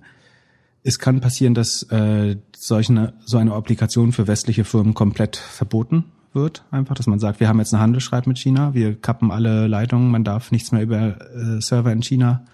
[0.82, 6.04] Es kann passieren, dass äh, solche, so eine Applikation für westliche Firmen komplett verboten
[6.34, 6.64] wird.
[6.70, 10.10] Einfach, dass man sagt, wir haben jetzt einen Handelsstreit mit China, wir kappen alle Leitungen,
[10.10, 12.44] man darf nichts mehr über äh, Server in China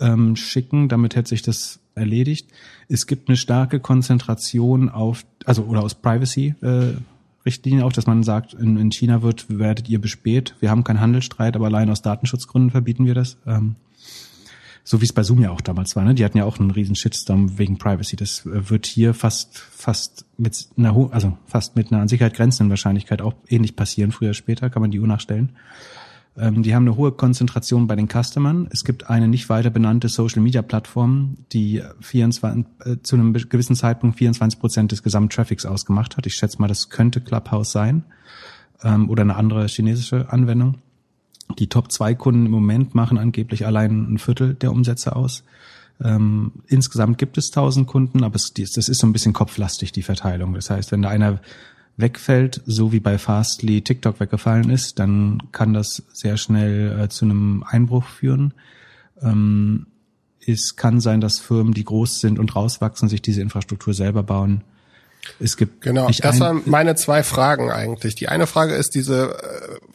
[0.00, 0.88] ähm, schicken.
[0.88, 2.50] Damit hätte sich das erledigt.
[2.88, 6.94] Es gibt eine starke Konzentration auf, also oder aus Privacy äh,
[7.46, 10.54] Richtlinie auch, dass man sagt, in, in China wird, werdet ihr bespäht.
[10.60, 13.36] Wir haben keinen Handelsstreit, aber allein aus Datenschutzgründen verbieten wir das.
[13.46, 13.76] Ähm,
[14.86, 16.04] so wie es bei Zoom ja auch damals war.
[16.04, 16.14] Ne?
[16.14, 18.16] Die hatten ja auch einen riesen Shitstorm wegen Privacy.
[18.16, 22.70] Das äh, wird hier fast fast mit einer also fast mit einer an Sicherheit grenzenden
[22.70, 24.12] Wahrscheinlichkeit auch ähnlich passieren.
[24.12, 25.50] Früher später kann man die Uhr nachstellen.
[26.36, 28.68] Ähm, die haben eine hohe Konzentration bei den Customern.
[28.70, 34.58] Es gibt eine nicht weiter benannte Social-Media-Plattform, die 24, äh, zu einem gewissen Zeitpunkt 24
[34.58, 36.26] Prozent des Gesamttraffics ausgemacht hat.
[36.26, 38.04] Ich schätze mal, das könnte Clubhouse sein
[38.82, 40.78] ähm, oder eine andere chinesische Anwendung.
[41.58, 45.44] Die Top 2 Kunden im Moment machen angeblich allein ein Viertel der Umsätze aus.
[46.02, 50.02] Ähm, insgesamt gibt es 1000 Kunden, aber es, das ist so ein bisschen kopflastig, die
[50.02, 50.54] Verteilung.
[50.54, 51.40] Das heißt, wenn da einer
[51.96, 57.24] wegfällt, so wie bei Fastly TikTok weggefallen ist, dann kann das sehr schnell äh, zu
[57.24, 58.54] einem Einbruch führen.
[59.22, 59.86] Ähm,
[60.46, 64.62] es kann sein, dass Firmen, die groß sind und rauswachsen, sich diese Infrastruktur selber bauen.
[65.40, 66.10] Es gibt genau.
[66.10, 68.14] das waren meine zwei Fragen eigentlich.
[68.14, 69.36] Die eine Frage ist diese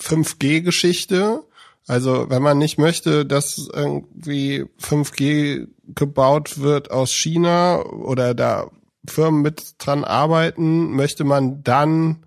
[0.02, 1.42] 5G-Geschichte.
[1.44, 8.70] Äh, also wenn man nicht möchte, dass irgendwie 5G gebaut wird aus China oder da
[9.08, 12.18] Firmen mit dran arbeiten, möchte man dann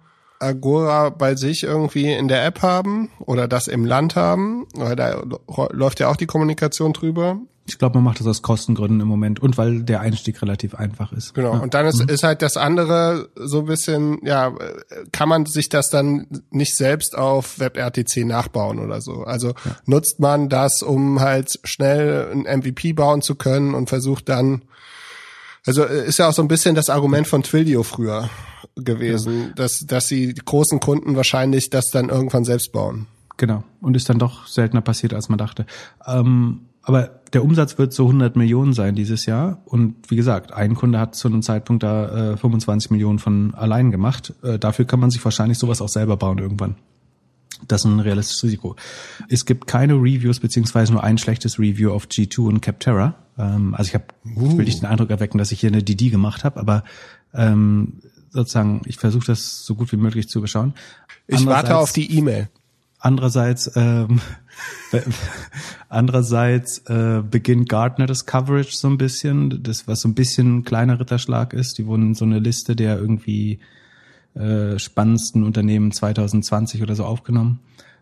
[0.42, 5.22] Agora bei sich irgendwie in der App haben oder das im Land haben, weil da
[5.70, 7.38] läuft ja auch die Kommunikation drüber.
[7.64, 11.12] Ich glaube, man macht das aus Kostengründen im Moment und weil der Einstieg relativ einfach
[11.12, 11.32] ist.
[11.32, 11.54] Genau.
[11.54, 11.60] Ja.
[11.60, 12.08] Und dann ist, mhm.
[12.08, 14.52] ist halt das andere so ein bisschen, ja,
[15.12, 19.22] kann man sich das dann nicht selbst auf WebRTC nachbauen oder so.
[19.22, 19.76] Also ja.
[19.86, 24.62] nutzt man das, um halt schnell ein MVP bauen zu können und versucht dann,
[25.66, 28.28] also ist ja auch so ein bisschen das Argument von Twilio früher
[28.76, 29.54] gewesen, ja.
[29.54, 33.06] dass, dass sie die großen Kunden wahrscheinlich das dann irgendwann selbst bauen.
[33.36, 33.64] Genau.
[33.80, 35.66] Und ist dann doch seltener passiert, als man dachte.
[36.06, 39.62] Ähm, aber der Umsatz wird so 100 Millionen sein dieses Jahr.
[39.64, 43.90] Und wie gesagt, ein Kunde hat zu einem Zeitpunkt da äh, 25 Millionen von allein
[43.90, 44.34] gemacht.
[44.42, 46.76] Äh, dafür kann man sich wahrscheinlich sowas auch selber bauen irgendwann.
[47.68, 48.76] Das ist ein realistisches Risiko.
[49.28, 53.14] Es gibt keine Reviews, beziehungsweise nur ein schlechtes Review auf G2 und Capterra.
[53.39, 54.05] Ähm, also ich habe,
[54.37, 54.57] uh.
[54.57, 56.85] will nicht den Eindruck erwecken, dass ich hier eine DD gemacht habe, aber
[57.35, 60.74] ähm, sozusagen, ich versuche das so gut wie möglich zu beschauen.
[61.26, 62.49] Ich warte auf die E-Mail.
[62.99, 64.20] Andererseits, ähm,
[65.89, 70.64] andererseits äh, beginnt Gartner das Coverage so ein bisschen, das was so ein bisschen ein
[70.64, 71.78] kleiner Ritterschlag ist.
[71.78, 73.59] Die wurden in so eine Liste der irgendwie
[74.35, 77.59] äh, spannendsten Unternehmen 2020 oder so aufgenommen.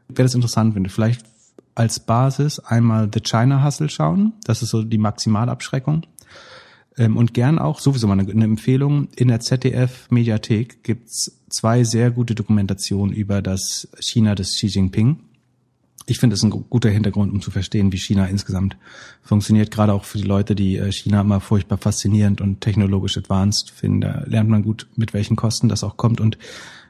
[0.08, 1.24] Wer das interessant findet, vielleicht
[1.74, 4.32] als Basis einmal The China Hustle schauen.
[4.44, 6.02] Das ist so die Maximalabschreckung.
[6.96, 12.10] Ähm, und gern auch, sowieso mal eine, eine Empfehlung, in der ZDF-Mediathek gibt's zwei sehr
[12.10, 15.18] gute Dokumentationen über das China des Xi Jinping.
[16.06, 18.76] Ich finde es ein guter Hintergrund, um zu verstehen, wie China insgesamt
[19.22, 23.70] funktioniert, gerade auch für die Leute, die äh, China immer furchtbar faszinierend und technologisch advanced
[23.70, 24.00] finden.
[24.00, 26.36] Da lernt man gut, mit welchen Kosten das auch kommt und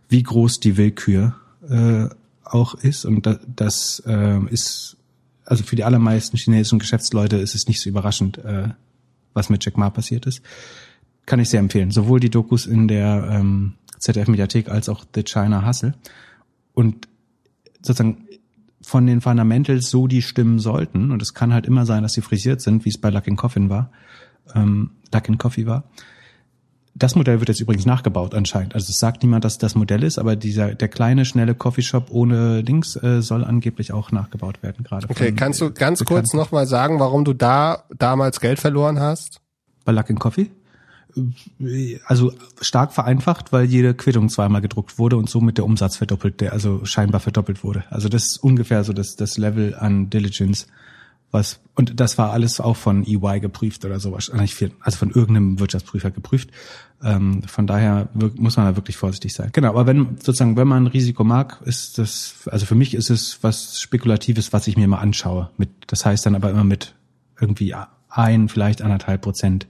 [0.09, 1.37] wie groß die Willkür
[1.69, 2.09] äh,
[2.51, 3.05] auch ist.
[3.05, 4.97] Und das, das äh, ist,
[5.45, 8.69] also für die allermeisten chinesischen Geschäftsleute ist es nicht so überraschend, äh,
[9.33, 10.43] was mit Jack Ma passiert ist.
[11.27, 11.91] Kann ich sehr empfehlen.
[11.91, 15.95] Sowohl die Dokus in der ähm, ZDF-Mediathek als auch The China Hustle.
[16.75, 17.09] Und
[17.83, 18.27] sozusagen
[18.83, 22.23] von den Fundamentals so die stimmen sollten, und es kann halt immer sein, dass sie
[22.23, 23.93] frisiert sind, wie es bei Luck in Coffin war,
[24.55, 25.85] ähm, Luck in Coffee war.
[26.95, 28.75] Das Modell wird jetzt übrigens nachgebaut anscheinend.
[28.75, 32.61] Also es sagt niemand, dass das Modell ist, aber dieser der kleine schnelle Coffeeshop ohne
[32.63, 35.09] Links äh, soll angeblich auch nachgebaut werden gerade.
[35.09, 39.41] Okay, kannst du ganz kurz noch mal sagen, warum du da damals Geld verloren hast?
[39.85, 40.51] Bei Luck in Coffee?
[42.07, 46.53] also stark vereinfacht, weil jede Quittung zweimal gedruckt wurde und somit der Umsatz verdoppelt, der
[46.53, 47.85] also scheinbar verdoppelt wurde.
[47.91, 50.67] Also das ist ungefähr so das, das Level an Diligence,
[51.31, 55.11] was und das war alles auch von EY geprüft oder so wahrscheinlich viel, also von
[55.11, 56.51] irgendeinem Wirtschaftsprüfer geprüft.
[57.03, 59.49] Ähm, von daher muss man da wirklich vorsichtig sein.
[59.53, 63.39] Genau, aber wenn sozusagen wenn man Risiko mag, ist das also für mich ist es
[63.43, 65.51] was spekulatives, was ich mir mal anschaue.
[65.57, 66.95] Mit das heißt dann aber immer mit
[67.41, 67.75] irgendwie
[68.11, 69.67] ein vielleicht anderthalb Prozent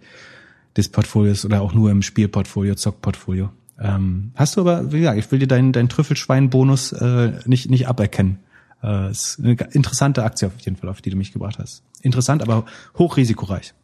[0.77, 3.51] des Portfolios oder auch nur im Spielportfolio, Zockportfolio.
[3.79, 7.89] Ähm, hast du aber, wie gesagt, ich will dir deinen dein Trüffelschwein-Bonus äh, nicht, nicht
[7.89, 8.39] aberkennen.
[8.83, 11.83] Äh, ist eine interessante Aktie auf jeden Fall, auf die du mich gebracht hast.
[12.03, 12.65] Interessant, aber
[12.99, 13.75] hochrisikoreich.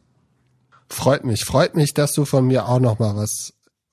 [0.88, 3.52] Freut mich, freut mich, dass du von mir auch noch mal was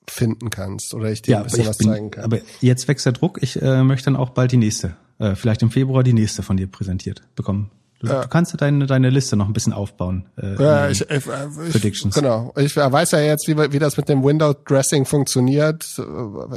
[0.10, 2.24] finden kannst oder ich dir ja, ein bisschen was bin, zeigen kann.
[2.24, 3.39] Aber jetzt wächst der Druck.
[3.41, 6.58] Ich äh, möchte dann auch bald die nächste, äh, vielleicht im Februar die nächste von
[6.58, 7.72] dir präsentiert bekommen.
[7.99, 8.22] Du, ja.
[8.22, 10.28] du kannst deine, deine Liste noch ein bisschen aufbauen.
[10.38, 12.14] Äh, ja, ich, ich, Predictions.
[12.14, 12.54] genau.
[12.58, 15.86] Ich weiß ja jetzt, wie, wie das mit dem Window Dressing funktioniert.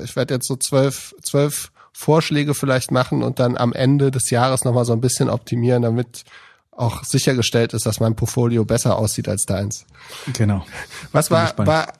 [0.03, 4.65] Ich werde jetzt so zwölf, zwölf Vorschläge vielleicht machen und dann am Ende des Jahres
[4.65, 6.25] nochmal so ein bisschen optimieren, damit
[6.71, 9.87] auch sichergestellt ist, dass mein Portfolio besser aussieht als deins.
[10.35, 10.67] Genau.
[11.13, 11.95] Was war, war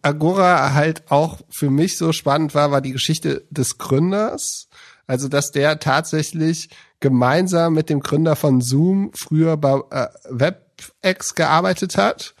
[0.00, 4.68] Agora halt auch für mich so spannend war, war die Geschichte des Gründers.
[5.08, 6.70] Also, dass der tatsächlich
[7.00, 12.34] gemeinsam mit dem Gründer von Zoom früher bei äh, WebEx gearbeitet hat.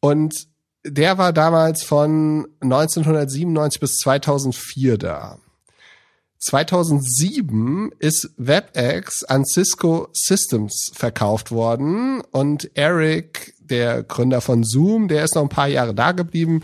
[0.00, 0.48] Und
[0.84, 5.38] der war damals von 1997 bis 2004 da.
[6.40, 15.24] 2007 ist WebEx an Cisco Systems verkauft worden und Eric, der Gründer von Zoom, der
[15.24, 16.62] ist noch ein paar Jahre da geblieben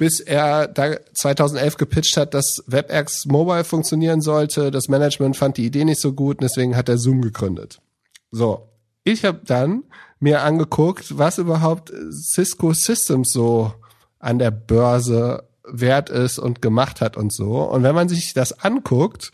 [0.00, 4.70] bis er da 2011 gepitcht hat, dass WebEx Mobile funktionieren sollte.
[4.70, 7.82] Das Management fand die Idee nicht so gut und deswegen hat er Zoom gegründet.
[8.30, 8.70] So,
[9.04, 9.84] ich habe dann
[10.18, 13.74] mir angeguckt, was überhaupt Cisco Systems so
[14.18, 17.62] an der Börse wert ist und gemacht hat und so.
[17.62, 19.30] Und wenn man sich das anguckt,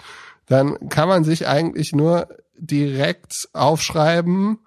[0.47, 4.59] dann kann man sich eigentlich nur direkt aufschreiben,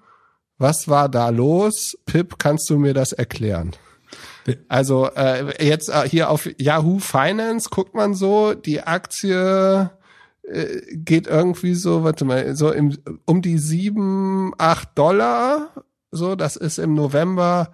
[0.57, 1.97] was war da los?
[2.05, 3.71] Pip, kannst du mir das erklären?
[4.67, 9.89] Also äh, jetzt äh, hier auf Yahoo Finance guckt man so, die Aktie
[10.43, 15.69] äh, geht irgendwie so, warte mal, so im, um die sieben, acht Dollar.
[16.11, 17.71] So, das ist im November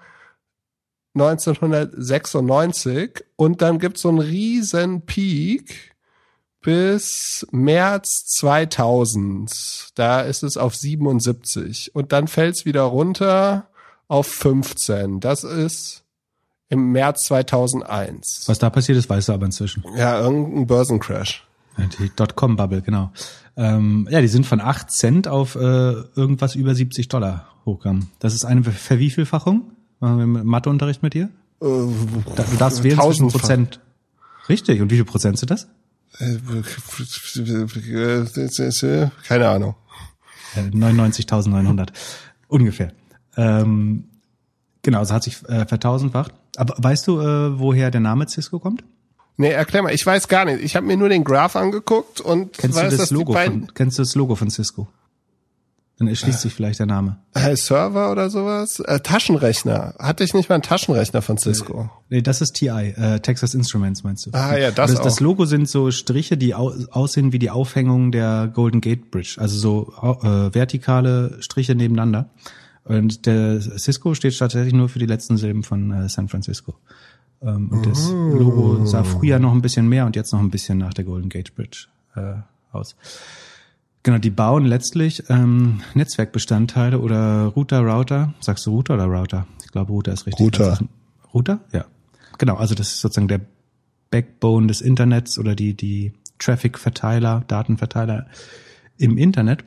[1.16, 3.24] 1996.
[3.36, 5.96] Und dann gibt's so einen riesen Peak
[6.62, 9.90] bis März 2000.
[9.96, 11.94] Da ist es auf 77.
[11.94, 13.68] Und dann fällt's wieder runter
[14.08, 15.20] auf 15.
[15.20, 16.04] Das ist
[16.70, 18.44] im März 2001.
[18.48, 19.84] Was da passiert ist, weißt du aber inzwischen.
[19.96, 21.46] Ja, irgendein Börsencrash.
[22.00, 23.12] Die Dotcom-Bubble, genau.
[23.58, 28.10] Ähm, ja, die sind von 8 Cent auf äh, irgendwas über 70 Dollar hochgegangen.
[28.20, 29.75] Das ist eine Verwievielfachung.
[30.00, 31.30] Machen wir Matheunterricht mit dir?
[31.62, 33.80] Äh, du darfst wählen zwischen Prozent.
[34.50, 34.82] Richtig.
[34.82, 35.68] Und wie viel Prozent sind das?
[39.28, 39.76] Keine Ahnung.
[40.56, 41.90] 99.900.
[42.48, 42.94] Ungefähr.
[43.36, 44.06] Ähm,
[44.82, 46.34] genau, also hat sich äh, vertausendfacht.
[46.56, 48.84] Aber weißt du, äh, woher der Name Cisco kommt?
[49.38, 49.94] Nee, erklär mal.
[49.94, 50.64] Ich weiß gar nicht.
[50.64, 53.98] Ich habe mir nur den Graph angeguckt und kennst weiß, du das Logo von, kennst
[53.98, 54.88] du das Logo von Cisco?
[55.98, 57.18] Dann erschließt äh, sich vielleicht der Name.
[57.34, 58.82] Äh, Server oder sowas?
[58.82, 59.96] Äh, Taschenrechner.
[59.98, 61.90] Hatte ich nicht mal einen Taschenrechner von Cisco?
[62.10, 64.32] Nee, das ist TI, äh, Texas Instruments meinst du?
[64.34, 65.04] Ah ja, das, das auch.
[65.06, 69.38] Das Logo sind so Striche, die au aussehen wie die Aufhängung der Golden Gate Bridge.
[69.40, 72.30] Also so äh, vertikale Striche nebeneinander.
[72.84, 76.76] Und der Cisco steht tatsächlich nur für die letzten Silben von äh, San Francisco.
[77.42, 80.78] Ähm, und das Logo sah früher noch ein bisschen mehr und jetzt noch ein bisschen
[80.78, 82.34] nach der Golden Gate Bridge äh,
[82.74, 82.96] aus.
[84.06, 88.36] Genau, die bauen letztlich ähm, Netzwerkbestandteile oder Router, Router.
[88.40, 89.48] Sagst du Router oder Router?
[89.64, 90.46] Ich glaube, Router ist richtig.
[90.46, 90.78] Router.
[91.34, 91.60] Router?
[91.74, 91.86] Ja.
[92.38, 93.42] Genau, also das ist sozusagen der
[94.12, 98.28] Backbone des Internets oder die, die Traffic-Verteiler, Datenverteiler
[99.00, 99.64] im Internet.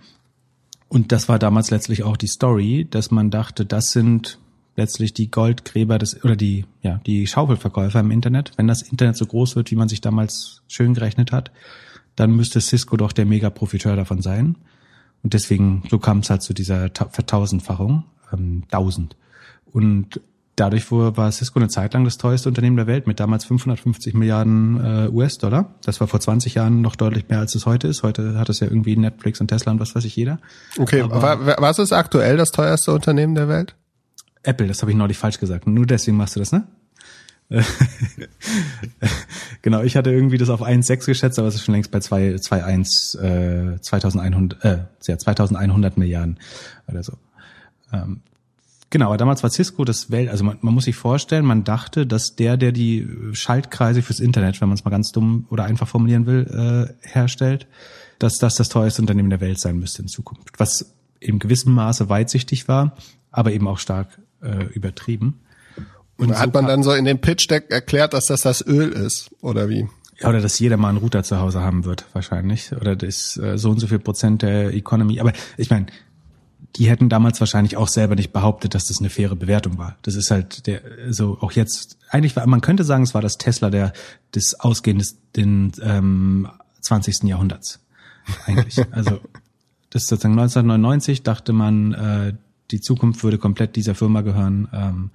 [0.86, 4.38] Und das war damals letztlich auch die Story, dass man dachte, das sind
[4.76, 8.52] letztlich die Goldgräber des oder die ja die Schaufelverkäufer im Internet.
[8.56, 11.50] Wenn das Internet so groß wird, wie man sich damals schön gerechnet hat,
[12.18, 14.56] dann müsste Cisco doch der Mega-Profiteur davon sein.
[15.22, 19.16] Und deswegen so kam es halt zu dieser Vertausendfachung, ähm, tausend.
[19.72, 20.20] Und
[20.56, 24.84] dadurch war Cisco eine Zeit lang das teuerste Unternehmen der Welt mit damals 550 Milliarden
[24.84, 25.74] äh, US-Dollar.
[25.84, 28.02] Das war vor 20 Jahren noch deutlich mehr, als es heute ist.
[28.02, 30.38] Heute hat es ja irgendwie Netflix und Tesla und was weiß ich jeder.
[30.78, 33.76] Okay, Aber, was ist aktuell das teuerste Unternehmen der Welt?
[34.42, 35.66] Apple, das habe ich neulich falsch gesagt.
[35.66, 36.66] Nur deswegen machst du das, ne?
[39.62, 43.74] genau, ich hatte irgendwie das auf 1,6 geschätzt, aber es ist schon längst bei 2,1,
[43.74, 46.38] äh, 2100, äh, ja, 2100 Milliarden
[46.88, 47.14] oder so.
[47.92, 48.20] Ähm,
[48.90, 52.06] genau, aber damals war Cisco das Welt, also man, man muss sich vorstellen, man dachte,
[52.06, 55.88] dass der, der die Schaltkreise fürs Internet, wenn man es mal ganz dumm oder einfach
[55.88, 57.66] formulieren will, äh, herstellt,
[58.18, 60.50] dass das das teuerste Unternehmen der Welt sein müsste in Zukunft.
[60.58, 62.94] Was in gewissem Maße weitsichtig war,
[63.30, 65.40] aber eben auch stark äh, übertrieben.
[66.18, 69.68] Und hat man dann so in dem Pitch-Deck erklärt, dass das das Öl ist, oder
[69.68, 69.88] wie?
[70.20, 72.72] Ja, oder dass jeder mal einen Router zu Hause haben wird, wahrscheinlich.
[72.72, 75.20] Oder das äh, so und so viel Prozent der Economy.
[75.20, 75.86] Aber ich meine,
[76.76, 79.96] die hätten damals wahrscheinlich auch selber nicht behauptet, dass das eine faire Bewertung war.
[80.02, 83.38] Das ist halt der, so auch jetzt, eigentlich war, man könnte sagen, es war das
[83.38, 83.92] Tesla der,
[84.34, 86.48] des ausgehenden ähm,
[86.80, 87.22] 20.
[87.24, 87.80] Jahrhunderts.
[88.44, 88.78] Eigentlich.
[88.90, 89.20] also,
[89.90, 92.34] das ist sozusagen 1999 dachte man, äh,
[92.70, 94.68] die Zukunft würde komplett dieser Firma gehören.
[94.72, 95.10] Ähm,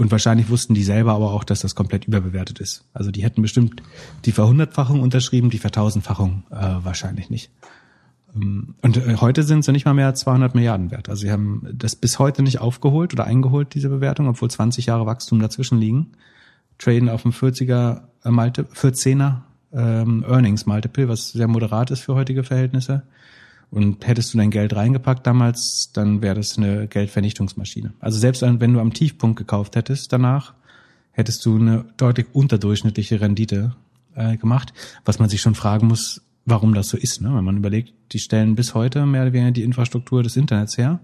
[0.00, 2.84] und wahrscheinlich wussten die selber aber auch, dass das komplett überbewertet ist.
[2.94, 3.82] Also die hätten bestimmt
[4.24, 7.50] die Verhundertfachung unterschrieben, die Vertausendfachung äh, wahrscheinlich nicht.
[8.34, 11.10] Ähm, und äh, heute sind sie nicht mal mehr 200 Milliarden wert.
[11.10, 15.04] Also sie haben das bis heute nicht aufgeholt oder eingeholt, diese Bewertung, obwohl 20 Jahre
[15.04, 16.12] Wachstum dazwischen liegen.
[16.78, 19.42] Traden auf dem 40er äh, Malte, 14er
[19.74, 23.02] ähm, Earnings Multiple, was sehr moderat ist für heutige Verhältnisse.
[23.70, 27.92] Und hättest du dein Geld reingepackt damals, dann wäre das eine Geldvernichtungsmaschine.
[28.00, 30.54] Also selbst wenn du am Tiefpunkt gekauft hättest danach,
[31.12, 33.76] hättest du eine deutlich unterdurchschnittliche Rendite
[34.14, 34.72] äh, gemacht,
[35.04, 37.20] was man sich schon fragen muss, warum das so ist.
[37.20, 37.32] Ne?
[37.34, 41.00] Wenn man überlegt, die stellen bis heute mehr oder weniger die Infrastruktur des Internets her.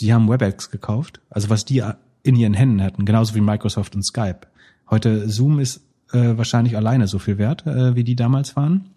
[0.00, 1.82] Die haben WebEx gekauft, also was die
[2.22, 4.40] in ihren Händen hatten, genauso wie Microsoft und Skype.
[4.88, 8.90] Heute Zoom ist äh, wahrscheinlich alleine so viel wert, äh, wie die damals waren.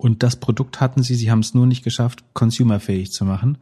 [0.00, 3.58] Und das Produkt hatten sie, sie haben es nur nicht geschafft, consumerfähig zu machen,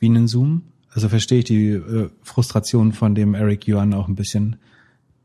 [0.00, 0.62] wie einen Zoom.
[0.90, 4.56] Also verstehe ich die äh, Frustration von dem Eric Yuan auch ein bisschen.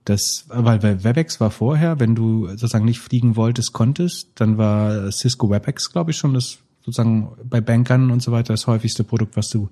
[0.05, 5.49] Das, weil WebEx war vorher, wenn du sozusagen nicht fliegen wolltest, konntest, dann war Cisco
[5.49, 9.49] WebEx, glaube ich, schon das sozusagen bei Bankern und so weiter das häufigste Produkt, was
[9.49, 9.69] du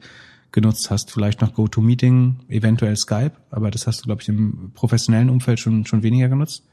[0.51, 1.11] genutzt hast.
[1.11, 5.85] Vielleicht noch GoToMeeting, eventuell Skype, aber das hast du, glaube ich, im professionellen Umfeld schon,
[5.85, 6.63] schon weniger genutzt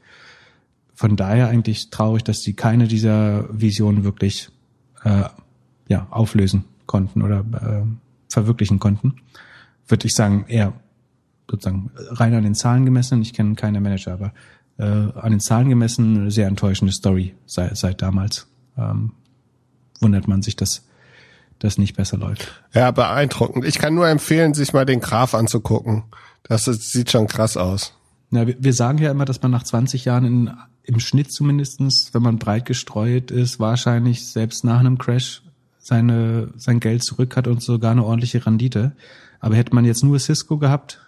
[0.99, 4.49] von daher eigentlich traurig, dass sie keine dieser Visionen wirklich
[5.05, 5.29] äh,
[5.87, 7.85] ja, auflösen konnten oder äh,
[8.27, 9.15] verwirklichen konnten.
[9.87, 10.73] Würde ich sagen, eher
[11.49, 14.33] sozusagen rein an den Zahlen gemessen, ich kenne keine Manager, aber
[14.77, 18.47] äh, an den Zahlen gemessen eine sehr enttäuschende Story seit, seit damals.
[18.77, 19.13] Ähm,
[20.01, 20.85] wundert man sich, dass
[21.59, 22.61] das nicht besser läuft.
[22.73, 23.63] Ja, beeindruckend.
[23.63, 26.03] Ich kann nur empfehlen, sich mal den Graph anzugucken.
[26.43, 27.93] Das sieht schon krass aus.
[28.31, 30.51] Wir, wir sagen ja immer, dass man nach 20 Jahren in,
[30.89, 35.43] im Schnitt zumindestens, wenn man breit gestreut ist, wahrscheinlich selbst nach einem Crash
[35.77, 38.93] seine, sein Geld zurück hat und sogar eine ordentliche Rendite.
[39.39, 40.99] Aber hätte man jetzt nur Cisco gehabt,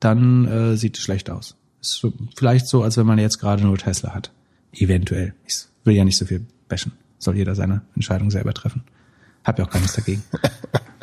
[0.00, 1.56] dann äh, sieht es schlecht aus.
[1.80, 4.32] Ist so, vielleicht so, als wenn man jetzt gerade nur Tesla hat.
[4.72, 5.34] Eventuell.
[5.46, 6.92] Ich will ja nicht so viel bashen.
[7.18, 8.82] Soll jeder seine Entscheidung selber treffen.
[9.44, 10.24] Hab ja auch gar nichts dagegen.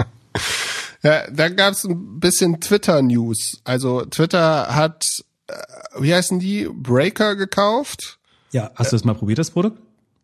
[1.03, 3.61] ja, da gab's ein bisschen Twitter-News.
[3.63, 5.23] Also Twitter hat,
[5.99, 8.19] wie heißen die, Breaker gekauft.
[8.51, 9.79] Ja, hast du das mal probiert, das Produkt?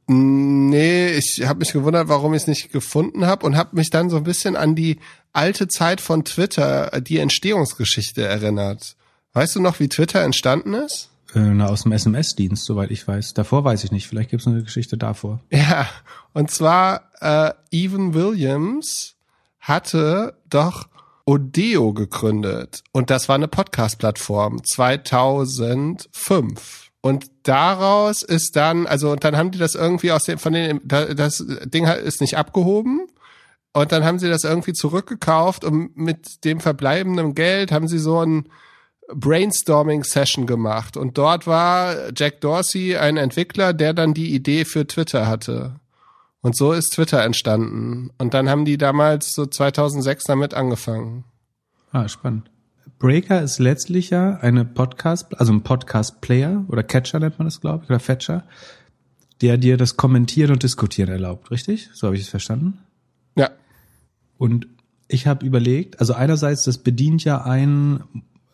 [0.07, 4.09] Nee, ich habe mich gewundert, warum ich es nicht gefunden habe und habe mich dann
[4.09, 4.99] so ein bisschen an die
[5.33, 8.95] alte Zeit von Twitter, die Entstehungsgeschichte erinnert.
[9.33, 11.09] Weißt du noch, wie Twitter entstanden ist?
[11.35, 13.35] Äh, na, aus dem SMS-Dienst, soweit ich weiß.
[13.35, 14.07] Davor weiß ich nicht.
[14.07, 15.41] Vielleicht gibt es eine Geschichte davor.
[15.51, 15.87] Ja,
[16.33, 19.15] und zwar äh, Evan Williams
[19.59, 20.88] hatte doch
[21.29, 26.89] Odeo gegründet und das war eine Podcast-Plattform 2005.
[27.01, 30.81] Und daraus ist dann, also und dann haben die das irgendwie aus dem, von den,
[30.87, 33.05] das Ding ist nicht abgehoben.
[33.73, 38.25] Und dann haben sie das irgendwie zurückgekauft und mit dem verbleibenden Geld haben sie so
[38.25, 38.49] ein
[39.13, 40.97] Brainstorming-Session gemacht.
[40.97, 45.75] Und dort war Jack Dorsey ein Entwickler, der dann die Idee für Twitter hatte.
[46.41, 48.11] Und so ist Twitter entstanden.
[48.17, 51.25] Und dann haben die damals so 2006 damit angefangen.
[51.91, 52.49] Ah, spannend.
[52.97, 57.83] Breaker ist letztlich ja eine Podcast, also ein Podcast-Player oder Catcher nennt man das, glaube
[57.83, 58.43] ich, oder Fetcher,
[59.41, 61.89] der dir das Kommentieren und Diskutieren erlaubt, richtig?
[61.93, 62.79] So habe ich es verstanden?
[63.35, 63.51] Ja.
[64.37, 64.67] Und
[65.07, 68.03] ich habe überlegt, also einerseits, das bedient ja ein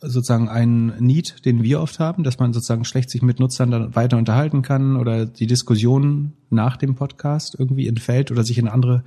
[0.08, 3.96] sozusagen einen Need, den wir oft haben, dass man sozusagen schlecht sich mit Nutzern dann
[3.96, 9.04] weiter unterhalten kann oder die Diskussion nach dem Podcast irgendwie entfällt oder sich in andere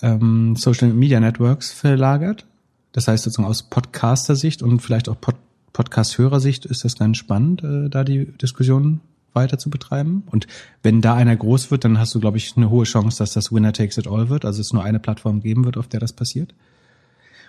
[0.00, 2.46] ähm, Social Media Networks verlagert.
[2.92, 5.36] Das heißt sozusagen aus Podcaster-Sicht und vielleicht auch Pod
[5.72, 9.00] Podcast-Hörer-Sicht ist das ganz spannend, äh, da die Diskussion
[9.32, 10.24] weiter zu betreiben.
[10.30, 10.46] Und
[10.82, 13.52] wenn da einer groß wird, dann hast du, glaube ich, eine hohe Chance, dass das
[13.52, 16.12] Winner takes it all wird, also es nur eine Plattform geben wird, auf der das
[16.12, 16.54] passiert.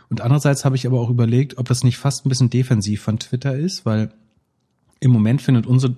[0.10, 3.20] Und andererseits habe ich aber auch überlegt, ob das nicht fast ein bisschen defensiv von
[3.20, 4.14] Twitter ist, weil
[5.00, 5.96] im Moment findet unsere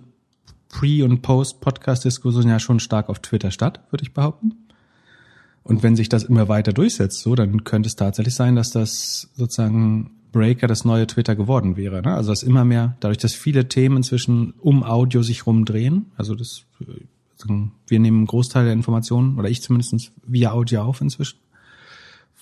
[0.69, 4.55] Pre- und Post-Podcast-Diskussion ja schon stark auf Twitter statt, würde ich behaupten.
[5.63, 9.29] Und wenn sich das immer weiter durchsetzt, so, dann könnte es tatsächlich sein, dass das
[9.35, 12.01] sozusagen Breaker das neue Twitter geworden wäre.
[12.01, 12.13] Ne?
[12.13, 16.65] Also dass immer mehr, dadurch, dass viele Themen inzwischen um Audio sich rumdrehen, also das,
[17.87, 21.39] wir nehmen einen Großteil der Informationen, oder ich zumindest via Audio auf inzwischen.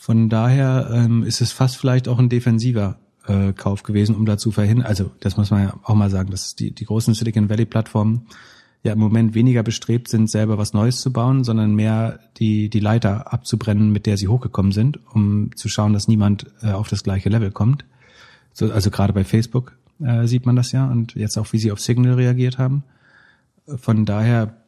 [0.03, 4.51] Von daher ähm, ist es fast vielleicht auch ein defensiver äh, Kauf gewesen, um dazu
[4.51, 4.85] verhindern.
[4.85, 8.27] Also das muss man ja auch mal sagen, dass die, die großen Silicon Valley Plattformen
[8.83, 12.81] ja im Moment weniger bestrebt sind, selber was Neues zu bauen, sondern mehr die, die
[12.81, 17.03] Leiter abzubrennen, mit der sie hochgekommen sind, um zu schauen, dass niemand äh, auf das
[17.03, 17.85] gleiche Level kommt.
[18.51, 21.71] So, also gerade bei Facebook äh, sieht man das ja und jetzt auch, wie sie
[21.71, 22.83] auf Signal reagiert haben.
[23.77, 24.62] Von daher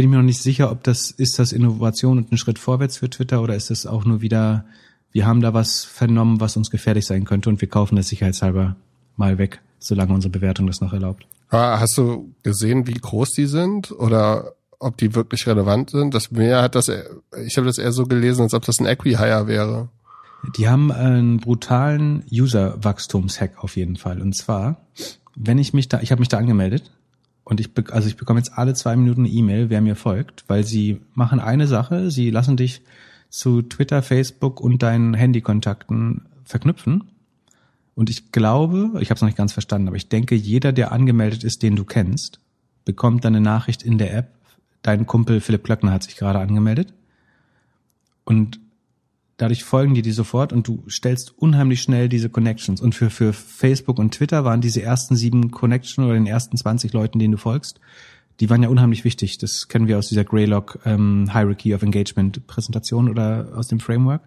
[0.00, 2.96] bin ich mir noch nicht sicher, ob das ist das Innovation und ein Schritt vorwärts
[2.96, 4.64] für Twitter oder ist das auch nur wieder,
[5.12, 8.76] wir haben da was vernommen, was uns gefährlich sein könnte und wir kaufen das sicherheitshalber
[9.16, 11.26] mal weg, solange unsere Bewertung das noch erlaubt.
[11.50, 16.14] Hast du gesehen, wie groß die sind oder ob die wirklich relevant sind?
[16.14, 19.48] Das mir hat das, ich habe das eher so gelesen, als ob das ein Equihire
[19.48, 19.90] wäre.
[20.56, 24.22] Die haben einen brutalen User-Wachstumshack auf jeden Fall.
[24.22, 24.80] Und zwar,
[25.36, 26.90] wenn ich mich da, ich habe mich da angemeldet
[27.44, 30.64] und ich, also ich bekomme jetzt alle zwei Minuten eine E-Mail, wer mir folgt, weil
[30.64, 32.82] sie machen eine Sache, sie lassen dich
[33.28, 37.04] zu Twitter, Facebook und deinen Handykontakten verknüpfen.
[37.94, 40.92] Und ich glaube, ich habe es noch nicht ganz verstanden, aber ich denke, jeder, der
[40.92, 42.40] angemeldet ist, den du kennst,
[42.84, 44.34] bekommt dann eine Nachricht in der App,
[44.82, 46.94] dein Kumpel Philipp Klöckner hat sich gerade angemeldet.
[48.24, 48.60] Und
[49.40, 52.82] Dadurch folgen die die sofort und du stellst unheimlich schnell diese Connections.
[52.82, 56.92] Und für, für Facebook und Twitter waren diese ersten sieben Connections oder den ersten 20
[56.92, 57.80] Leuten, denen du folgst,
[58.38, 59.38] die waren ja unheimlich wichtig.
[59.38, 64.20] Das kennen wir aus dieser Greylock ähm, Hierarchy of Engagement Präsentation oder aus dem Framework.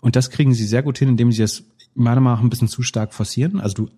[0.00, 1.64] Und das kriegen sie sehr gut hin, indem sie das
[1.94, 3.60] meiner Meinung nach ein bisschen zu stark forcieren.
[3.60, 3.90] Also du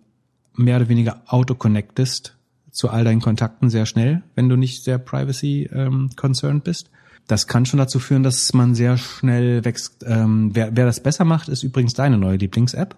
[0.56, 2.36] mehr oder weniger auto-connectest
[2.72, 6.90] zu all deinen Kontakten sehr schnell, wenn du nicht sehr privacy ähm, concerned bist.
[7.26, 10.04] Das kann schon dazu führen, dass man sehr schnell wächst.
[10.06, 12.96] Ähm, wer, wer das besser macht, ist übrigens deine neue Lieblings-App.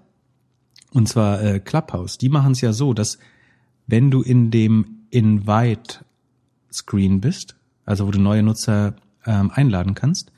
[0.90, 2.18] Und zwar äh, Clubhouse.
[2.18, 3.18] Die machen es ja so, dass
[3.86, 7.54] wenn du in dem Invite-Screen bist,
[7.84, 10.32] also wo du neue Nutzer ähm, einladen kannst,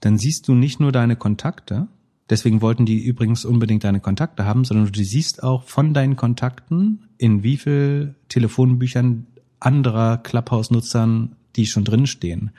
[0.00, 1.88] dann siehst du nicht nur deine Kontakte,
[2.28, 7.08] Deswegen wollten die übrigens unbedingt deine Kontakte haben, sondern du siehst auch von deinen Kontakten,
[7.18, 9.26] in wie viel Telefonbüchern
[9.60, 12.50] anderer Clubhouse-Nutzern die schon drinstehen.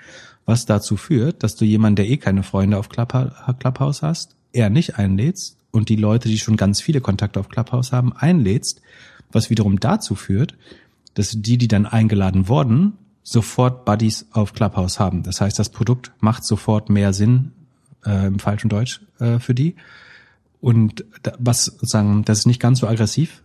[0.46, 4.98] Was dazu führt, dass du jemanden, der eh keine Freunde auf Clubhouse hast, eher nicht
[4.98, 8.82] einlädst und die Leute, die schon ganz viele Kontakte auf Clubhouse haben, einlädst,
[9.32, 10.56] was wiederum dazu führt,
[11.14, 12.94] dass die, die dann eingeladen wurden,
[13.24, 15.24] sofort Buddies auf Clubhouse haben.
[15.24, 17.52] Das heißt, das Produkt macht sofort mehr Sinn
[18.06, 19.76] äh, im falschen Deutsch äh, für die.
[20.62, 23.44] Und da, was sozusagen, das ist nicht ganz so aggressiv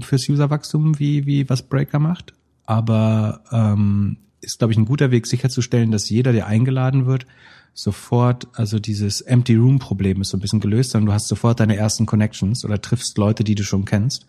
[0.00, 2.32] fürs Userwachstum, wie, wie was Breaker macht,
[2.64, 7.26] aber ähm, ist, glaube ich, ein guter Weg sicherzustellen, dass jeder, der eingeladen wird,
[7.74, 11.60] sofort, also dieses Empty Room Problem ist so ein bisschen gelöst, sondern du hast sofort
[11.60, 14.26] deine ersten Connections oder triffst Leute, die du schon kennst.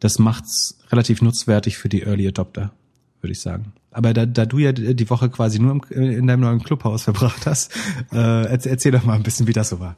[0.00, 2.72] Das macht's relativ nutzwertig für die Early Adopter,
[3.20, 3.72] würde ich sagen.
[3.92, 7.46] Aber da, da du ja die Woche quasi nur im, in deinem neuen Clubhaus verbracht
[7.46, 7.72] hast,
[8.12, 9.96] äh, erzähl doch mal ein bisschen, wie das so war.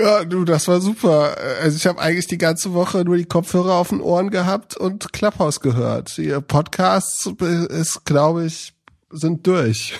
[0.00, 1.36] Ja, du, das war super.
[1.60, 5.12] Also ich habe eigentlich die ganze Woche nur die Kopfhörer auf den Ohren gehabt und
[5.12, 6.16] Clubhouse gehört.
[6.16, 7.26] Die Podcasts
[7.70, 8.74] ist, glaube ich,
[9.10, 9.98] sind durch.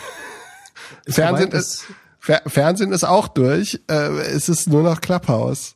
[1.04, 1.86] Ist Fernsehen ist,
[2.46, 3.80] Fernsehen ist auch durch.
[3.88, 5.74] Äh, es ist nur noch Clubhouse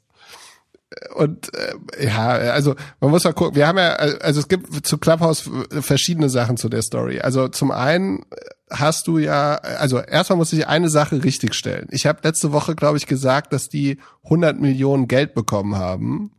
[1.14, 3.57] und äh, ja, also man muss mal gucken.
[3.57, 5.51] Wir haben ja, also es gibt zu Clubhouse
[5.81, 7.20] verschiedene Sachen zu der Story.
[7.20, 8.25] Also zum einen
[8.73, 11.89] hast du ja, also erstmal muss ich eine Sache richtigstellen.
[11.91, 16.33] Ich habe letzte Woche, glaube ich, gesagt, dass die 100 Millionen Geld bekommen haben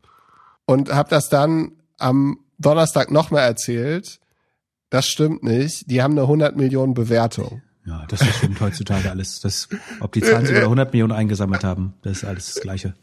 [0.66, 4.20] und habe das dann am Donnerstag nochmal erzählt.
[4.90, 5.90] Das stimmt nicht.
[5.90, 7.62] Die haben eine 100 Millionen Bewertung.
[7.86, 9.42] Ja, das stimmt heutzutage alles.
[9.42, 9.68] Das,
[10.00, 12.94] ob die 20 oder 100 Millionen eingesammelt haben, das ist alles das Gleiche.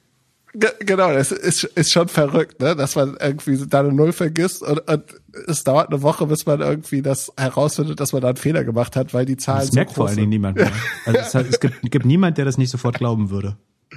[0.53, 2.74] Genau, das ist, ist schon verrückt, ne?
[2.74, 5.05] dass man irgendwie da eine Null vergisst und, und
[5.46, 8.96] es dauert eine Woche, bis man irgendwie das herausfindet, dass man da einen Fehler gemacht
[8.96, 10.72] hat, weil die Zahlen das so merkt vor allen Dingen niemand mehr.
[11.07, 13.57] Also es, hat, es gibt, gibt niemand, der das nicht sofort glauben würde.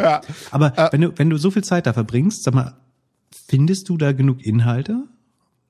[0.00, 0.20] Ja.
[0.50, 2.76] Aber äh, wenn du wenn du so viel Zeit da verbringst, sag mal,
[3.46, 5.04] findest du da genug Inhalte?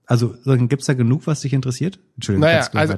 [0.08, 1.98] Also gibt's da genug, was dich interessiert?
[2.16, 2.94] Entschuldigung, naja, also,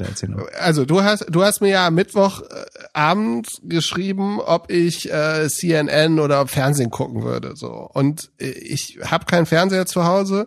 [0.60, 6.46] also du hast du hast mir ja am Mittwochabend geschrieben, ob ich äh, CNN oder
[6.46, 7.56] Fernsehen gucken würde.
[7.56, 10.46] So und ich habe keinen Fernseher zu Hause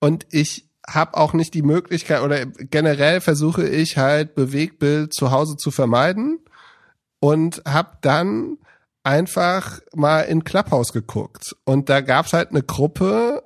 [0.00, 5.56] und ich habe auch nicht die Möglichkeit oder generell versuche ich halt Bewegbild zu Hause
[5.56, 6.40] zu vermeiden
[7.20, 8.58] und habe dann
[9.02, 13.42] einfach mal in Clubhouse geguckt und da gab's halt eine Gruppe,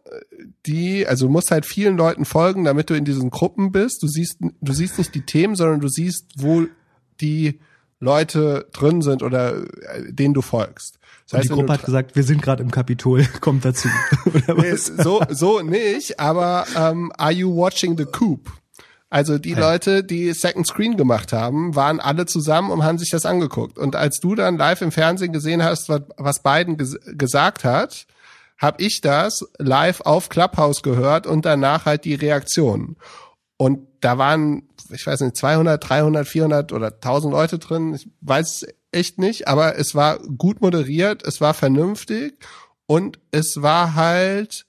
[0.66, 4.02] die, also du musst halt vielen Leuten folgen, damit du in diesen Gruppen bist.
[4.02, 6.66] Du siehst, du siehst nicht die Themen, sondern du siehst, wo
[7.20, 7.60] die
[8.00, 10.98] Leute drin sind oder äh, denen du folgst.
[11.26, 13.88] Das heißt, die Gruppe hat gesagt, wir sind gerade im Kapitol, kommt dazu.
[14.56, 18.40] nee, so, so nicht, aber ähm, Are you watching the coup?
[19.14, 19.60] Also die ja.
[19.60, 23.78] Leute, die Second Screen gemacht haben, waren alle zusammen und haben sich das angeguckt.
[23.78, 28.08] Und als du dann live im Fernsehen gesehen hast, was, Biden ges gesagt hat,
[28.58, 32.96] habe ich das live auf Clubhouse gehört und danach halt die Reaktionen.
[33.56, 37.94] Und da waren, ich weiß nicht, 200, 300, 400 oder 1000 Leute drin.
[37.94, 42.44] Ich weiß echt nicht, aber es war gut moderiert, es war vernünftig
[42.86, 44.66] und es war halt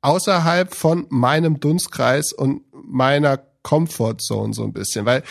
[0.00, 5.06] außerhalb von meinem Dunstkreis und meiner Comfortzone so ein bisschen.
[5.06, 5.22] Weil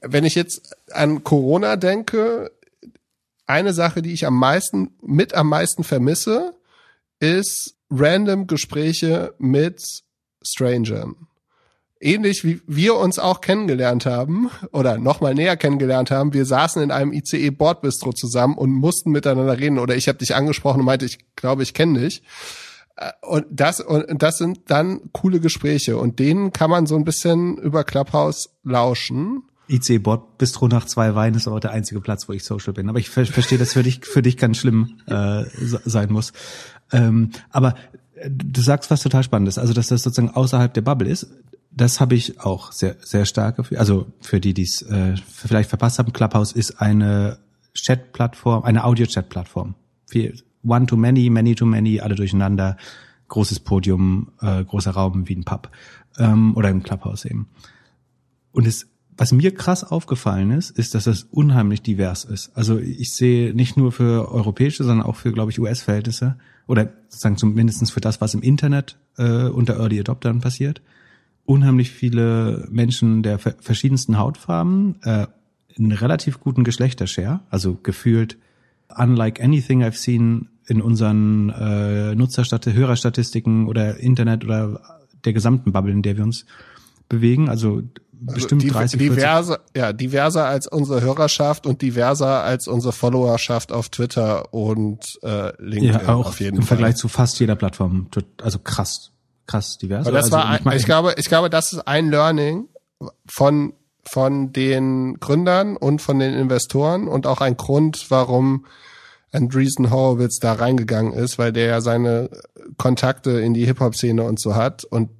[0.00, 2.50] wenn ich jetzt an Corona denke,
[3.46, 6.54] eine Sache, die ich am meisten, mit am meisten vermisse,
[7.18, 9.82] ist random Gespräche mit
[10.42, 11.16] Strangern.
[12.02, 16.32] Ähnlich wie wir uns auch kennengelernt haben oder nochmal näher kennengelernt haben.
[16.32, 20.34] Wir saßen in einem ICE Bordbistro zusammen und mussten miteinander reden oder ich habe dich
[20.34, 22.22] angesprochen und meinte, ich glaube, ich kenne dich.
[23.00, 27.04] Äh, und das, und das sind dann coole Gespräche und denen kann man so ein
[27.04, 29.42] bisschen über Clubhouse lauschen.
[29.68, 32.88] IC Bord Bistro nach zwei Weinen ist aber der einzige Platz, wo ich social bin.
[32.88, 36.32] Aber ich ver verstehe, dass für dich für dich ganz schlimm äh, sein muss.
[36.92, 37.76] Ähm, aber
[38.14, 41.28] äh, du sagst was total Spannendes, also dass das sozusagen außerhalb der Bubble ist.
[41.72, 43.60] Das habe ich auch sehr sehr stark.
[43.76, 47.38] Also für die, die es äh, vielleicht verpasst haben, Clubhouse ist eine
[47.74, 49.76] Chat-Plattform, eine Audio-Chat-Plattform.
[50.62, 52.76] One to many, many to many, alle durcheinander,
[53.28, 55.70] großes Podium, äh, großer Raum wie ein Pub
[56.18, 57.48] ähm, oder im Clubhouse eben.
[58.52, 62.50] Und es, was mir krass aufgefallen ist, ist, dass das unheimlich divers ist.
[62.56, 66.36] Also ich sehe nicht nur für europäische, sondern auch für, glaube ich, US-Verhältnisse
[66.66, 70.82] oder sozusagen zumindestens für das, was im Internet äh, unter Early Adoptern passiert,
[71.44, 75.26] unheimlich viele Menschen der verschiedensten Hautfarben, äh,
[75.78, 78.38] einen relativ guten Geschlechtershare, also gefühlt
[78.96, 84.80] unlike anything I've seen in unseren äh, Nutzerstatistik, Hörerstatistiken oder Internet oder
[85.24, 86.46] der gesamten Bubble, in der wir uns
[87.08, 87.48] bewegen.
[87.48, 87.82] Also
[88.20, 93.88] bestimmt die, 30, diverse, ja, diverser als unsere Hörerschaft und diverser als unsere Followerschaft auf
[93.88, 96.78] Twitter und äh, LinkedIn ja, auch auf jeden im Fall.
[96.78, 98.08] Vergleich zu fast jeder Plattform.
[98.42, 99.12] Also krass,
[99.46, 100.06] krass divers.
[100.06, 102.68] Aber das also, war, ein, ich, mein, ich glaube, ich glaube, das ist ein Learning
[103.26, 103.72] von
[104.10, 108.66] von den Gründern und von den Investoren und auch ein Grund, warum
[109.32, 112.30] Andreessen Horowitz da reingegangen ist, weil der ja seine
[112.76, 114.82] Kontakte in die Hip-Hop-Szene und so hat.
[114.82, 115.10] Und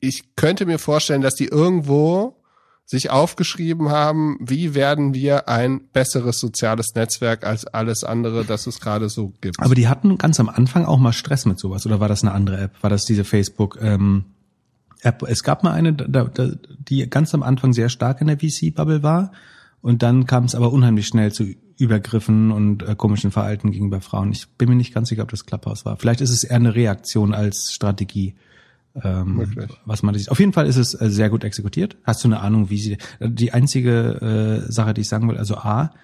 [0.00, 2.42] ich könnte mir vorstellen, dass die irgendwo
[2.86, 8.80] sich aufgeschrieben haben, wie werden wir ein besseres soziales Netzwerk als alles andere, das es
[8.80, 9.60] gerade so gibt.
[9.60, 12.32] Aber die hatten ganz am Anfang auch mal Stress mit sowas, oder war das eine
[12.32, 12.72] andere App?
[12.80, 14.24] War das diese Facebook ähm?
[15.02, 19.32] Es gab mal eine, die ganz am Anfang sehr stark in der VC-Bubble war.
[19.80, 21.44] Und dann kam es aber unheimlich schnell zu
[21.76, 24.30] Übergriffen und äh, komischen Verhalten gegenüber Frauen.
[24.30, 25.96] Ich bin mir nicht ganz sicher, ob das Clubhouse war.
[25.96, 28.34] Vielleicht ist es eher eine Reaktion als Strategie.
[29.02, 29.48] Ähm,
[29.86, 30.30] was man sieht.
[30.30, 31.96] Auf jeden Fall ist es äh, sehr gut exekutiert.
[32.04, 35.56] Hast du eine Ahnung, wie sie die einzige äh, Sache, die ich sagen will, also
[35.56, 35.94] A,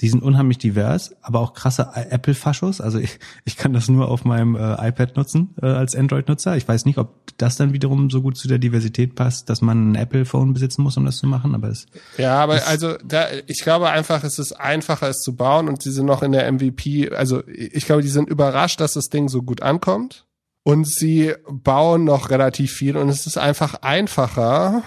[0.00, 2.82] die sind unheimlich divers, aber auch krasse Apple-Faschos.
[2.82, 6.56] Also ich, ich kann das nur auf meinem äh, iPad nutzen äh, als Android-Nutzer.
[6.56, 9.92] Ich weiß nicht, ob das dann wiederum so gut zu der Diversität passt, dass man
[9.92, 11.54] ein Apple-Phone besitzen muss, um das zu machen.
[11.54, 11.86] Aber es
[12.18, 15.92] ja, aber also da, ich glaube einfach, es ist einfacher, es zu bauen und sie
[15.92, 17.10] sind noch in der MVP.
[17.10, 20.26] Also ich glaube, die sind überrascht, dass das Ding so gut ankommt
[20.62, 24.82] und sie bauen noch relativ viel und es ist einfach einfacher,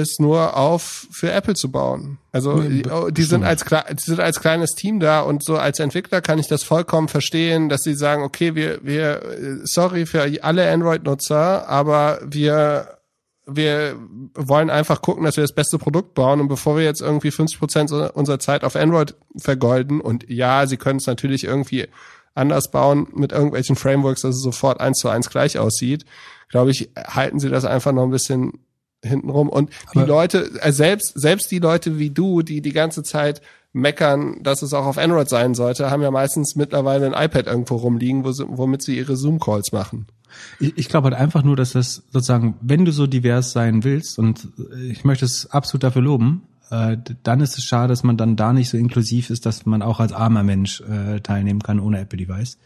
[0.00, 2.18] es nur auf für Apple zu bauen.
[2.32, 6.20] Also die, die sind als die sind als kleines Team da und so als Entwickler
[6.20, 11.68] kann ich das vollkommen verstehen, dass sie sagen, okay, wir wir sorry für alle Android-Nutzer,
[11.68, 12.98] aber wir
[13.46, 13.96] wir
[14.34, 17.58] wollen einfach gucken, dass wir das beste Produkt bauen und bevor wir jetzt irgendwie 50
[17.58, 21.88] Prozent unserer Zeit auf Android vergolden und ja, sie können es natürlich irgendwie
[22.34, 26.04] anders bauen mit irgendwelchen Frameworks, dass es sofort eins zu eins gleich aussieht,
[26.48, 28.52] glaube ich, halten sie das einfach noch ein bisschen
[29.02, 29.48] hintenrum.
[29.48, 33.42] Und die Aber Leute, äh, selbst, selbst die Leute wie du, die die ganze Zeit
[33.72, 37.76] meckern, dass es auch auf Android sein sollte, haben ja meistens mittlerweile ein iPad irgendwo
[37.76, 40.06] rumliegen, wo womit sie ihre Zoom-Calls machen.
[40.60, 44.18] Ich, ich glaube halt einfach nur, dass das sozusagen, wenn du so divers sein willst,
[44.18, 44.48] und
[44.88, 48.52] ich möchte es absolut dafür loben, äh, dann ist es schade, dass man dann da
[48.52, 52.58] nicht so inklusiv ist, dass man auch als armer Mensch äh, teilnehmen kann ohne Apple-Device.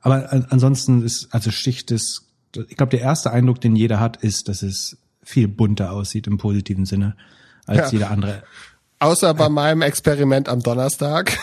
[0.00, 2.22] Aber an, ansonsten ist, also Schicht ist,
[2.68, 4.96] ich glaube, der erste Eindruck, den jeder hat, ist, dass es
[5.26, 7.16] viel bunter aussieht im positiven Sinne
[7.66, 7.88] als ja.
[7.88, 8.42] jeder andere.
[8.98, 11.36] Außer bei meinem Experiment am Donnerstag.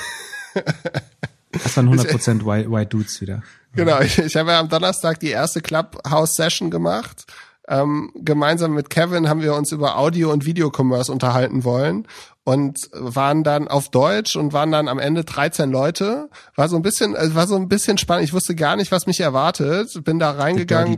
[1.52, 3.44] Das waren 100% White, White Dudes wieder.
[3.76, 7.28] Genau, ich, ich habe ja am Donnerstag die erste Clubhouse-Session gemacht
[7.68, 12.08] ähm, gemeinsam mit Kevin haben wir uns über Audio- und Videocommerce unterhalten wollen
[12.44, 16.30] und waren dann auf Deutsch und waren dann am Ende 13 Leute.
[16.56, 18.26] War so ein bisschen, äh, war so ein bisschen spannend.
[18.26, 20.04] Ich wusste gar nicht, was mich erwartet.
[20.04, 20.98] Bin da reingegangen.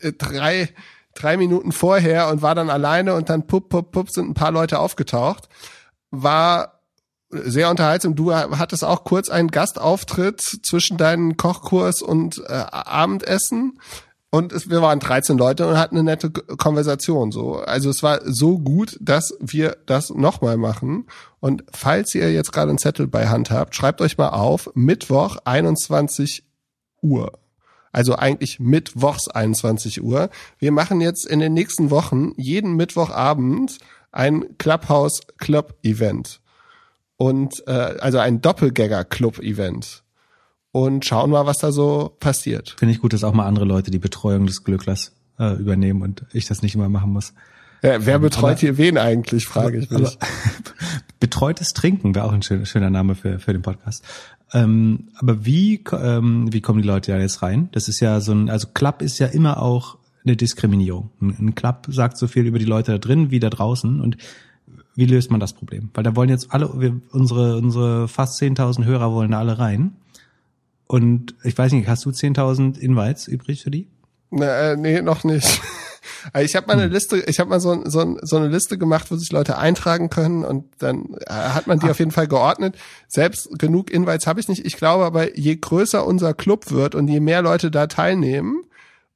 [0.00, 0.70] Äh, drei,
[1.20, 4.52] drei Minuten vorher und war dann alleine und dann pup, pup, pup sind ein paar
[4.52, 5.48] Leute aufgetaucht.
[6.10, 6.80] War
[7.30, 8.14] sehr unterhaltsam.
[8.14, 13.78] Du hattest auch kurz einen Gastauftritt zwischen deinen Kochkurs und äh, Abendessen.
[14.30, 17.32] Und es, wir waren 13 Leute und hatten eine nette Konversation.
[17.32, 21.06] So, also es war so gut, dass wir das nochmal machen.
[21.40, 25.38] Und falls ihr jetzt gerade einen Zettel bei Hand habt, schreibt euch mal auf Mittwoch
[25.44, 26.44] 21
[27.02, 27.32] Uhr.
[27.96, 30.28] Also eigentlich Mittwochs 21 Uhr.
[30.58, 33.78] Wir machen jetzt in den nächsten Wochen jeden Mittwochabend
[34.12, 36.42] ein Clubhouse Club Event
[37.16, 40.02] und äh, also ein Doppelgänger Club Event
[40.72, 42.76] und schauen mal, was da so passiert.
[42.78, 46.26] Finde ich gut, dass auch mal andere Leute die Betreuung des Glücklers äh, übernehmen und
[46.34, 47.32] ich das nicht immer machen muss.
[47.82, 50.18] Ja, wer betreut aber, hier wen eigentlich, frage ich mich.
[51.18, 54.04] betreutes Trinken wäre auch ein schöner, schöner Name für, für den Podcast.
[54.52, 57.68] Ähm, aber wie, ähm, wie kommen die Leute ja jetzt rein?
[57.72, 61.10] Das ist ja so ein, also Club ist ja immer auch eine Diskriminierung.
[61.20, 64.16] Ein, Club sagt so viel über die Leute da drin wie da draußen und
[64.94, 65.90] wie löst man das Problem?
[65.94, 69.92] Weil da wollen jetzt alle, wir, unsere, unsere fast 10.000 Hörer wollen da alle rein.
[70.86, 73.88] Und ich weiß nicht, hast du 10.000 Invites übrig für die?
[74.30, 75.60] Na, äh, nee, noch nicht.
[76.40, 76.92] Ich habe mal eine hm.
[76.92, 80.44] Liste, ich habe mal so, so, so eine Liste gemacht, wo sich Leute eintragen können
[80.44, 81.90] und dann äh, hat man die Ach.
[81.90, 82.76] auf jeden Fall geordnet.
[83.08, 84.64] Selbst genug Invites habe ich nicht.
[84.64, 88.62] Ich glaube aber, je größer unser Club wird und je mehr Leute da teilnehmen,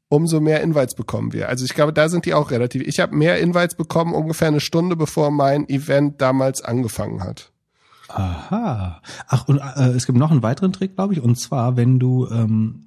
[0.09, 1.49] umso mehr Invites bekommen wir.
[1.49, 2.83] Also ich glaube, da sind die auch relativ.
[2.83, 7.53] Ich habe mehr Invites bekommen ungefähr eine Stunde bevor mein Event damals angefangen hat.
[8.09, 9.01] Aha.
[9.29, 12.27] Ach, und äh, es gibt noch einen weiteren Trick, glaube ich, und zwar, wenn du,
[12.29, 12.87] ähm,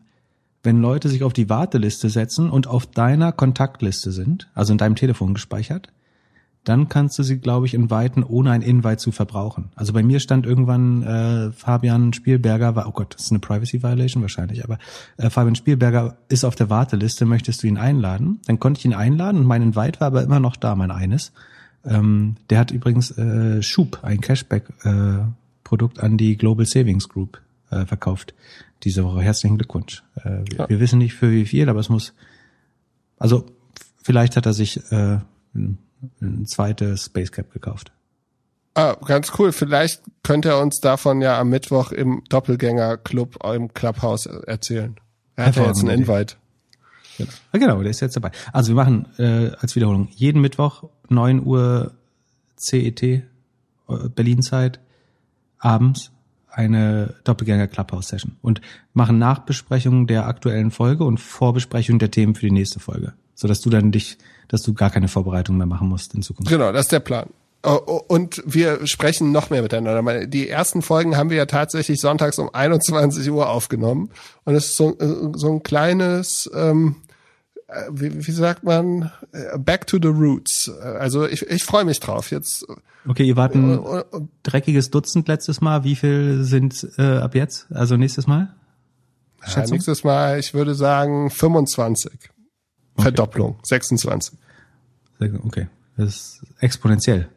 [0.63, 4.95] wenn Leute sich auf die Warteliste setzen und auf deiner Kontaktliste sind, also in deinem
[4.95, 5.89] Telefon gespeichert,
[6.63, 9.71] dann kannst du sie, glaube ich, inviten, ohne ein Invite zu verbrauchen.
[9.75, 13.83] Also bei mir stand irgendwann äh, Fabian Spielberger, war, oh Gott, das ist eine Privacy
[13.83, 14.79] Violation wahrscheinlich, aber
[15.17, 18.39] äh, Fabian Spielberger ist auf der Warteliste, möchtest du ihn einladen?
[18.45, 21.33] Dann konnte ich ihn einladen und mein Invite war aber immer noch da, mein eines.
[21.83, 27.41] Ähm, der hat übrigens äh, Schub, ein Cashback-Produkt äh, an die Global Savings Group
[27.71, 28.33] äh, verkauft
[28.83, 29.21] diese Woche.
[29.21, 30.03] Herzlichen Glückwunsch.
[30.23, 30.69] Äh, ja.
[30.69, 32.13] Wir wissen nicht für wie viel, aber es muss,
[33.17, 33.45] also
[34.01, 35.19] vielleicht hat er sich äh,
[35.53, 37.91] ein zweites Space Cap gekauft.
[38.75, 39.51] Ah, ganz cool.
[39.51, 44.95] Vielleicht könnte er uns davon ja am Mittwoch im Doppelgänger-Club im Clubhouse erzählen.
[45.35, 46.35] Er hat ja jetzt einen Invite.
[47.17, 47.29] Genau.
[47.51, 48.31] Ah, genau, der ist jetzt dabei.
[48.51, 51.91] Also wir machen äh, als Wiederholung jeden Mittwoch 9 Uhr
[52.57, 53.21] CET äh,
[53.87, 54.79] Berlin-Zeit
[55.59, 56.11] abends
[56.53, 58.61] eine Doppelgänger Clubhouse Session und
[58.93, 63.61] machen Nachbesprechungen der aktuellen Folge und Vorbesprechung der Themen für die nächste Folge, so dass
[63.61, 64.17] du dann dich
[64.47, 66.51] dass du gar keine Vorbereitung mehr machen musst in Zukunft.
[66.51, 67.27] Genau, das ist der Plan.
[67.65, 70.27] Oh, oh, und wir sprechen noch mehr miteinander.
[70.27, 74.09] Die ersten Folgen haben wir ja tatsächlich sonntags um 21 Uhr aufgenommen.
[74.43, 77.02] Und es ist so, äh, so ein kleines, ähm, äh,
[77.91, 80.69] wie, wie sagt man, äh, back to the roots.
[80.69, 82.31] Also ich, ich freue mich drauf.
[82.31, 82.65] Jetzt.
[83.07, 83.79] Okay, ihr wart ein
[84.43, 85.83] dreckiges Dutzend letztes Mal.
[85.83, 87.67] Wie viel sind äh, ab jetzt?
[87.71, 88.53] Also nächstes Mal?
[89.45, 92.11] Ja, nächstes Mal, ich würde sagen 25.
[92.13, 92.29] Okay.
[92.97, 94.37] Verdopplung, 26.
[95.19, 95.67] Okay,
[95.97, 97.29] das ist exponentiell.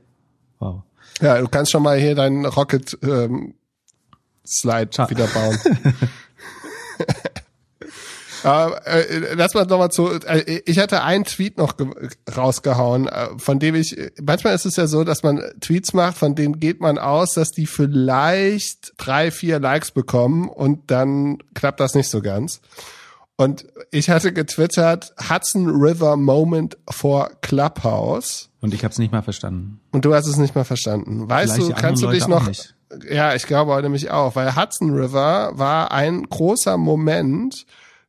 [0.59, 0.83] Wow.
[1.21, 3.55] Ja, du kannst schon mal hier deinen Rocket ähm,
[4.47, 5.11] Slide ah.
[5.11, 5.59] wieder bauen.
[8.47, 10.09] äh, lass mal nochmal zu.
[10.09, 11.75] Äh, ich hatte einen Tweet noch
[12.37, 13.97] rausgehauen, äh, von dem ich.
[14.23, 17.51] Manchmal ist es ja so, dass man Tweets macht, von denen geht man aus, dass
[17.51, 22.61] die vielleicht drei, vier Likes bekommen und dann klappt das nicht so ganz.
[23.37, 28.49] Und ich hatte getwittert, Hudson River Moment for Clubhouse.
[28.61, 29.81] Und ich habe es nicht mal verstanden.
[29.91, 31.29] Und du hast es nicht mal verstanden.
[31.29, 32.49] Weißt Vielleicht du, kannst du dich noch...
[33.11, 37.67] Ja, ich glaube nämlich auch, weil Hudson River war ein großer Moment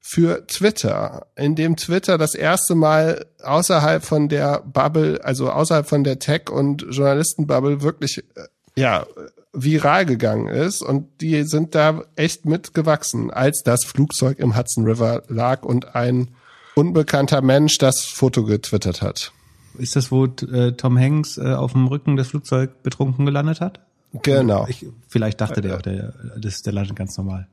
[0.09, 6.05] für Twitter, in dem Twitter das erste Mal außerhalb von der Bubble, also außerhalb von
[6.05, 8.47] der Tech- und Journalistenbubble wirklich, äh,
[8.77, 9.05] ja,
[9.51, 15.23] viral gegangen ist und die sind da echt mitgewachsen, als das Flugzeug im Hudson River
[15.27, 16.29] lag und ein
[16.73, 19.33] unbekannter Mensch das Foto getwittert hat.
[19.77, 23.81] Ist das, wo äh, Tom Hanks äh, auf dem Rücken des Flugzeugs betrunken gelandet hat?
[24.23, 24.65] Genau.
[24.69, 27.47] Ich, vielleicht dachte der auch, der, das, der landet ganz normal.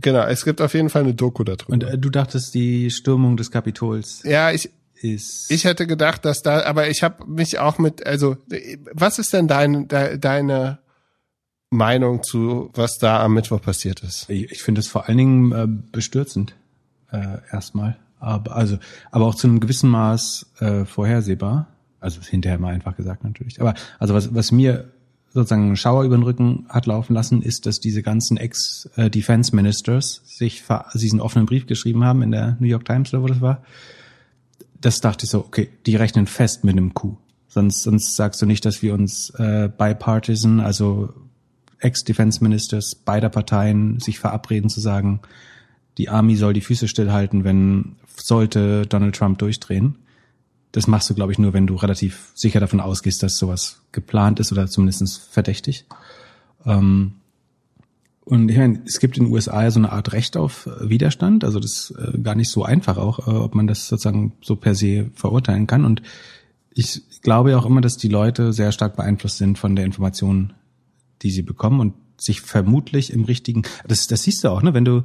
[0.00, 1.68] Genau, es gibt auf jeden Fall eine Doku darüber.
[1.68, 4.22] Und äh, du dachtest, die Stürmung des Kapitols.
[4.24, 4.70] Ja, ich,
[5.02, 5.50] ist.
[5.50, 8.36] Ich hätte gedacht, dass da, aber ich habe mich auch mit, also,
[8.92, 10.78] was ist denn dein, de, deine
[11.70, 14.28] Meinung zu, was da am Mittwoch passiert ist?
[14.30, 16.54] Ich, ich finde es vor allen Dingen äh, bestürzend,
[17.10, 17.96] äh, erstmal.
[18.18, 18.78] Aber, also,
[19.10, 21.68] aber auch zu einem gewissen Maß äh, vorhersehbar.
[21.98, 23.60] Also hinterher mal einfach gesagt natürlich.
[23.60, 24.90] Aber also was, was mir
[25.32, 30.22] sozusagen einen Schauer über den Rücken hat laufen lassen, ist, dass diese ganzen Ex-Defense Ministers
[30.24, 30.64] sich
[30.94, 33.62] diesen offenen Brief geschrieben haben in der New York Times oder wo das war.
[34.80, 37.16] Das dachte ich so, okay, die rechnen fest mit einem Coup.
[37.48, 41.12] Sonst, sonst sagst du nicht, dass wir uns äh, bipartisan, also
[41.80, 45.20] Ex-Defense Ministers beider Parteien sich verabreden zu sagen,
[45.98, 49.96] die Army soll die Füße stillhalten, wenn sollte Donald Trump durchdrehen.
[50.72, 54.40] Das machst du, glaube ich, nur, wenn du relativ sicher davon ausgehst, dass sowas geplant
[54.40, 55.84] ist oder zumindest verdächtig.
[56.64, 57.14] Ähm,
[58.24, 61.58] und ich meine, es gibt in den USA so eine Art Recht auf Widerstand, also
[61.58, 64.74] das ist äh, gar nicht so einfach auch, äh, ob man das sozusagen so per
[64.74, 65.84] se verurteilen kann.
[65.84, 66.02] Und
[66.70, 70.52] ich glaube ja auch immer, dass die Leute sehr stark beeinflusst sind von der Information,
[71.22, 74.84] die sie bekommen und sich vermutlich im richtigen, das, das siehst du auch, ne, wenn
[74.84, 75.02] du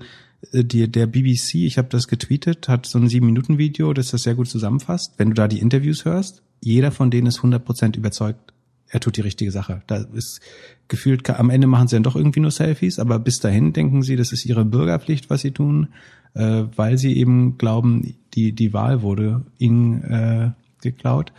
[0.52, 4.10] äh, dir der BBC, ich habe das getweetet, hat so ein sieben Minuten Video, das
[4.10, 5.14] das sehr gut zusammenfasst.
[5.18, 8.54] Wenn du da die Interviews hörst, jeder von denen ist 100% überzeugt,
[8.90, 9.82] er tut die richtige Sache.
[9.88, 10.40] Da ist
[10.88, 14.16] gefühlt, am Ende machen sie dann doch irgendwie nur Selfies, aber bis dahin denken sie,
[14.16, 15.90] das ist ihre Bürgerpflicht, was sie tun,
[16.34, 20.52] äh, weil sie eben glauben, die, die Wahl wurde ihnen äh,
[20.82, 21.34] geklaut.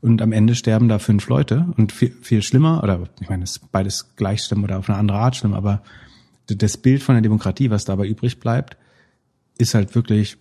[0.00, 3.56] Und am Ende sterben da fünf Leute und viel, viel schlimmer, oder ich meine, es
[3.56, 5.82] ist beides gleich schlimm oder auf eine andere Art schlimm, aber
[6.46, 8.76] das Bild von der Demokratie, was dabei übrig bleibt,
[9.58, 10.36] ist halt wirklich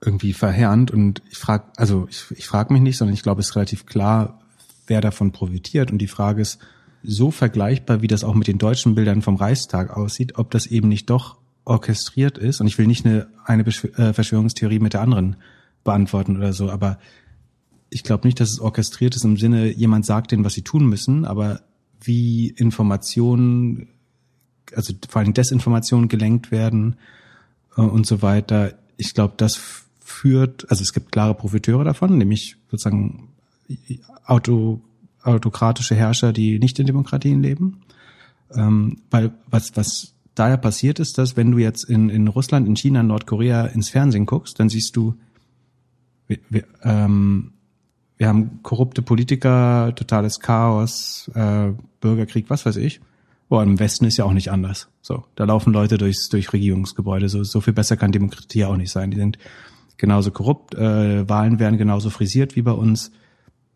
[0.00, 3.48] irgendwie verheerend und ich frage, also ich, ich frage mich nicht, sondern ich glaube, es
[3.48, 4.40] ist relativ klar,
[4.86, 5.90] wer davon profitiert.
[5.90, 6.58] Und die Frage ist
[7.02, 10.88] so vergleichbar, wie das auch mit den deutschen Bildern vom Reichstag aussieht, ob das eben
[10.88, 12.60] nicht doch orchestriert ist.
[12.60, 15.36] Und ich will nicht eine, eine äh, Verschwörungstheorie mit der anderen
[15.84, 16.98] beantworten oder so, aber
[17.90, 20.86] ich glaube nicht, dass es orchestriert ist im Sinne, jemand sagt denen, was sie tun
[20.86, 21.62] müssen, aber
[22.00, 23.88] wie Informationen,
[24.74, 26.96] also vor allem Desinformationen gelenkt werden
[27.76, 28.74] äh, und so weiter.
[28.96, 29.60] Ich glaube, das
[30.00, 33.28] führt, also es gibt klare Profiteure davon, nämlich sozusagen
[34.24, 34.80] Auto,
[35.22, 37.82] autokratische Herrscher, die nicht in Demokratien leben.
[38.54, 42.66] Ähm, weil was, was da ja passiert ist, dass wenn du jetzt in, in Russland,
[42.66, 45.14] in China, in Nordkorea ins Fernsehen guckst, dann siehst du,
[46.26, 47.52] wir, wir, ähm,
[48.16, 53.00] wir haben korrupte Politiker, totales Chaos, äh, Bürgerkrieg, was weiß ich.
[53.48, 54.88] Boah, im Westen ist ja auch nicht anders.
[55.00, 57.28] So, da laufen Leute durchs, durch Regierungsgebäude.
[57.28, 59.10] So, so viel besser kann Demokratie auch nicht sein.
[59.10, 59.38] Die sind
[59.96, 63.10] genauso korrupt, äh, Wahlen werden genauso frisiert wie bei uns.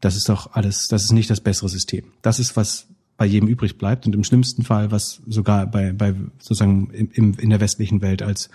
[0.00, 2.12] Das ist doch alles, das ist nicht das bessere System.
[2.22, 6.14] Das ist, was bei jedem übrig bleibt und im schlimmsten Fall, was sogar bei, bei
[6.38, 8.50] sozusagen im, im, in der westlichen Welt als,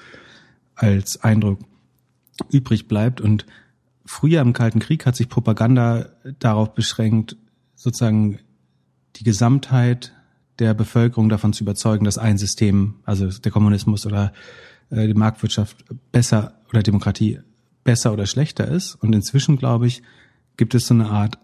[0.76, 1.60] als Eindruck
[2.52, 3.22] übrig bleibt.
[3.22, 3.46] Und
[4.06, 7.38] früher im Kalten Krieg hat sich Propaganda darauf beschränkt,
[7.76, 8.40] sozusagen
[9.16, 10.14] die Gesamtheit
[10.60, 14.34] der Bevölkerung davon zu überzeugen, dass ein System, also der Kommunismus oder
[14.90, 17.40] äh, die Marktwirtschaft besser oder Demokratie
[17.84, 18.96] besser oder schlechter ist.
[18.96, 20.02] Und inzwischen, glaube ich,
[20.58, 21.38] gibt es so eine Art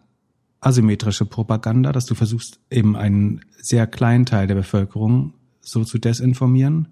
[0.59, 6.89] asymmetrische Propaganda, dass du versuchst, eben einen sehr kleinen Teil der Bevölkerung so zu desinformieren,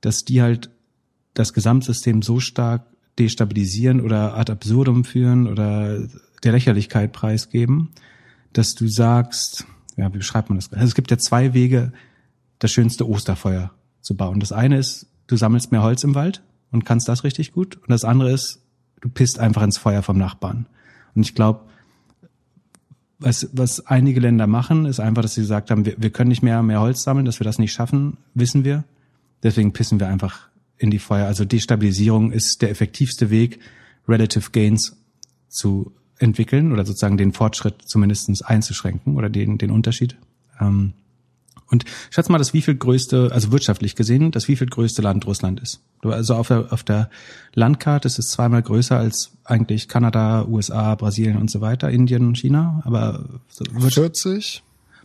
[0.00, 0.70] dass die halt
[1.34, 2.86] das Gesamtsystem so stark
[3.18, 6.06] destabilisieren oder ad absurdum führen oder
[6.44, 7.90] der Lächerlichkeit preisgeben,
[8.52, 9.66] dass du sagst,
[9.98, 10.72] ja, wie beschreibt man das?
[10.72, 11.92] Also es gibt ja zwei Wege,
[12.60, 14.40] das schönste Osterfeuer zu bauen.
[14.40, 17.76] Das eine ist, du sammelst mehr Holz im Wald und kannst das richtig gut.
[17.76, 18.62] Und das andere ist,
[19.00, 20.66] du pisst einfach ins Feuer vom Nachbarn.
[21.14, 21.60] Und ich glaube,
[23.18, 26.42] was, was einige Länder machen, ist einfach, dass sie gesagt haben, wir, wir können nicht
[26.42, 28.84] mehr, mehr Holz sammeln, dass wir das nicht schaffen, wissen wir.
[29.42, 31.26] Deswegen pissen wir einfach in die Feuer.
[31.26, 33.58] Also Destabilisierung ist der effektivste Weg,
[34.06, 34.96] Relative Gains
[35.48, 40.16] zu entwickeln oder sozusagen den Fortschritt zumindestens einzuschränken oder den, den Unterschied.
[40.60, 40.92] Ähm,
[41.70, 45.26] und schätze mal, das wie viel größte, also wirtschaftlich gesehen, das wie viel größte Land
[45.26, 45.80] Russland ist.
[46.02, 47.10] Also auf der, auf der
[47.54, 52.38] Landkarte ist es zweimal größer als eigentlich Kanada, USA, Brasilien und so weiter, Indien und
[52.38, 54.62] China, aber so 40?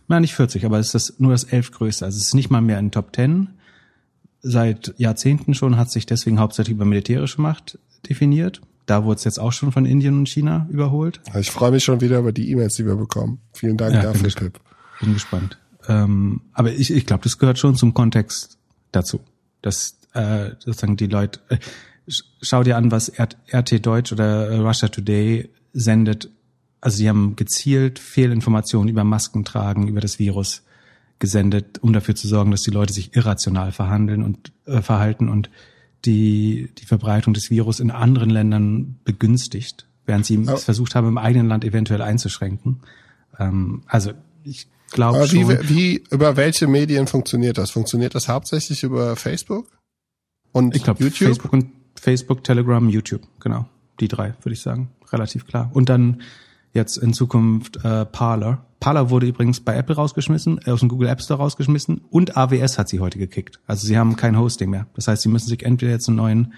[0.08, 2.04] Nein, nicht 40, aber es ist das, nur das elf größte.
[2.06, 3.50] Also es ist nicht mal mehr in Top Ten.
[4.40, 7.78] Seit Jahrzehnten schon hat sich deswegen hauptsächlich über militärische Macht
[8.08, 8.60] definiert.
[8.86, 11.20] Da wurde es jetzt auch schon von Indien und China überholt.
[11.38, 13.40] Ich freue mich schon wieder über die E-Mails, die wir bekommen.
[13.52, 14.60] Vielen Dank ja, dafür, bin Tipp.
[15.00, 15.58] Bin gespannt.
[15.88, 18.58] Ähm, aber ich, ich glaube, das gehört schon zum Kontext
[18.92, 19.20] dazu.
[19.62, 21.58] Dass äh, sozusagen die Leute, äh,
[22.42, 26.30] schau dir an, was RT Deutsch oder äh, Russia Today sendet.
[26.80, 30.62] Also sie haben gezielt Fehlinformationen über Masken tragen, über das Virus
[31.18, 35.48] gesendet, um dafür zu sorgen, dass die Leute sich irrational verhandeln und äh, verhalten und
[36.04, 41.18] die, die Verbreitung des Virus in anderen Ländern begünstigt, während sie es versucht haben, im
[41.18, 42.80] eigenen Land eventuell einzuschränken.
[43.38, 44.12] Ähm, also
[44.42, 45.48] ich glaube schon.
[45.48, 47.70] Wie, wie, über welche Medien funktioniert das?
[47.70, 49.66] Funktioniert das hauptsächlich über Facebook?
[50.52, 51.28] Und ich glaube YouTube?
[51.28, 51.66] Facebook und
[52.00, 53.66] Facebook, Telegram, YouTube, genau.
[54.00, 54.90] Die drei, würde ich sagen.
[55.12, 55.70] Relativ klar.
[55.72, 56.22] Und dann
[56.74, 58.66] jetzt in Zukunft äh, Parler.
[58.80, 62.76] Parler wurde übrigens bei Apple rausgeschmissen, äh, aus dem Google App Store rausgeschmissen und AWS
[62.76, 63.60] hat sie heute gekickt.
[63.66, 64.86] Also sie haben kein Hosting mehr.
[64.94, 66.52] Das heißt, sie müssen sich entweder jetzt einen neuen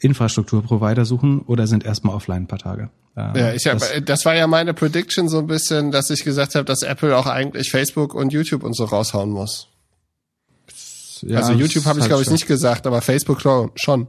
[0.00, 2.90] Infrastrukturprovider suchen oder sind erstmal offline ein paar Tage.
[3.16, 6.24] Äh, ja, ich hab, das, das war ja meine Prediction so ein bisschen, dass ich
[6.24, 9.68] gesagt habe, dass Apple auch eigentlich Facebook und YouTube und so raushauen muss.
[11.22, 13.40] Ja, also YouTube habe ich halt glaube ich nicht gesagt, aber Facebook
[13.76, 14.08] schon.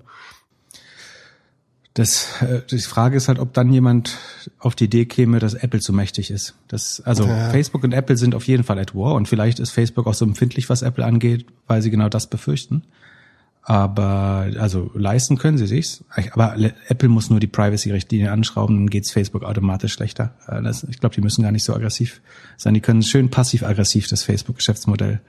[1.95, 4.17] Das, äh, die Frage ist halt, ob dann jemand
[4.59, 6.53] auf die Idee käme, dass Apple zu mächtig ist.
[6.67, 7.49] Das, also ja.
[7.51, 10.25] Facebook und Apple sind auf jeden Fall at war und vielleicht ist Facebook auch so
[10.25, 12.83] empfindlich, was Apple angeht, weil sie genau das befürchten.
[13.61, 16.03] Aber also leisten können sie sich's.
[16.33, 16.57] Aber
[16.89, 20.35] Apple muss nur die Privacy-Richtlinie anschrauben, dann geht's Facebook automatisch schlechter.
[20.47, 22.21] Äh, das, ich glaube, die müssen gar nicht so aggressiv
[22.57, 22.73] sein.
[22.73, 25.21] Die können schön passiv-aggressiv das Facebook-Geschäftsmodell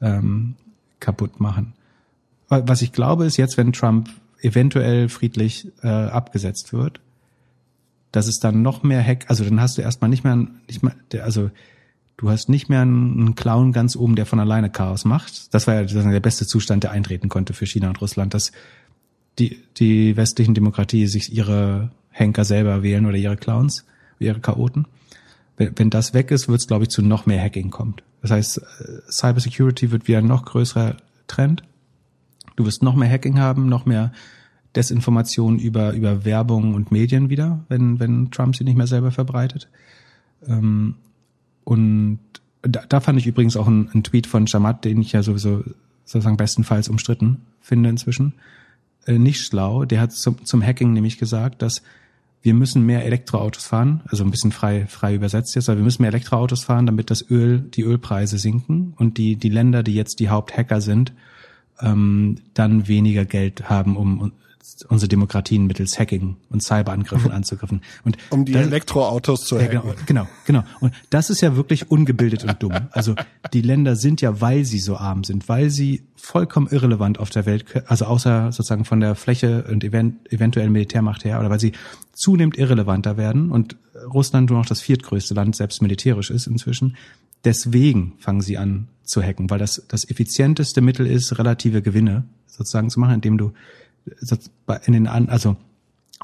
[0.00, 0.56] ähm,
[0.98, 1.74] kaputt machen.
[2.48, 4.10] Was ich glaube, ist jetzt, wenn Trump
[4.42, 7.00] eventuell friedlich äh, abgesetzt wird,
[8.10, 10.94] dass es dann noch mehr Hack, also dann hast du erstmal nicht mehr, nicht mehr,
[11.22, 11.50] also
[12.16, 15.52] du hast nicht mehr einen Clown ganz oben, der von alleine Chaos macht.
[15.54, 18.52] Das war ja der beste Zustand, der eintreten konnte für China und Russland, dass
[19.38, 23.86] die, die westlichen Demokratie sich ihre Henker selber wählen oder ihre Clowns,
[24.18, 24.86] ihre Chaoten.
[25.56, 28.02] Wenn, wenn das weg ist, wird es, glaube ich, zu noch mehr Hacking kommt.
[28.20, 30.96] Das heißt, äh, Cybersecurity wird wieder ein noch größerer
[31.26, 31.62] Trend.
[32.56, 34.12] Du wirst noch mehr Hacking haben, noch mehr
[34.74, 39.68] Desinformation über, über Werbung und Medien wieder, wenn, wenn Trump sie nicht mehr selber verbreitet.
[40.46, 40.94] Ähm,
[41.64, 42.18] und
[42.62, 45.64] da, da fand ich übrigens auch einen, einen Tweet von Shamat, den ich ja sowieso
[46.04, 48.34] sozusagen bestenfalls umstritten finde inzwischen,
[49.06, 49.84] äh, nicht schlau.
[49.84, 51.82] Der hat zum, zum Hacking nämlich gesagt, dass
[52.42, 56.02] wir müssen mehr Elektroautos fahren, also ein bisschen frei, frei übersetzt jetzt, aber wir müssen
[56.02, 60.18] mehr Elektroautos fahren, damit das Öl, die Ölpreise sinken und die, die Länder, die jetzt
[60.18, 61.12] die Haupthacker sind,
[61.82, 64.32] ähm, dann weniger Geld haben, um
[64.88, 67.82] unsere Demokratien mittels Hacking und Cyberangriffen anzugriffen.
[68.04, 69.74] Und um die das, Elektroautos zu hacken.
[69.74, 70.64] Ja, genau, genau, genau.
[70.80, 72.72] Und das ist ja wirklich ungebildet und dumm.
[72.92, 73.14] Also
[73.52, 77.46] die Länder sind ja, weil sie so arm sind, weil sie vollkommen irrelevant auf der
[77.46, 81.72] Welt, also außer sozusagen von der Fläche und event, eventuell Militärmacht her, oder weil sie
[82.12, 83.76] zunehmend irrelevanter werden und
[84.12, 86.96] Russland nur noch das viertgrößte Land selbst militärisch ist inzwischen.
[87.44, 92.90] Deswegen fangen sie an zu hacken, weil das das effizienteste Mittel ist, relative Gewinne sozusagen
[92.90, 93.52] zu machen, indem du
[94.84, 95.56] in den an, also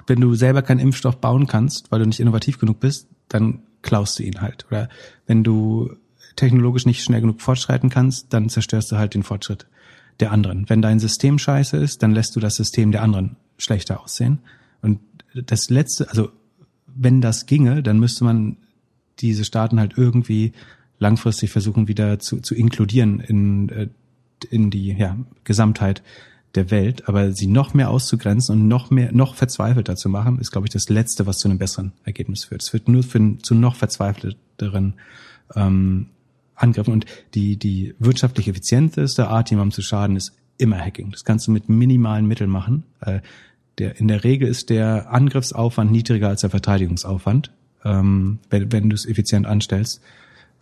[0.07, 4.19] wenn du selber keinen Impfstoff bauen kannst, weil du nicht innovativ genug bist, dann klaust
[4.19, 4.67] du ihn halt.
[4.71, 4.89] Oder
[5.27, 5.91] wenn du
[6.37, 9.67] technologisch nicht schnell genug fortschreiten kannst, dann zerstörst du halt den Fortschritt
[10.21, 10.69] der anderen.
[10.69, 14.39] Wenn dein System scheiße ist, dann lässt du das System der anderen schlechter aussehen.
[14.83, 15.01] Und
[15.35, 16.31] das letzte, also
[16.87, 18.57] wenn das ginge, dann müsste man
[19.21, 20.53] diese Staaten halt irgendwie
[20.99, 23.89] langfristig versuchen wieder zu, zu inkludieren in, äh,
[24.51, 26.03] in die ja, Gesamtheit
[26.59, 30.51] der Welt, aber sie noch mehr auszugrenzen und noch mehr, noch verzweifelter zu machen, ist,
[30.51, 32.63] glaube ich, das Letzte, was zu einem besseren Ergebnis führt.
[32.63, 34.95] Es wird nur für, zu noch verzweifelteren
[35.55, 36.07] ähm,
[36.55, 41.13] Angriffen und die, die wirtschaftlich effizienteste Art, jemandem zu schaden, ist immer Hacking.
[41.13, 42.83] Das kannst du mit minimalen Mitteln machen.
[43.01, 43.21] Äh,
[43.79, 47.53] der, in der Regel ist der Angriffsaufwand niedriger als der Verteidigungsaufwand,
[47.85, 50.03] ähm, wenn, wenn du es effizient anstellst.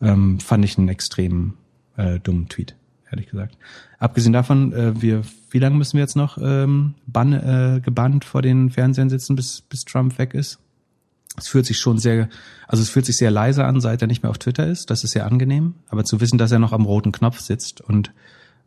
[0.02, 1.55] Ähm, fand ich einen extrem
[1.97, 2.77] äh, dummen Tweet
[3.16, 3.56] ehrlich gesagt.
[3.98, 8.43] Abgesehen davon, äh, wir, wie lange müssen wir jetzt noch ähm, ban, äh, gebannt vor
[8.43, 10.59] den Fernsehern sitzen, bis, bis Trump weg ist?
[11.38, 12.28] Es fühlt sich schon sehr,
[12.66, 14.90] also es fühlt sich sehr leise an, seit er nicht mehr auf Twitter ist.
[14.90, 15.74] Das ist sehr angenehm.
[15.88, 18.12] Aber zu wissen, dass er noch am roten Knopf sitzt und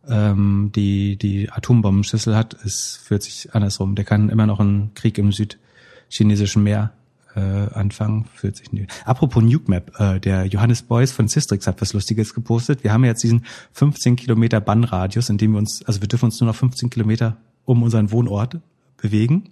[0.08, 3.96] ähm, die die Atombombenschüssel hat, es fühlt sich andersrum.
[3.96, 6.92] Der kann immer noch einen Krieg im südchinesischen Meer
[7.36, 8.26] äh, anfangen.
[8.36, 8.88] 40 Newton.
[9.06, 12.84] Apropos Nuke Map, äh, der Johannes Beuys von Systrix hat was Lustiges gepostet.
[12.84, 16.40] Wir haben jetzt diesen 15 Kilometer Bannradius, in dem wir uns, also wir dürfen uns
[16.40, 18.60] nur noch 15 Kilometer um unseren Wohnort
[18.98, 19.50] bewegen.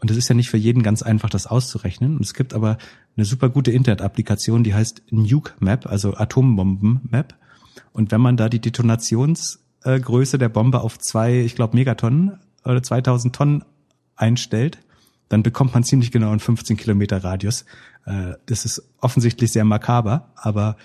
[0.00, 2.16] Und es ist ja nicht für jeden ganz einfach, das auszurechnen.
[2.16, 2.78] Und es gibt aber
[3.16, 7.34] eine super gute Internet-Applikation, die heißt Nuke Map, also Atombomben Map.
[7.92, 13.34] Und wenn man da die Detonationsgröße der Bombe auf zwei, ich glaube, Megatonnen oder 2000
[13.34, 13.64] Tonnen
[14.14, 14.78] einstellt,
[15.28, 17.64] dann bekommt man ziemlich genau einen 15 Kilometer Radius.
[18.06, 20.76] Äh, das ist offensichtlich sehr makaber, aber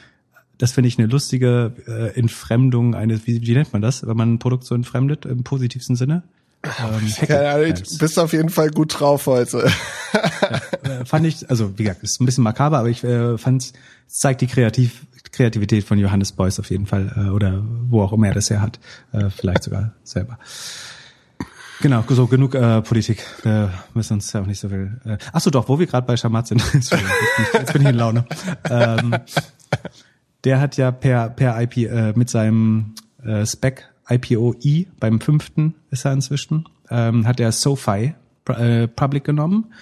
[0.57, 4.33] das finde ich eine lustige äh, Entfremdung eines, wie, wie nennt man das, wenn man
[4.33, 6.23] ein Produkt so entfremdet im positivsten Sinne?
[6.63, 9.69] Ähm, Ahnung, du bist auf jeden Fall gut drauf heute.
[10.85, 13.63] ja, äh, fand ich, also wie gesagt, ist ein bisschen makaber, aber ich äh, fand
[13.63, 13.73] es
[14.07, 18.27] zeigt die Kreativ Kreativität von Johannes Beuys auf jeden Fall äh, oder wo auch immer
[18.27, 18.79] er das her hat,
[19.11, 20.37] äh, vielleicht sogar selber.
[21.83, 23.25] Genau, so genug äh, Politik.
[23.41, 25.01] Wir müssen uns ja auch nicht so viel.
[25.03, 26.63] Äh, ach so, doch, wo wir gerade bei Schamat sind.
[26.73, 28.25] jetzt, bin ich, jetzt bin ich in Laune.
[28.69, 29.13] Ähm,
[30.45, 35.75] der hat ja per per IP äh, mit seinem äh, Spec IPO E beim fünften
[35.91, 38.15] ist er inzwischen ähm, hat er SoFi
[38.47, 39.73] äh, Public genommen.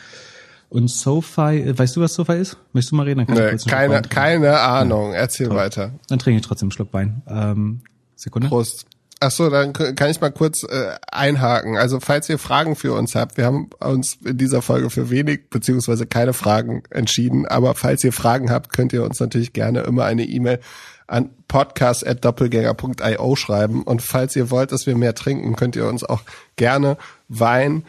[0.70, 2.58] Und SoFi, weißt du, was SoFi ist?
[2.74, 3.20] Möchtest du mal reden?
[3.20, 5.12] Dann kann nee, ich keine, keine Ahnung.
[5.12, 5.20] Ja.
[5.20, 5.58] Erzähl Toll.
[5.58, 5.92] weiter.
[6.08, 7.22] Dann trinke ich trotzdem einen Schluck Wein.
[7.28, 7.82] Ähm,
[8.16, 8.48] Sekunde.
[8.48, 8.88] Prost.
[9.24, 11.78] Ach so, dann kann ich mal kurz äh, einhaken.
[11.78, 15.52] Also falls ihr Fragen für uns habt, wir haben uns in dieser Folge für wenig
[15.52, 20.06] beziehungsweise keine Fragen entschieden, aber falls ihr Fragen habt, könnt ihr uns natürlich gerne immer
[20.06, 20.60] eine E-Mail
[21.06, 26.24] an podcast@doppelgänger.io schreiben und falls ihr wollt, dass wir mehr trinken, könnt ihr uns auch
[26.56, 27.84] gerne Wein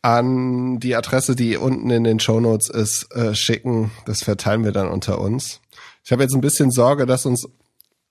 [0.00, 3.90] an die Adresse, die unten in den Show Notes ist, äh, schicken.
[4.06, 5.60] Das verteilen wir dann unter uns.
[6.02, 7.46] Ich habe jetzt ein bisschen Sorge, dass uns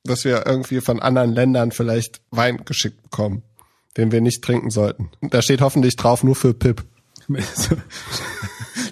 [0.04, 3.44] dass wir irgendwie von anderen Ländern vielleicht Wein geschickt bekommen,
[3.98, 5.10] den wir nicht trinken sollten.
[5.22, 6.84] Da steht hoffentlich drauf nur für Pip.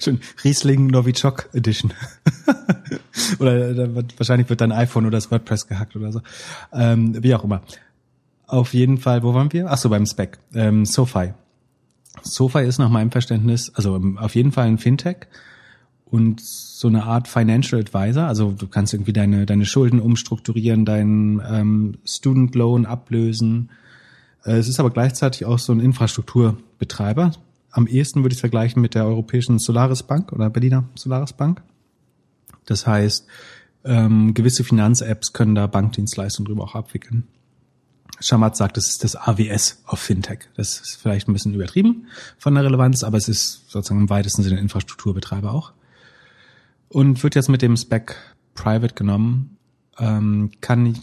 [0.02, 1.94] Schon Riesling Novichok Edition.
[3.40, 6.22] oder wird, wahrscheinlich wird dein iPhone oder das WordPress gehackt oder so.
[6.74, 7.62] Ähm, wie auch immer.
[8.48, 9.72] Auf jeden Fall, wo waren wir?
[9.72, 10.38] Ach so, beim Spec.
[10.54, 11.34] Ähm, SoFi.
[12.22, 15.28] SoFi ist nach meinem Verständnis, also auf jeden Fall ein Fintech
[16.06, 16.42] und
[16.78, 18.28] so eine Art Financial Advisor.
[18.28, 23.70] Also du kannst irgendwie deine, deine Schulden umstrukturieren, deinen ähm, Student Loan ablösen.
[24.44, 27.32] Äh, es ist aber gleichzeitig auch so ein Infrastrukturbetreiber.
[27.72, 31.62] Am ehesten würde ich es vergleichen mit der Europäischen Solaris Bank oder Berliner Solaris Bank.
[32.66, 33.26] Das heißt,
[33.86, 37.26] ähm, gewisse Finanz-Apps können da Bankdienstleistungen drüber auch abwickeln.
[38.20, 40.50] Shamat sagt, das ist das AWS auf Fintech.
[40.58, 42.08] Das ist vielleicht ein bisschen übertrieben
[42.38, 45.72] von der Relevanz, aber es ist sozusagen im weitesten Sinne Infrastrukturbetreiber auch
[46.96, 48.16] und wird jetzt mit dem Spec
[48.54, 49.58] Private genommen.
[50.00, 50.98] Ähm, kann ich,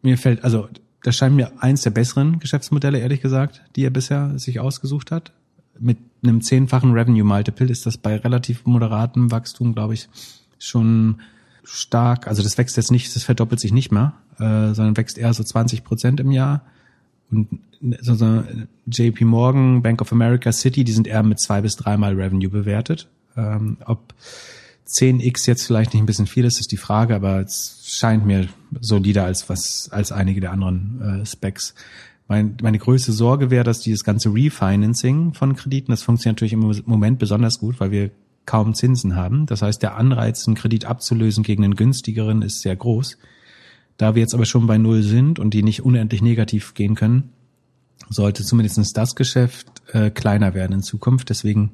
[0.00, 0.68] mir fällt, also
[1.02, 5.32] das scheint mir eins der besseren Geschäftsmodelle, ehrlich gesagt, die er bisher sich ausgesucht hat.
[5.80, 10.08] Mit einem zehnfachen Revenue Multiple ist das bei relativ moderatem Wachstum, glaube ich,
[10.60, 11.20] schon
[11.64, 12.28] stark.
[12.28, 15.42] Also das wächst jetzt nicht, das verdoppelt sich nicht mehr, äh, sondern wächst eher so
[15.42, 16.64] 20 Prozent im Jahr
[17.32, 17.48] und
[17.98, 18.44] also
[18.86, 23.08] JP Morgan, Bank of America, City, die sind eher mit zwei bis dreimal Revenue bewertet.
[23.36, 24.14] Ähm, ob
[24.86, 28.48] 10x jetzt vielleicht nicht ein bisschen viel ist, ist die Frage, aber es scheint mir
[28.80, 31.74] solider als was als einige der anderen äh, Specs.
[32.28, 36.82] Mein, meine größte Sorge wäre, dass dieses ganze Refinancing von Krediten, das funktioniert natürlich im
[36.86, 38.10] Moment besonders gut, weil wir
[38.46, 39.46] kaum Zinsen haben.
[39.46, 43.18] Das heißt, der Anreiz, einen Kredit abzulösen gegen einen günstigeren, ist sehr groß.
[43.96, 47.30] Da wir jetzt aber schon bei Null sind und die nicht unendlich negativ gehen können,
[48.08, 51.30] sollte zumindest das Geschäft äh, kleiner werden in Zukunft.
[51.30, 51.72] Deswegen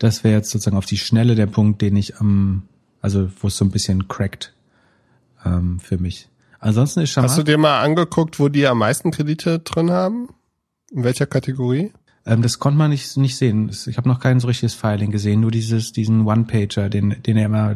[0.00, 2.62] das wäre jetzt sozusagen auf die Schnelle der Punkt, den ich am,
[3.00, 4.52] also wo es so ein bisschen crackt
[5.44, 6.28] ähm, für mich.
[6.58, 10.30] Ansonsten ist Shamat, Hast du dir mal angeguckt, wo die am meisten Kredite drin haben?
[10.90, 11.92] In welcher Kategorie?
[12.24, 13.70] Ähm, das konnte man nicht, nicht sehen.
[13.86, 17.46] Ich habe noch kein so richtiges Filing gesehen, nur dieses, diesen One-Pager, den, den er
[17.46, 17.74] immer,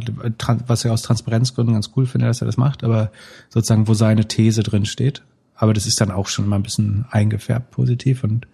[0.67, 3.13] was er aus Transparenzgründen ganz cool findet, dass er das macht, aber
[3.51, 5.23] sozusagen, wo seine These drin steht.
[5.55, 8.47] Aber das ist dann auch schon mal ein bisschen eingefärbt positiv und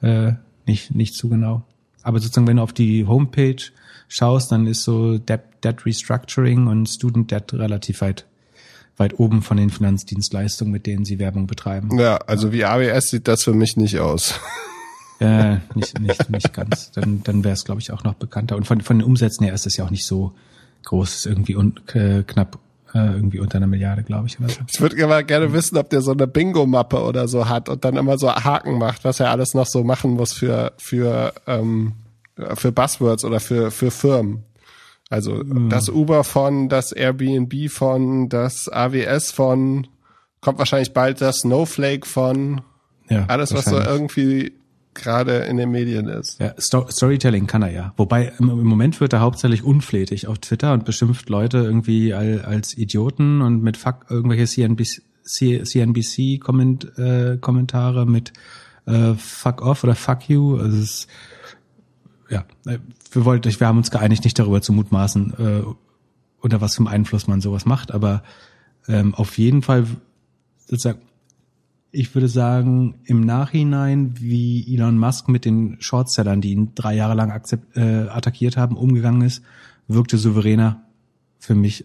[0.00, 0.32] äh,
[0.66, 1.62] nicht, nicht zu genau.
[2.06, 3.56] Aber sozusagen, wenn du auf die Homepage
[4.06, 8.26] schaust, dann ist so Debt, Debt Restructuring und Student Debt relativ weit
[8.96, 11.98] weit oben von den Finanzdienstleistungen, mit denen sie Werbung betreiben.
[11.98, 14.40] Ja, also wie AWS sieht das für mich nicht aus.
[15.18, 16.90] Ja, nicht, nicht, nicht ganz.
[16.90, 18.54] Dann, dann wäre es, glaube ich, auch noch bekannter.
[18.54, 20.34] Und von, von den Umsätzen her ist es ja auch nicht so
[20.84, 22.58] groß, ist irgendwie un, äh, knapp
[22.96, 24.38] äh, irgendwie unter einer Milliarde, glaube ich.
[24.38, 24.60] Oder so.
[24.72, 27.96] Ich würde immer gerne wissen, ob der so eine Bingo-Mappe oder so hat und dann
[27.96, 31.92] immer so Haken macht, was er alles noch so machen muss für, für, ähm,
[32.54, 34.44] für Buzzwords oder für, für Firmen.
[35.10, 35.68] Also mhm.
[35.68, 39.86] das Uber von, das Airbnb von, das AWS von,
[40.40, 42.62] kommt wahrscheinlich bald das Snowflake von.
[43.08, 44.55] Ja, alles, was so irgendwie
[44.96, 46.40] gerade in den Medien ist.
[46.40, 47.94] Ja, Sto Storytelling kann er ja.
[47.96, 53.42] Wobei im, Moment wird er hauptsächlich unflätig auf Twitter und beschimpft Leute irgendwie als, Idioten
[53.42, 55.02] und mit Fuck irgendwelche CNBC,
[55.64, 57.38] CNBC Komment, äh,
[58.06, 58.32] mit
[58.86, 60.56] äh, Fuck off oder Fuck you.
[60.56, 61.08] Also es ist,
[62.28, 65.62] ja, wir wollten, wir haben uns geeinigt, nicht darüber zu mutmaßen, äh,
[66.40, 68.22] unter was für einem Einfluss man sowas macht, aber
[68.88, 69.86] ähm, auf jeden Fall
[70.66, 71.00] sozusagen
[71.92, 77.14] ich würde sagen, im Nachhinein, wie Elon Musk mit den Shortsellern, die ihn drei Jahre
[77.14, 79.42] lang akzept, äh, attackiert haben, umgegangen ist,
[79.88, 80.82] wirkte souveräner
[81.38, 81.84] für mich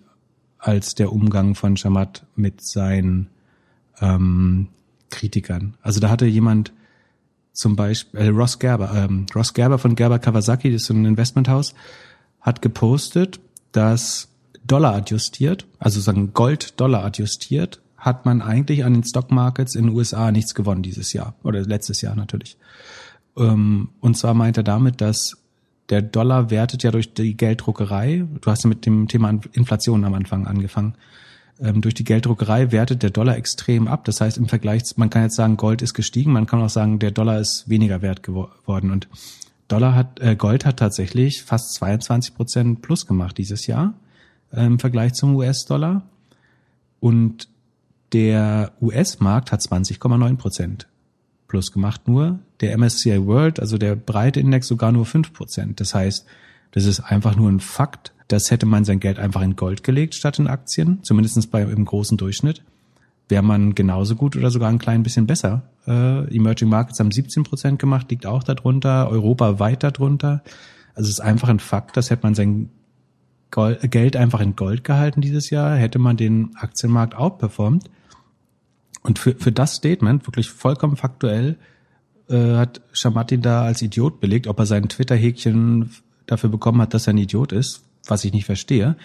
[0.57, 3.28] als der Umgang von Shamat mit seinen
[3.99, 4.68] ähm,
[5.10, 5.76] Kritikern.
[5.82, 6.73] Also da hatte jemand
[7.53, 11.06] zum Beispiel, äh, Ross Gerber, ähm, Ross Gerber von Gerber Kawasaki, das ist so ein
[11.06, 11.73] Investmenthaus,
[12.40, 13.40] hat gepostet,
[13.72, 14.30] dass
[14.65, 19.86] Dollar adjustiert, also sagen Gold Dollar adjustiert, hat man eigentlich an den Stock Markets in
[19.86, 22.57] den USA nichts gewonnen dieses Jahr oder letztes Jahr natürlich.
[23.38, 25.38] Ähm, und zwar meint er damit, dass
[25.90, 28.26] der Dollar wertet ja durch die Gelddruckerei.
[28.41, 30.95] Du hast ja mit dem Thema Inflation am Anfang angefangen.
[31.60, 34.03] Ähm, durch die Gelddruckerei wertet der Dollar extrem ab.
[34.06, 36.98] Das heißt, im Vergleich, man kann jetzt sagen, Gold ist gestiegen, man kann auch sagen,
[36.98, 38.90] der Dollar ist weniger wert geworden.
[38.90, 39.10] Und
[39.68, 43.94] Dollar hat, äh, Gold hat tatsächlich fast 22 Prozent plus gemacht dieses Jahr
[44.52, 46.02] äh, im Vergleich zum US-Dollar.
[46.99, 47.51] Und
[48.14, 50.88] der US-Markt hat 20,9 Prozent
[51.48, 52.40] plus gemacht nur.
[52.62, 55.80] Der MSCI World, also der breite Index, sogar nur 5 Prozent.
[55.82, 56.26] Das heißt,
[56.72, 58.14] das ist einfach nur ein Fakt.
[58.30, 61.84] Das hätte man sein Geld einfach in Gold gelegt statt in Aktien, zumindest bei im
[61.84, 62.64] großen Durchschnitt.
[63.28, 65.64] Wäre man genauso gut oder sogar ein klein bisschen besser.
[65.86, 70.44] Äh, Emerging Markets haben 17 Prozent gemacht, liegt auch darunter, Europa weit darunter.
[70.96, 72.70] Also es ist einfach ein Fakt, das hätte man sein
[73.52, 77.90] Gold, Geld einfach in Gold gehalten dieses Jahr, hätte man den Aktienmarkt outperformt.
[79.03, 81.57] Und für, für das Statement, wirklich vollkommen faktuell,
[82.30, 85.91] äh, hat Shamati da als Idiot belegt, ob er sein Twitter-Häkchen
[86.28, 88.95] dafür bekommen hat, dass er ein Idiot ist, was ich nicht verstehe.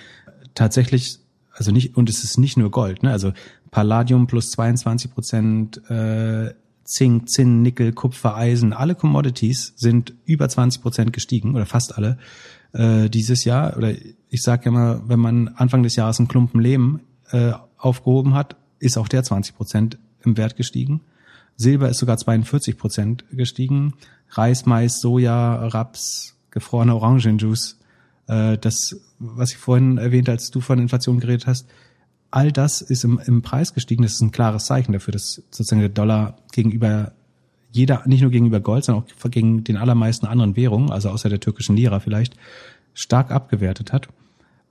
[0.54, 1.18] Tatsächlich,
[1.52, 3.10] also nicht, und es ist nicht nur Gold, ne?
[3.10, 3.32] Also
[3.70, 6.54] Palladium plus 22 Prozent, äh,
[6.84, 12.18] Zink, Zinn, Nickel, Kupfer, Eisen, alle Commodities sind über 20 Prozent gestiegen oder fast alle
[12.72, 13.76] äh, dieses Jahr.
[13.76, 13.92] Oder
[14.28, 17.00] ich sage ja immer, wenn man Anfang des Jahres einen Klumpen Lehm
[17.32, 21.00] äh, aufgehoben hat, ist auch der 20 Prozent im Wert gestiegen.
[21.56, 23.94] Silber ist sogar 42 Prozent gestiegen.
[24.30, 27.78] Reis, Mais, Soja, Raps, gefrorene Orangenjuice,
[28.26, 31.68] äh, das, was ich vorhin erwähnt, als du von Inflation geredet hast,
[32.30, 34.02] all das ist im, im Preis gestiegen.
[34.02, 37.12] Das ist ein klares Zeichen dafür, dass sozusagen der Dollar gegenüber
[37.70, 41.40] jeder, nicht nur gegenüber Gold, sondern auch gegen den allermeisten anderen Währungen, also außer der
[41.40, 42.34] türkischen Lira vielleicht,
[42.94, 44.08] stark abgewertet hat.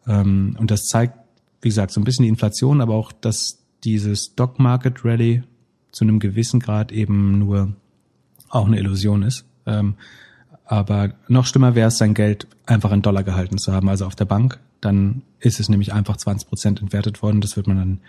[0.08, 1.18] Ähm, und das zeigt,
[1.62, 5.44] wie gesagt, so ein bisschen die Inflation, aber auch, dass diese Stock Market Rally
[5.92, 7.74] zu einem gewissen Grad eben nur
[8.50, 9.46] auch eine Illusion ist.
[9.66, 9.96] Ähm,
[10.66, 14.16] aber noch schlimmer wäre es, sein Geld einfach in Dollar gehalten zu haben, also auf
[14.16, 14.60] der Bank.
[14.82, 17.40] Dann ist es nämlich einfach 20 Prozent entwertet worden.
[17.40, 18.00] Das wird man dann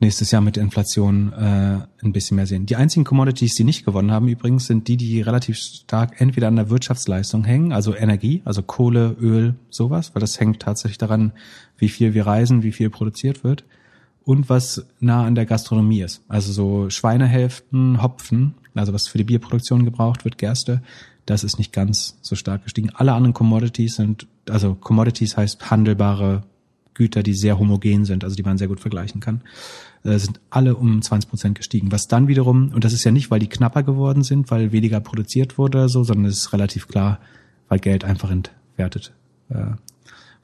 [0.00, 2.66] nächstes Jahr mit der Inflation äh, ein bisschen mehr sehen.
[2.66, 6.56] Die einzigen Commodities, die nicht gewonnen haben übrigens, sind die, die relativ stark entweder an
[6.56, 11.32] der Wirtschaftsleistung hängen, also Energie, also Kohle, Öl, sowas, weil das hängt tatsächlich daran,
[11.78, 13.64] wie viel wir reisen, wie viel produziert wird
[14.26, 16.20] und was nah an der Gastronomie ist.
[16.28, 20.82] Also so Schweinehälften, Hopfen, also was für die Bierproduktion gebraucht wird, Gerste,
[21.26, 22.90] das ist nicht ganz so stark gestiegen.
[22.92, 26.42] Alle anderen Commodities sind, also Commodities heißt handelbare
[26.94, 29.42] Güter, die sehr homogen sind, also die man sehr gut vergleichen kann,
[30.02, 31.92] äh, sind alle um 20 Prozent gestiegen.
[31.92, 34.98] Was dann wiederum, und das ist ja nicht, weil die knapper geworden sind, weil weniger
[34.98, 37.20] produziert wurde oder so, sondern es ist relativ klar,
[37.68, 39.12] weil Geld einfach entwertet
[39.50, 39.66] äh,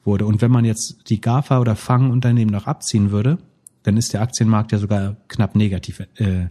[0.05, 0.25] wurde.
[0.25, 3.39] Und wenn man jetzt die GAFA oder Fangunternehmen noch abziehen würde,
[3.83, 6.47] dann ist der Aktienmarkt ja sogar knapp negativ, äh,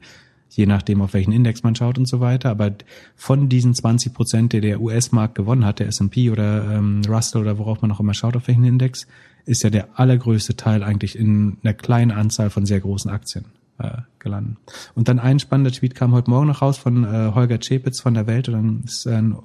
[0.51, 2.51] je nachdem, auf welchen Index man schaut und so weiter.
[2.51, 2.73] Aber
[3.17, 7.59] von diesen 20 Prozent, die der US-Markt gewonnen hat, der S&P oder ähm, Russell oder
[7.59, 9.07] worauf man auch immer schaut, auf welchen Index,
[9.45, 13.47] ist ja der allergrößte Teil eigentlich in einer kleinen Anzahl von sehr großen Aktien
[13.79, 14.59] äh, gelandet.
[14.95, 18.15] Und dann ein spannender Tweet kam heute Morgen noch raus von äh, Holger Czepitz von
[18.15, 19.37] der Welt, oder ist ein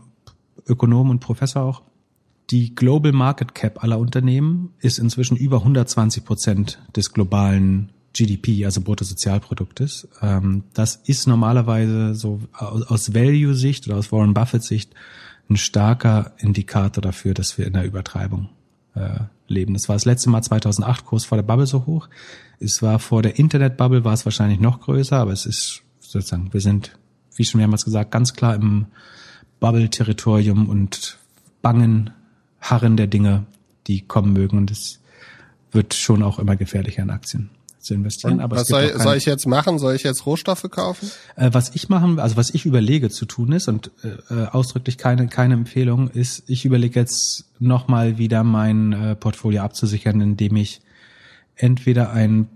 [0.67, 1.81] Ökonom und Professor auch.
[2.49, 8.81] Die Global Market Cap aller Unternehmen ist inzwischen über 120 Prozent des globalen GDP, also
[8.81, 10.07] Bruttosozialproduktes.
[10.21, 14.93] Ähm, das ist normalerweise so aus Value-Sicht oder aus Warren Buffett-Sicht
[15.49, 18.49] ein starker Indikator dafür, dass wir in der Übertreibung
[18.95, 19.73] äh, leben.
[19.73, 22.09] Das war das letzte Mal 2008 kurz vor der Bubble so hoch.
[22.59, 26.61] Es war vor der Internet-Bubble war es wahrscheinlich noch größer, aber es ist sozusagen, wir
[26.61, 26.97] sind,
[27.35, 28.87] wie schon mehrmals gesagt, ganz klar im
[29.59, 31.17] Bubble-Territorium und
[31.61, 32.11] bangen
[32.61, 33.45] Harren der Dinge,
[33.87, 34.57] die kommen mögen.
[34.57, 34.99] Und es
[35.71, 38.39] wird schon auch immer gefährlicher in Aktien zu investieren.
[38.41, 39.79] Aber was soll, soll, ich jetzt machen?
[39.79, 41.09] Soll ich jetzt Rohstoffe kaufen?
[41.35, 44.97] Äh, was ich machen, also was ich überlege zu tun ist und äh, äh ausdrücklich
[44.97, 50.81] keine keine Empfehlung ist, ich überlege jetzt nochmal wieder mein äh, Portfolio abzusichern, indem ich
[51.55, 52.49] entweder ein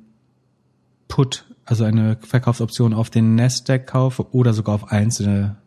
[1.07, 5.57] Put, also eine Verkaufsoption auf den Nasdaq kaufe oder sogar auf einzelne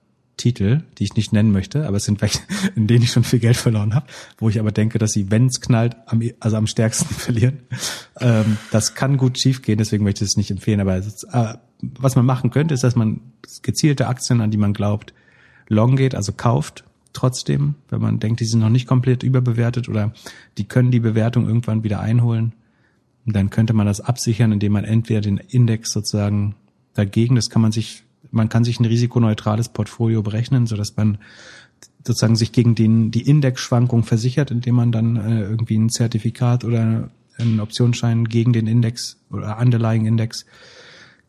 [0.45, 2.41] Titel, die ich nicht nennen möchte, aber es sind welche,
[2.77, 4.05] in denen ich schon viel Geld verloren habe,
[4.37, 7.61] wo ich aber denke, dass sie, wenn es knallt, am, also am stärksten verlieren.
[8.21, 10.81] Ähm, das kann gut schiefgehen, deswegen möchte ich es nicht empfehlen.
[10.81, 13.23] Aber ist, äh, was man machen könnte, ist, dass man
[13.63, 15.15] gezielte Aktien, an die man glaubt,
[15.67, 16.85] long geht, also kauft,
[17.15, 20.13] trotzdem, wenn man denkt, die sind noch nicht komplett überbewertet oder
[20.59, 22.53] die können die Bewertung irgendwann wieder einholen.
[23.25, 26.55] Dann könnte man das absichern, indem man entweder den Index sozusagen
[26.93, 28.04] dagegen, das kann man sich
[28.35, 31.19] man kann sich ein risikoneutrales Portfolio berechnen, so dass man
[32.07, 37.11] sozusagen sich gegen den, die Indexschwankung versichert, indem man dann äh, irgendwie ein Zertifikat oder
[37.39, 40.45] einen Optionsschein gegen den Index oder Underlying Index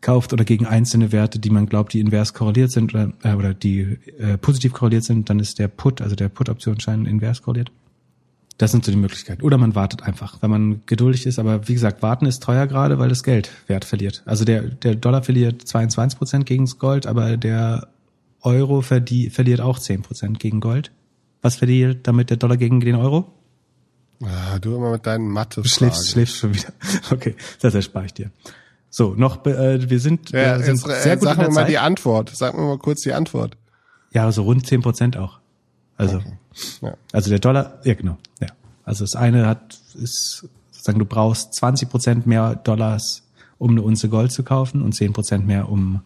[0.01, 3.53] kauft oder gegen einzelne Werte, die man glaubt, die invers korreliert sind oder, äh, oder
[3.53, 7.71] die äh, positiv korreliert sind, dann ist der Put, also der Put-Optionsschein invers korreliert.
[8.57, 9.41] Das sind so die Möglichkeiten.
[9.41, 11.39] Oder man wartet einfach, wenn man geduldig ist.
[11.39, 14.23] Aber wie gesagt, warten ist teuer gerade, weil das Geld Wert verliert.
[14.25, 17.89] Also der, der Dollar verliert 22 Prozent gegen das Gold, aber der
[18.41, 20.91] Euro verdie, verliert auch 10 Prozent gegen Gold.
[21.41, 23.33] Was verliert damit der Dollar gegen den Euro?
[24.23, 26.69] Ah, du immer mit deinen mathe Du schläfst, schläfst schon wieder.
[27.11, 28.31] Okay, das erspare ich dir.
[28.89, 31.53] So, noch, äh, wir sind, ja, wir sind jetzt, sehr äh, gut Sag mir mal
[31.53, 31.69] Zeit.
[31.69, 32.31] die Antwort.
[32.33, 33.57] Sag mir mal kurz die Antwort.
[34.13, 35.39] Ja, so also rund 10 Prozent auch.
[35.97, 36.33] Also, okay.
[36.81, 36.93] ja.
[37.11, 38.47] also der Dollar, ja genau, ja.
[38.83, 43.23] Also das eine hat, ist sozusagen, du brauchst 20 Prozent mehr Dollars,
[43.57, 46.01] um eine Unze Gold zu kaufen und 10 Prozent mehr, um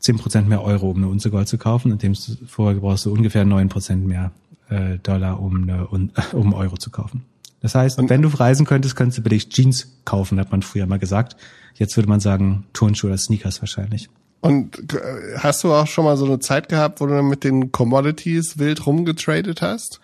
[0.00, 1.92] 10 Prozent mehr Euro, um eine Unze Gold zu kaufen.
[1.92, 2.04] Und
[2.46, 4.32] vorher brauchst du ungefähr 9 Prozent mehr
[4.68, 5.86] äh, Dollar, um, eine,
[6.32, 7.24] um Euro zu kaufen.
[7.60, 10.86] Das heißt, und, wenn du reisen könntest, könntest du billig Jeans kaufen, hat man früher
[10.86, 11.36] mal gesagt.
[11.74, 14.08] Jetzt würde man sagen Turnschuhe oder Sneakers wahrscheinlich.
[14.42, 17.70] Und äh, hast du auch schon mal so eine Zeit gehabt, wo du mit den
[17.70, 20.00] Commodities wild rumgetradet hast?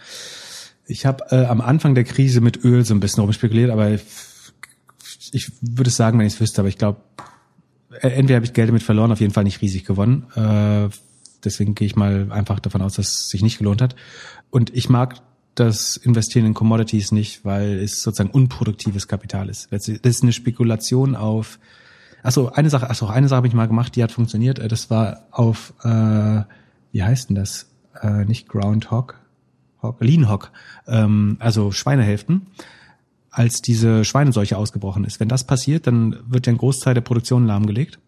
[0.86, 4.02] Ich habe äh, am Anfang der Krise mit Öl so ein bisschen rumspekuliert, aber ich,
[5.32, 7.00] ich würde sagen, wenn ich es wüsste, aber ich glaube,
[8.00, 10.26] äh, entweder habe ich Geld damit verloren, auf jeden Fall nicht riesig gewonnen.
[10.36, 10.88] Äh,
[11.42, 13.96] deswegen gehe ich mal einfach davon aus, dass es sich nicht gelohnt hat.
[14.50, 15.16] Und ich mag
[15.56, 19.66] das Investieren in Commodities nicht, weil es sozusagen unproduktives Kapital ist.
[19.72, 21.58] Das ist eine Spekulation auf
[22.22, 24.58] Achso, eine Sache, achso, eine Sache habe ich mal gemacht, die hat funktioniert.
[24.58, 26.42] Äh, das war auf, äh,
[26.92, 27.70] wie heißt denn das?
[28.00, 29.20] Äh, nicht Groundhog,
[29.82, 30.50] Hog, Lean Hog,
[30.86, 32.48] ähm, also Schweinehälften.
[33.30, 35.20] Als diese Schweineseuche ausgebrochen ist.
[35.20, 38.00] Wenn das passiert, dann wird ja ein Großteil der Produktion lahmgelegt.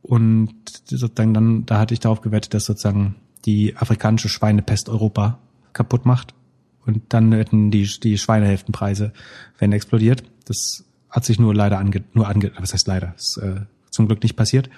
[0.00, 0.54] Und
[0.86, 5.38] sozusagen dann, da hatte ich darauf gewettet, dass sozusagen die afrikanische Schweinepest Europa
[5.72, 6.32] kaputt macht.
[6.86, 9.12] Und dann hätten die, die Schweinehälftenpreise
[9.58, 10.22] werden explodiert.
[10.44, 10.85] Das
[11.16, 14.36] hat sich nur leider ange, nur ange, was heißt leider, ist äh, zum Glück nicht
[14.36, 14.68] passiert.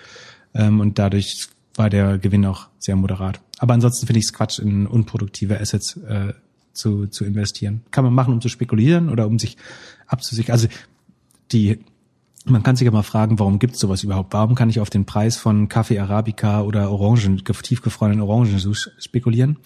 [0.55, 3.41] Ähm, und dadurch war der Gewinn auch sehr moderat.
[3.59, 6.35] Aber ansonsten finde ich es Quatsch, in unproduktive Assets äh,
[6.73, 7.83] zu, zu investieren.
[7.91, 9.57] Kann man machen, um zu spekulieren oder um sich
[10.07, 10.53] abzusichern.
[10.53, 10.69] Also
[11.51, 11.81] die
[12.45, 14.33] man kann sich ja mal fragen, warum gibt es sowas überhaupt?
[14.33, 18.59] Warum kann ich auf den Preis von Kaffee Arabica oder Orangen, tiefgefrorenen Orangen
[18.99, 19.59] spekulieren?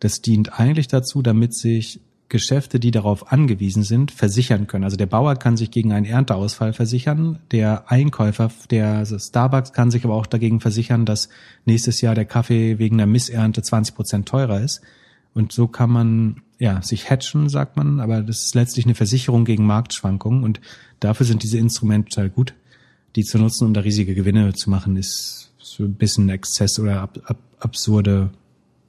[0.00, 2.00] Das dient eigentlich dazu, damit sich
[2.30, 4.84] Geschäfte, die darauf angewiesen sind, versichern können.
[4.84, 10.04] Also der Bauer kann sich gegen einen Ernteausfall versichern, der Einkäufer, der Starbucks kann sich
[10.04, 11.28] aber auch dagegen versichern, dass
[11.66, 14.80] nächstes Jahr der Kaffee wegen der Missernte 20 Prozent teurer ist.
[15.34, 19.44] Und so kann man ja sich hatchen, sagt man, aber das ist letztlich eine Versicherung
[19.44, 20.60] gegen Marktschwankungen und
[21.00, 22.54] dafür sind diese Instrumente total gut.
[23.16, 27.00] Die zu nutzen, um da riesige Gewinne zu machen, ist so ein bisschen Exzess oder
[27.00, 28.30] ab, ab, absurde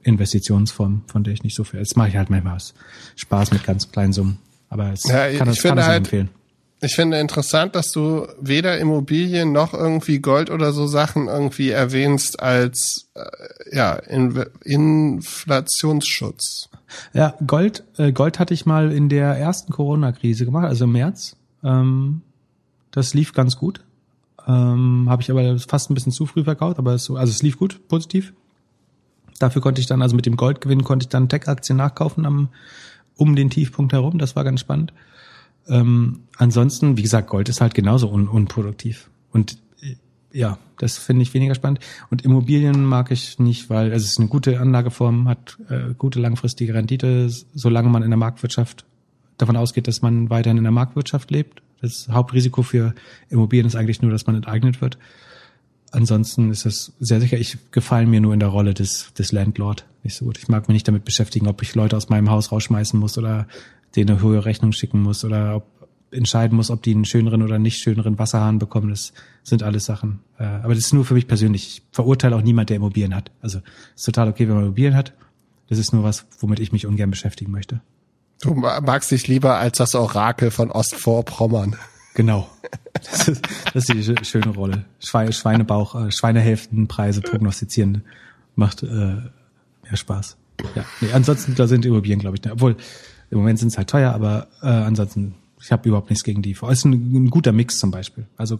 [0.02, 1.80] Investitionsform, von der ich nicht so viel.
[1.80, 2.74] Jetzt mache ich halt manchmal was.
[3.16, 4.38] Spaß mit ganz kleinen Summen.
[4.68, 6.30] Aber es ja, kann, ich es kann es halt, empfehlen.
[6.80, 12.42] Ich finde interessant, dass du weder Immobilien noch irgendwie Gold oder so Sachen irgendwie erwähnst
[12.42, 16.68] als äh, ja In Inflationsschutz.
[17.12, 21.36] Ja, Gold, äh, Gold hatte ich mal in der ersten Corona-Krise gemacht, also im März.
[21.62, 22.22] Ähm,
[22.90, 23.80] das lief ganz gut.
[24.46, 27.58] Ähm, Habe ich aber fast ein bisschen zu früh verkauft, aber es, also es lief
[27.58, 28.32] gut, positiv.
[29.42, 32.50] Dafür konnte ich dann, also mit dem Goldgewinn konnte ich dann Tech-Aktien nachkaufen am,
[33.16, 34.18] um den Tiefpunkt herum.
[34.18, 34.92] Das war ganz spannend.
[35.66, 39.10] Ähm, ansonsten, wie gesagt, Gold ist halt genauso un unproduktiv.
[39.32, 39.96] Und äh,
[40.32, 41.80] ja, das finde ich weniger spannend.
[42.08, 46.20] Und Immobilien mag ich nicht, weil also es ist eine gute Anlageform, hat äh, gute
[46.20, 48.84] langfristige Rendite, solange man in der Marktwirtschaft
[49.38, 51.62] davon ausgeht, dass man weiterhin in der Marktwirtschaft lebt.
[51.80, 52.94] Das Hauptrisiko für
[53.28, 54.98] Immobilien ist eigentlich nur, dass man enteignet wird
[55.92, 59.86] ansonsten ist es sehr sicher, ich gefallen mir nur in der Rolle des, des Landlord
[60.02, 60.38] nicht so gut.
[60.38, 63.46] Ich mag mich nicht damit beschäftigen, ob ich Leute aus meinem Haus rausschmeißen muss oder
[63.94, 65.66] denen eine hohe Rechnung schicken muss oder ob
[66.10, 68.90] entscheiden muss, ob die einen schöneren oder nicht schöneren Wasserhahn bekommen.
[68.90, 69.12] Das
[69.42, 70.20] sind alles Sachen.
[70.38, 71.66] Äh, aber das ist nur für mich persönlich.
[71.68, 73.30] Ich verurteile auch niemand, der Immobilien hat.
[73.40, 73.60] Also
[73.94, 75.14] ist total okay, wenn man Immobilien hat.
[75.68, 77.80] Das ist nur was, womit ich mich ungern beschäftigen möchte.
[78.42, 81.76] Du magst dich lieber als das Orakel von Ostvorpommern.
[82.14, 82.48] Genau.
[82.92, 83.42] Das ist,
[83.74, 84.84] das ist die schöne Rolle.
[85.00, 88.02] Schweine, Schweinebauch, äh, Schweinehälftenpreise prognostizieren
[88.54, 90.36] macht äh, mehr Spaß.
[90.74, 92.76] Ja, nee, ansonsten da sind Immobilien, glaube ich, ne, obwohl
[93.30, 96.52] im Moment sind es halt teuer, aber äh, ansonsten ich habe überhaupt nichts gegen die.
[96.52, 98.26] Es ist ein, ein guter Mix zum Beispiel.
[98.36, 98.58] Also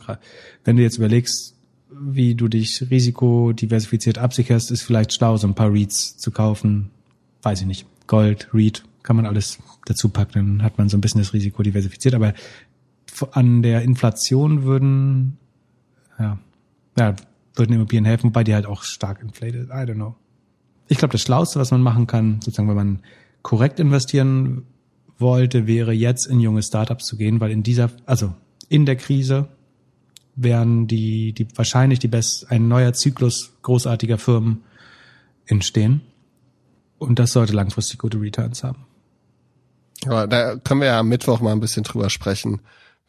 [0.64, 1.56] wenn du jetzt überlegst,
[1.90, 6.90] wie du dich risikodiversifiziert absicherst, ist vielleicht schlau, so ein paar REITs zu kaufen.
[7.42, 7.86] Weiß ich nicht.
[8.06, 11.62] Gold, REIT, kann man alles dazu packen, dann hat man so ein bisschen das Risiko
[11.62, 12.14] diversifiziert.
[12.14, 12.34] Aber
[13.32, 15.39] an der Inflation würden,
[16.18, 16.39] ja,
[16.98, 17.14] ja,
[17.55, 19.68] würden Immobilien helfen, wobei die halt auch stark inflated.
[19.68, 20.16] I don't know.
[20.89, 23.02] Ich glaube, das Schlauste, was man machen kann, sozusagen, wenn man
[23.43, 24.64] korrekt investieren
[25.18, 28.34] wollte, wäre jetzt in junge Startups zu gehen, weil in dieser, also
[28.68, 29.48] in der Krise
[30.34, 34.62] werden die, die wahrscheinlich die best, ein neuer Zyklus großartiger Firmen
[35.47, 36.01] entstehen.
[36.98, 38.86] Und das sollte langfristig gute Returns haben.
[40.06, 42.60] Aber da können wir ja am Mittwoch mal ein bisschen drüber sprechen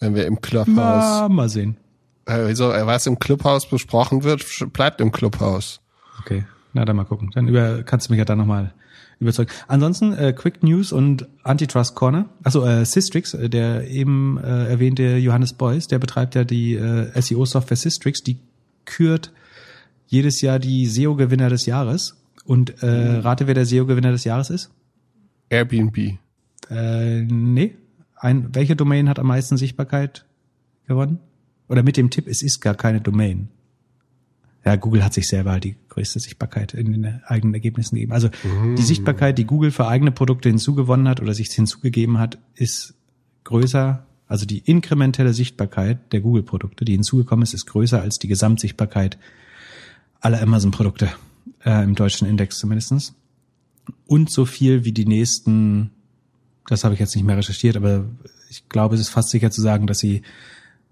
[0.03, 0.67] wenn wir im Clubhaus.
[0.75, 1.77] Na, mal sehen.
[2.25, 5.79] Äh, was im Clubhaus besprochen wird, bleibt im Clubhaus.
[6.19, 7.31] Okay, na dann mal gucken.
[7.33, 8.73] Dann über, kannst du mich ja dann nochmal
[9.19, 9.49] überzeugen.
[9.67, 12.29] Ansonsten äh, Quick News und Antitrust Corner.
[12.43, 17.21] Also äh, Systrix, äh, der eben äh, erwähnte Johannes Beuys, der betreibt ja die äh,
[17.21, 18.39] SEO-Software Systrix, die
[18.85, 19.31] kürt
[20.07, 22.21] jedes Jahr die SEO-Gewinner des Jahres.
[22.45, 24.69] Und äh, rate, wer der SEO-Gewinner des Jahres ist?
[25.49, 26.17] Airbnb.
[26.69, 27.75] Äh, nee.
[28.23, 30.25] Ein, welche Domain hat am meisten Sichtbarkeit
[30.87, 31.19] gewonnen?
[31.67, 33.49] Oder mit dem Tipp, es ist gar keine Domain.
[34.63, 38.13] Ja, Google hat sich selber halt die größte Sichtbarkeit in den eigenen Ergebnissen gegeben.
[38.13, 38.75] Also mm.
[38.77, 42.93] die Sichtbarkeit, die Google für eigene Produkte hinzugewonnen hat oder sich hinzugegeben hat, ist
[43.43, 44.05] größer.
[44.25, 49.17] Also die inkrementelle Sichtbarkeit der Google-Produkte, die hinzugekommen ist, ist größer als die Gesamtsichtbarkeit
[50.21, 51.09] aller Amazon-Produkte
[51.65, 53.15] äh, im deutschen Index zumindestens.
[54.05, 55.91] Und so viel wie die nächsten
[56.67, 58.05] das habe ich jetzt nicht mehr recherchiert, aber
[58.49, 60.21] ich glaube, es ist fast sicher zu sagen, dass sie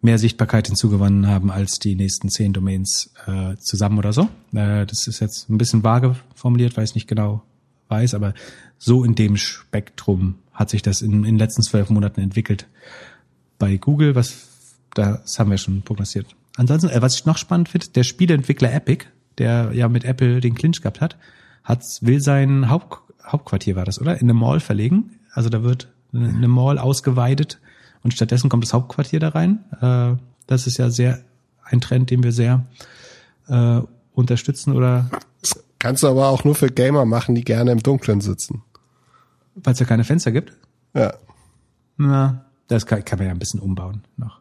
[0.02, 4.24] mehr Sichtbarkeit hinzugewonnen haben als die nächsten zehn Domains äh, zusammen oder so.
[4.54, 7.44] Äh, das ist jetzt ein bisschen vage formuliert, weil ich nicht genau
[7.88, 8.34] weiß, aber
[8.78, 12.68] so in dem Spektrum hat sich das in, in den letzten zwölf Monaten entwickelt.
[13.60, 14.48] Bei Google, was
[14.94, 16.36] das haben wir schon prognostiziert.
[16.58, 19.06] Ansonsten, äh, was ich noch spannend finde, der Spieleentwickler Epic,
[19.38, 21.18] der ja mit Apple den Clinch gehabt hat,
[21.64, 24.16] hat will sein Haupt, Hauptquartier war das, oder?
[24.16, 27.60] In eine Mall verlegen also da wird eine Mall ausgeweidet
[28.04, 29.64] und stattdessen kommt das Hauptquartier da rein.
[29.82, 31.24] Äh, das ist ja sehr
[31.64, 32.66] ein Trend, den wir sehr
[33.48, 33.82] äh,
[34.14, 35.10] unterstützen oder.
[35.42, 38.64] Das kannst du aber auch nur für Gamer machen, die gerne im Dunkeln sitzen.
[39.56, 40.54] Weil es ja keine Fenster gibt?
[40.94, 41.14] Ja.
[41.98, 44.40] Na, das kann, kann man ja ein bisschen umbauen noch.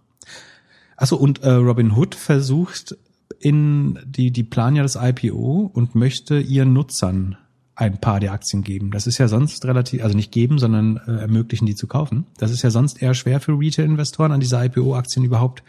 [0.96, 2.96] Achso, und äh, Robin Hood versucht
[3.38, 7.38] in die, die planen ja das IPO und möchte ihren Nutzern
[7.81, 8.90] ein paar der Aktien geben.
[8.90, 12.27] Das ist ja sonst relativ, also nicht geben, sondern äh, ermöglichen, die zu kaufen.
[12.36, 15.62] Das ist ja sonst eher schwer für Retail-Investoren, an diese IPO-Aktien überhaupt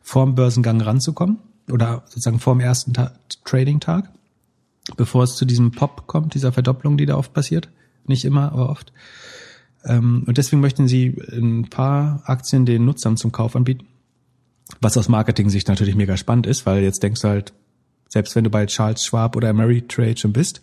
[0.00, 1.38] vorm Börsengang ranzukommen
[1.70, 2.94] oder sozusagen vorm ersten
[3.44, 4.10] Trading-Tag,
[4.96, 7.68] bevor es zu diesem Pop kommt, dieser Verdopplung, die da oft passiert.
[8.06, 8.92] Nicht immer, aber oft.
[9.84, 13.86] Ähm, und deswegen möchten sie ein paar Aktien den Nutzern zum Kauf anbieten.
[14.80, 17.52] Was aus Marketing-Sicht natürlich mega spannend ist, weil jetzt denkst du halt,
[18.08, 20.62] selbst wenn du bei Charles Schwab oder Ameritrade schon bist,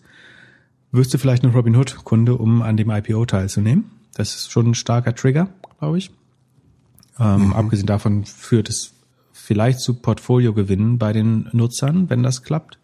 [0.96, 3.92] wirst du vielleicht ein Robinhood-Kunde, um an dem IPO teilzunehmen.
[4.14, 5.50] Das ist schon ein starker Trigger,
[5.80, 6.12] glaube ich.
[7.20, 7.54] Ähm, mhm.
[7.54, 8.92] Abgesehen davon führt es
[9.32, 12.80] vielleicht zu Portfoliogewinnen bei den Nutzern, wenn das klappt.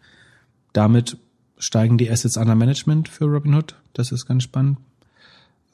[0.72, 1.16] Damit
[1.58, 3.76] steigen die Assets under Management für Robinhood.
[3.92, 4.78] Das ist ganz spannend.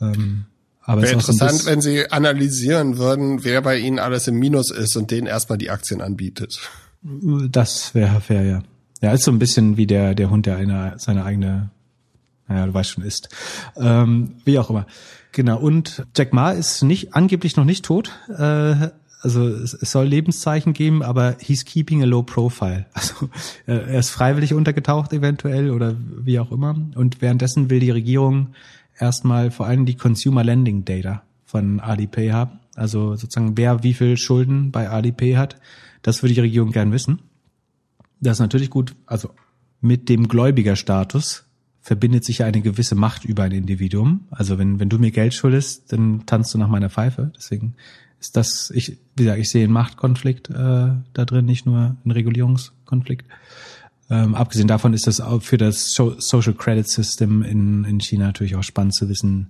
[0.00, 0.44] Ähm,
[0.82, 5.10] aber Wäre interessant, wenn Sie analysieren würden, wer bei Ihnen alles im Minus ist und
[5.10, 6.60] denen erstmal die Aktien anbietet.
[7.02, 8.62] Das wäre fair, ja.
[9.02, 11.70] Ja, ist so ein bisschen wie der, der Hund, der eine, seine eigene,
[12.48, 13.28] naja, du weißt schon, ist.
[13.76, 14.86] Ähm, wie auch immer.
[15.32, 15.58] Genau.
[15.58, 18.12] Und Jack Ma ist nicht, angeblich noch nicht tot.
[18.28, 18.88] Äh,
[19.20, 22.86] also es, es soll Lebenszeichen geben, aber he's keeping a low profile.
[22.94, 23.28] Also
[23.66, 26.74] er ist freiwillig untergetaucht eventuell oder wie auch immer.
[26.94, 28.48] Und währenddessen will die Regierung
[28.98, 32.60] erstmal vor allem die Consumer Lending Data von Alipay haben.
[32.74, 35.56] Also sozusagen wer wie viel Schulden bei Alipay hat,
[36.02, 37.20] das würde die Regierung gern wissen.
[38.20, 38.94] Das ist natürlich gut.
[39.06, 39.30] Also
[39.80, 41.47] mit dem Gläubigerstatus
[41.88, 44.26] verbindet sich ja eine gewisse Macht über ein Individuum.
[44.30, 47.32] Also wenn, wenn du mir Geld schuldest, dann tanzt du nach meiner Pfeife.
[47.34, 47.76] Deswegen
[48.20, 52.10] ist das, ich, wie gesagt, ich sehe einen Machtkonflikt äh, da drin, nicht nur einen
[52.10, 53.24] Regulierungskonflikt.
[54.10, 58.54] Ähm, abgesehen davon ist das auch für das Social Credit System in, in China natürlich
[58.54, 59.46] auch spannend zu wissen,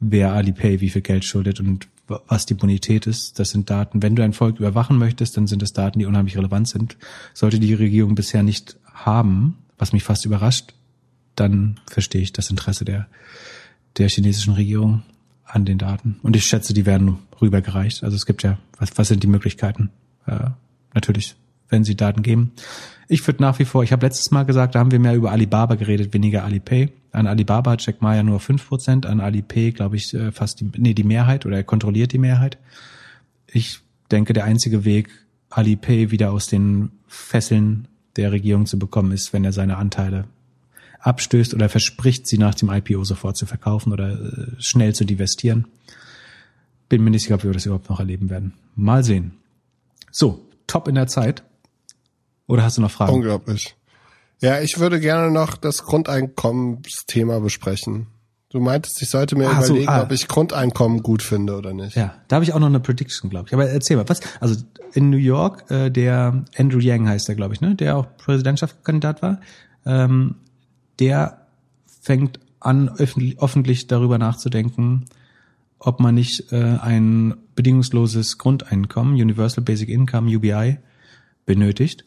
[0.00, 3.38] wer Alipay wie viel Geld schuldet und was die Bonität ist.
[3.38, 4.02] Das sind Daten.
[4.02, 6.96] Wenn du ein Volk überwachen möchtest, dann sind das Daten, die unheimlich relevant sind.
[7.34, 10.72] Sollte die Regierung bisher nicht haben, was mich fast überrascht,
[11.36, 13.06] dann verstehe ich das Interesse der,
[13.98, 15.02] der chinesischen Regierung
[15.44, 16.16] an den Daten.
[16.22, 18.02] Und ich schätze, die werden rübergereicht.
[18.02, 19.90] Also es gibt ja, was, was sind die Möglichkeiten?
[20.26, 20.50] Äh,
[20.94, 21.36] natürlich,
[21.68, 22.52] wenn sie Daten geben.
[23.08, 25.30] Ich würde nach wie vor, ich habe letztes Mal gesagt, da haben wir mehr über
[25.30, 26.88] Alibaba geredet, weniger Alipay.
[27.12, 30.70] An Alibaba hat Jack Ma nur fünf Prozent, an Alipay glaube ich äh, fast die,
[30.76, 32.58] nee, die Mehrheit oder er kontrolliert die Mehrheit.
[33.46, 33.80] Ich
[34.10, 35.08] denke, der einzige Weg,
[35.50, 37.86] Alipay wieder aus den Fesseln
[38.16, 40.24] der Regierung zu bekommen, ist, wenn er seine Anteile
[41.00, 45.66] abstößt oder verspricht, sie nach dem IPO sofort zu verkaufen oder äh, schnell zu divestieren.
[46.88, 48.54] Bin mir nicht sicher, ob wir das überhaupt noch erleben werden.
[48.74, 49.32] Mal sehen.
[50.10, 51.42] So, top in der Zeit.
[52.46, 53.12] Oder hast du noch Fragen?
[53.12, 53.76] Unglaublich.
[54.40, 58.08] Ja, ich würde gerne noch das Grundeinkommensthema besprechen.
[58.50, 60.02] Du meintest, ich sollte mir ah, überlegen, so, ah.
[60.02, 61.96] ob ich Grundeinkommen gut finde oder nicht.
[61.96, 63.54] Ja, da habe ich auch noch eine Prediction, glaube ich.
[63.54, 64.20] Aber erzähl mal, was?
[64.40, 64.62] Also
[64.92, 69.20] in New York, äh, der Andrew Yang heißt der, glaube ich, ne, der auch Präsidentschaftskandidat
[69.20, 69.40] war,
[69.84, 70.36] ähm,
[70.98, 71.46] der
[72.00, 75.06] fängt an, öffentlich darüber nachzudenken,
[75.78, 80.78] ob man nicht äh, ein bedingungsloses Grundeinkommen, Universal Basic Income, UBI,
[81.44, 82.04] benötigt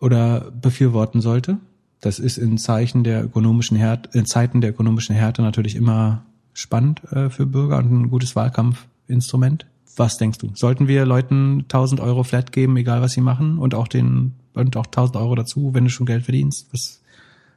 [0.00, 1.58] oder befürworten sollte.
[2.00, 7.02] Das ist in Zeichen der ökonomischen Härte, in Zeiten der ökonomischen Härte natürlich immer spannend
[7.12, 9.66] äh, für Bürger und ein gutes Wahlkampfinstrument.
[9.96, 10.50] Was denkst du?
[10.54, 14.76] Sollten wir Leuten 1000 Euro flat geben, egal was sie machen, und auch den und
[14.76, 16.68] auch 1000 Euro dazu, wenn du schon Geld verdienst?
[16.72, 17.00] Was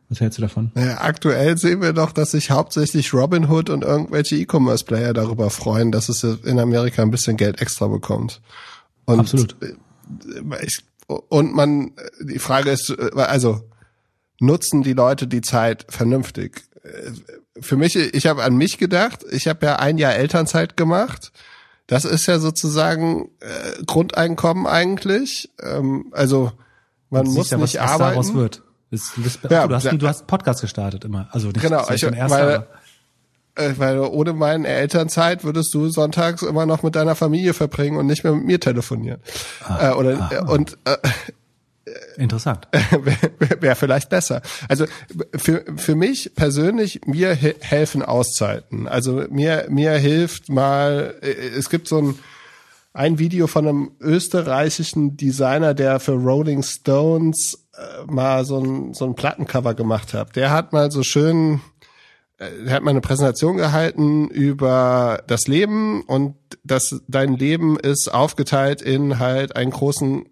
[0.09, 0.71] was hältst du davon?
[0.73, 6.07] Naja, aktuell sehen wir doch, dass sich hauptsächlich Robinhood und irgendwelche E-Commerce-Player darüber freuen, dass
[6.07, 8.41] es in Amerika ein bisschen Geld extra bekommt.
[9.05, 9.55] Und Absolut.
[10.61, 13.61] Ich, und man, die Frage ist, also
[14.39, 16.63] nutzen die Leute die Zeit vernünftig?
[17.59, 19.25] Für mich, ich habe an mich gedacht.
[19.29, 21.31] Ich habe ja ein Jahr Elternzeit gemacht.
[21.87, 25.49] Das ist ja sozusagen äh, Grundeinkommen eigentlich.
[25.61, 26.51] Ähm, also
[27.09, 28.17] man muss nicht arbeiten.
[28.17, 28.63] Was daraus wird.
[28.91, 31.27] Das, das, ja, du, hast, du hast Podcast gestartet immer.
[31.31, 32.67] Also nicht genau, ich, weil,
[33.55, 38.05] äh, weil ohne meine Elternzeit würdest du sonntags immer noch mit deiner Familie verbringen und
[38.05, 39.19] nicht mehr mit mir telefonieren.
[39.63, 40.95] Ah, äh, oder ah, und äh,
[42.17, 42.67] Interessant.
[42.71, 44.41] Wäre wär vielleicht besser.
[44.67, 44.85] Also
[45.35, 48.87] für, für mich persönlich, mir helfen Auszeiten.
[48.87, 52.19] Also mir, mir hilft mal, äh, es gibt so ein,
[52.97, 59.05] ein Video von einem österreichischen Designer, der für Rolling Stones äh, mal so ein, so
[59.05, 60.33] ein Plattencover gemacht habe.
[60.33, 61.61] Der hat mal so schön,
[62.39, 68.11] äh, er hat mal eine Präsentation gehalten über das Leben und das, dein Leben ist
[68.11, 70.27] aufgeteilt in halt einen großen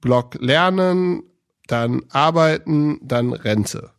[0.00, 1.22] Block Lernen,
[1.68, 3.90] dann Arbeiten, dann Rente.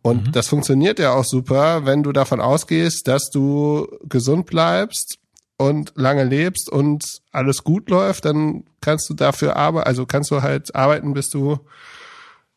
[0.00, 0.32] Und mhm.
[0.32, 5.18] das funktioniert ja auch super, wenn du davon ausgehst, dass du gesund bleibst
[5.58, 10.42] und lange lebst und alles gut läuft, dann kannst du dafür arbeiten, also kannst du
[10.42, 11.58] halt arbeiten, bis du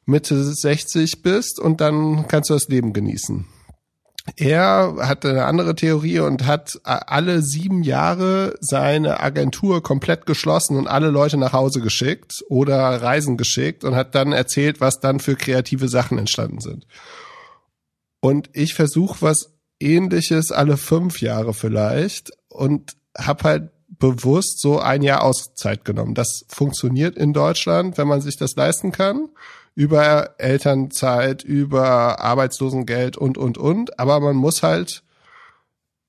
[0.06, 3.46] Mitte 60 bist und dann kannst du das Leben genießen.
[4.36, 10.88] er hatte eine andere Theorie und hat alle sieben Jahre seine Agentur komplett geschlossen und
[10.88, 15.36] alle Leute nach Hause geschickt oder Reisen geschickt und hat dann erzählt, was dann für
[15.36, 16.86] kreative Sachen entstanden sind.
[18.20, 25.02] Und ich versuche was ähnliches alle fünf Jahre vielleicht und habe halt bewusst so ein
[25.02, 26.16] Jahr Auszeit genommen.
[26.16, 29.30] Das funktioniert in Deutschland, wenn man sich das leisten kann
[29.76, 33.98] über Elternzeit, über Arbeitslosengeld und, und, und.
[33.98, 35.04] Aber man muss halt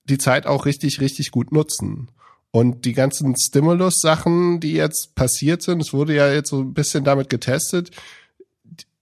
[0.04, 2.10] die Zeit auch richtig, richtig gut nutzen.
[2.50, 7.04] Und die ganzen Stimulus-Sachen, die jetzt passiert sind, es wurde ja jetzt so ein bisschen
[7.04, 7.92] damit getestet,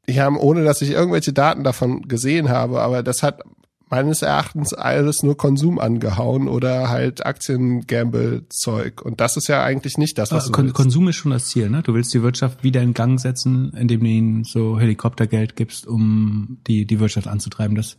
[0.07, 3.43] die haben, ohne dass ich irgendwelche Daten davon gesehen habe, aber das hat
[3.91, 9.03] meines Erachtens alles nur Konsum angehauen oder halt Aktien-Gamble-Zeug.
[9.03, 10.77] Und das ist ja eigentlich nicht das, was du Kon willst.
[10.77, 11.83] Konsum ist schon das Ziel, ne?
[11.83, 16.59] Du willst die Wirtschaft wieder in Gang setzen, indem du ihnen so Helikoptergeld gibst, um
[16.67, 17.77] die, die Wirtschaft anzutreiben.
[17.77, 17.99] Das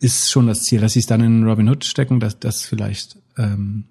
[0.00, 0.80] ist schon das Ziel.
[0.80, 3.84] Dass sie es dann in Robin Hood stecken, das, das vielleicht ähm,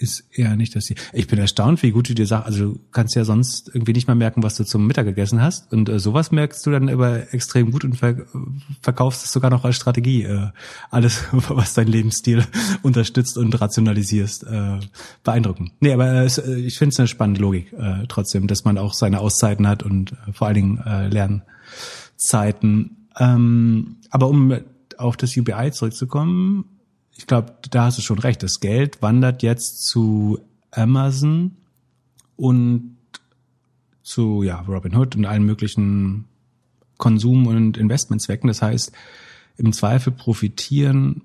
[0.00, 0.96] ist eher nicht das Ziel.
[1.12, 4.08] Ich bin erstaunt, wie gut du dir sagst, also du kannst ja sonst irgendwie nicht
[4.08, 5.72] mal merken, was du zum Mittag gegessen hast.
[5.72, 8.16] Und äh, sowas merkst du dann aber extrem gut und ver
[8.80, 10.24] verkaufst es sogar noch als Strategie.
[10.24, 10.48] Äh,
[10.90, 12.44] alles, was dein Lebensstil
[12.82, 14.44] unterstützt und rationalisierst.
[14.44, 14.80] Äh,
[15.22, 15.72] beeindruckend.
[15.80, 19.20] Nee, aber äh, ich finde es eine spannende Logik äh, trotzdem, dass man auch seine
[19.20, 23.08] Auszeiten hat und äh, vor allen Dingen äh, Lernzeiten.
[23.18, 24.58] Ähm, aber um
[24.96, 26.64] auf das UBI zurückzukommen,
[27.20, 28.42] ich glaube, da hast du schon recht.
[28.42, 30.38] Das Geld wandert jetzt zu
[30.70, 31.50] Amazon
[32.36, 32.96] und
[34.02, 36.24] zu ja, Robinhood und allen möglichen
[36.96, 38.48] Konsum- und Investmentzwecken.
[38.48, 38.92] Das heißt,
[39.58, 41.20] im Zweifel profitieren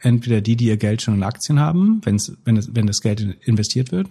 [0.00, 3.38] entweder die, die ihr Geld schon in Aktien haben, wenn's, wenn, es, wenn das Geld
[3.40, 4.08] investiert wird,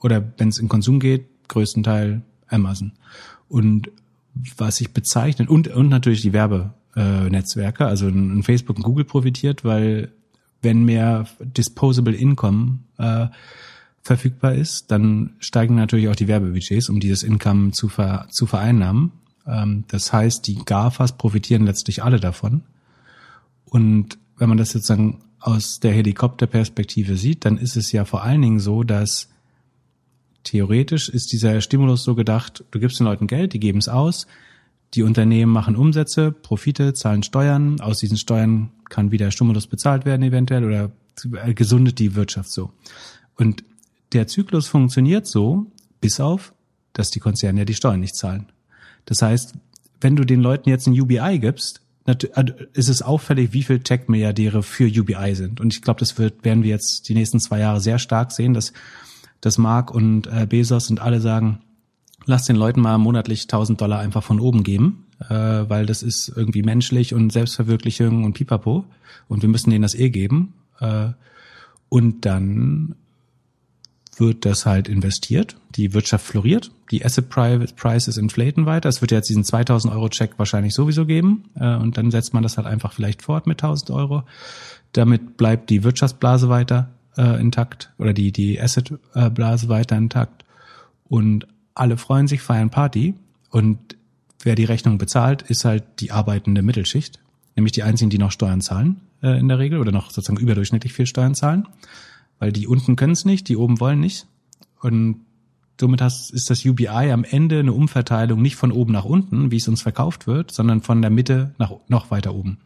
[0.00, 2.90] oder wenn es in Konsum geht, größtenteils Amazon.
[3.48, 3.88] Und
[4.56, 10.10] was sich bezeichnet, und, und natürlich die Werbenetzwerke, also ein Facebook und Google profitiert, weil
[10.62, 13.26] wenn mehr Disposable Income äh,
[14.02, 19.12] verfügbar ist, dann steigen natürlich auch die Werbebudgets, um dieses Income zu, ver, zu vereinnahmen.
[19.46, 22.62] Ähm, das heißt, die GAFAs profitieren letztlich alle davon.
[23.64, 28.42] Und wenn man das sozusagen aus der Helikopterperspektive sieht, dann ist es ja vor allen
[28.42, 29.28] Dingen so, dass
[30.44, 34.26] theoretisch ist dieser Stimulus so gedacht, du gibst den Leuten Geld, die geben es aus,
[34.94, 37.80] die Unternehmen machen Umsätze, Profite, zahlen Steuern.
[37.80, 40.92] Aus diesen Steuern kann wieder Stimulus bezahlt werden eventuell oder
[41.54, 42.70] gesundet die Wirtschaft so.
[43.36, 43.64] Und
[44.12, 45.66] der Zyklus funktioniert so,
[46.00, 46.52] bis auf,
[46.92, 48.52] dass die Konzerne ja die Steuern nicht zahlen.
[49.06, 49.54] Das heißt,
[50.00, 52.14] wenn du den Leuten jetzt ein UBI gibst, äh,
[52.72, 55.60] ist es auffällig, wie viel Tech-Milliardäre für UBI sind.
[55.60, 58.54] Und ich glaube, das wird, werden wir jetzt die nächsten zwei Jahre sehr stark sehen,
[58.54, 58.72] dass,
[59.40, 61.60] dass Mark und äh, Bezos und alle sagen,
[62.26, 66.32] lass den Leuten mal monatlich 1000 Dollar einfach von oben geben, äh, weil das ist
[66.34, 68.84] irgendwie menschlich und Selbstverwirklichung und pipapo
[69.28, 70.54] und wir müssen denen das eh geben.
[70.80, 71.08] Äh,
[71.88, 72.94] und dann
[74.16, 78.88] wird das halt investiert, die Wirtschaft floriert, die Asset Prices inflaten weiter.
[78.88, 82.42] Es wird jetzt diesen 2000 Euro Check wahrscheinlich sowieso geben äh, und dann setzt man
[82.42, 84.24] das halt einfach vielleicht fort mit 1000 Euro.
[84.92, 88.92] Damit bleibt die Wirtschaftsblase weiter äh, intakt oder die die Asset
[89.34, 90.44] Blase weiter intakt
[91.08, 93.14] und alle freuen sich, feiern Party
[93.50, 93.96] und
[94.42, 97.20] wer die Rechnung bezahlt, ist halt die arbeitende Mittelschicht,
[97.56, 100.92] nämlich die einzigen, die noch Steuern zahlen äh, in der Regel oder noch sozusagen überdurchschnittlich
[100.92, 101.68] viel Steuern zahlen,
[102.38, 104.26] weil die unten können es nicht, die oben wollen nicht
[104.80, 105.20] und
[105.80, 109.56] somit hast, ist das UBI am Ende eine Umverteilung nicht von oben nach unten, wie
[109.56, 112.58] es uns verkauft wird, sondern von der Mitte nach noch weiter oben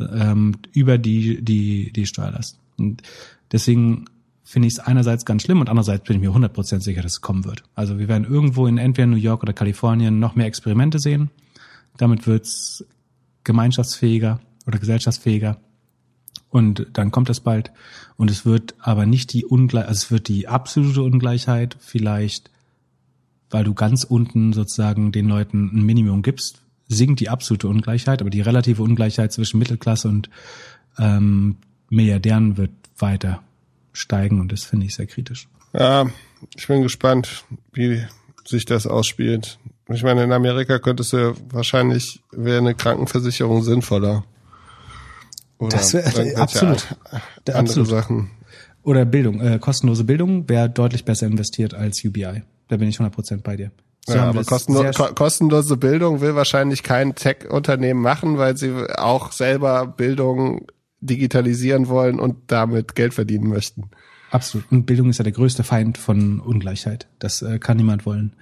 [0.00, 2.58] ähm, über die die die Steuerlast.
[2.78, 3.02] Und
[3.52, 4.06] deswegen
[4.46, 7.20] finde ich es einerseits ganz schlimm und andererseits bin ich mir 100% sicher, dass es
[7.20, 7.64] kommen wird.
[7.74, 11.30] Also wir werden irgendwo in entweder New York oder Kalifornien noch mehr Experimente sehen.
[11.96, 12.84] Damit wird's
[13.42, 15.58] gemeinschaftsfähiger oder gesellschaftsfähiger.
[16.48, 17.72] Und dann kommt es bald.
[18.16, 22.48] Und es wird aber nicht die Ungleichheit, also es wird die absolute Ungleichheit vielleicht,
[23.50, 28.30] weil du ganz unten sozusagen den Leuten ein Minimum gibst, sinkt die absolute Ungleichheit, aber
[28.30, 30.30] die relative Ungleichheit zwischen Mittelklasse und
[30.98, 31.56] ähm,
[31.90, 33.42] Milliardären wird weiter
[33.96, 35.48] steigen und das finde ich sehr kritisch.
[35.72, 36.06] Ja,
[36.56, 38.04] ich bin gespannt, wie
[38.44, 39.58] sich das ausspielt.
[39.88, 44.24] Ich meine, in Amerika könntest du wahrscheinlich wäre eine Krankenversicherung sinnvoller.
[45.58, 46.86] Oder das wäre absolut.
[47.46, 47.88] Andere absolut.
[47.88, 48.30] Sachen.
[48.82, 52.42] Oder Bildung, äh, kostenlose Bildung wäre deutlich besser investiert als UBI.
[52.68, 53.70] Da bin ich 100% bei dir.
[54.06, 59.32] So ja, aber kostenlo ko kostenlose Bildung will wahrscheinlich kein Tech-Unternehmen machen, weil sie auch
[59.32, 60.68] selber Bildung
[61.00, 63.90] digitalisieren wollen und damit Geld verdienen möchten.
[64.30, 64.70] Absolut.
[64.70, 67.06] Und Bildung ist ja der größte Feind von Ungleichheit.
[67.18, 68.32] Das äh, kann niemand wollen.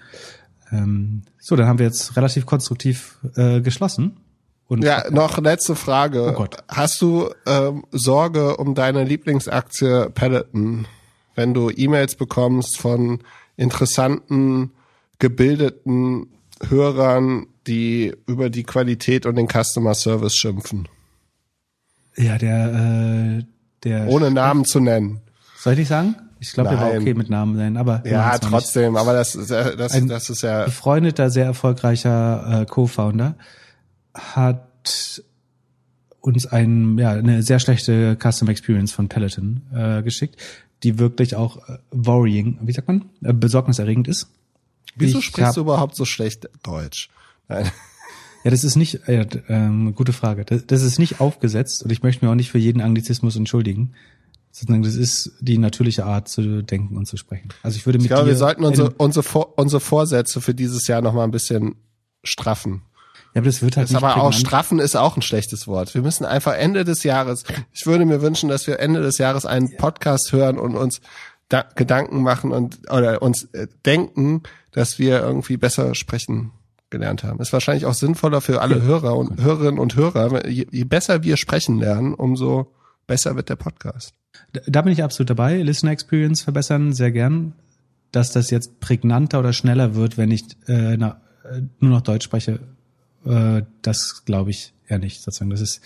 [0.73, 4.17] Ähm, so, dann haben wir jetzt relativ konstruktiv äh, geschlossen.
[4.67, 6.31] Und ja, noch letzte Frage.
[6.31, 6.57] Oh Gott.
[6.69, 10.87] Hast du ähm, Sorge um deine Lieblingsaktie Peloton,
[11.35, 13.21] wenn du E-Mails bekommst von
[13.57, 14.73] interessanten,
[15.19, 16.29] gebildeten
[16.67, 20.89] Hörern, die über die Qualität und den Customer Service schimpfen?
[22.17, 23.45] Ja, der, äh,
[23.83, 24.09] der.
[24.09, 25.21] Ohne Namen zu nennen.
[25.57, 26.17] Soll ich nicht sagen?
[26.41, 28.03] Ich glaube, der war okay mit Namen nennen, aber.
[28.07, 30.65] Ja, trotzdem, aber das, das, das, ein das ist ja.
[30.65, 33.37] Befreundeter, sehr erfolgreicher äh, Co-Founder
[34.15, 35.23] hat
[36.21, 40.37] uns ein, ja, eine sehr schlechte Custom Experience von Peloton äh, geschickt,
[40.83, 44.29] die wirklich auch äh, worrying, wie sagt man, äh, besorgniserregend ist.
[44.97, 47.09] Wieso ich sprichst hab, du überhaupt so schlecht Deutsch?
[47.49, 47.71] Nein.
[48.45, 50.45] Ja, das ist nicht, äh, äh, gute Frage.
[50.45, 53.95] Das, das ist nicht aufgesetzt und ich möchte mir auch nicht für jeden Anglizismus entschuldigen.
[54.69, 57.49] Das ist die natürliche Art zu denken und zu sprechen.
[57.65, 60.87] Also ich würde mit ich glaube, wir sollten unsere, unsere, Vor unsere Vorsätze für dieses
[60.87, 61.75] Jahr noch mal ein bisschen
[62.23, 62.83] straffen.
[63.35, 65.93] Ja, aber das wird halt das nicht aber auch straffen ist auch ein schlechtes Wort.
[65.95, 67.43] Wir müssen einfach Ende des Jahres.
[67.73, 71.01] Ich würde mir wünschen, dass wir Ende des Jahres einen Podcast hören und uns
[71.49, 76.53] da Gedanken machen und oder uns äh, denken, dass wir irgendwie besser sprechen
[76.95, 77.41] gelernt haben.
[77.41, 80.49] Ist wahrscheinlich auch sinnvoller für alle Hörer und Hörerinnen und Hörer.
[80.49, 82.73] Je, je besser wir sprechen lernen, umso
[83.07, 84.15] besser wird der Podcast.
[84.67, 85.61] Da bin ich absolut dabei.
[85.61, 87.53] Listener Experience verbessern, sehr gern.
[88.13, 92.25] Dass das jetzt prägnanter oder schneller wird, wenn ich äh, na, äh, nur noch Deutsch
[92.25, 92.61] spreche,
[93.27, 95.21] äh, das glaube ich eher nicht.
[95.21, 95.51] Sozusagen.
[95.51, 95.81] Das ist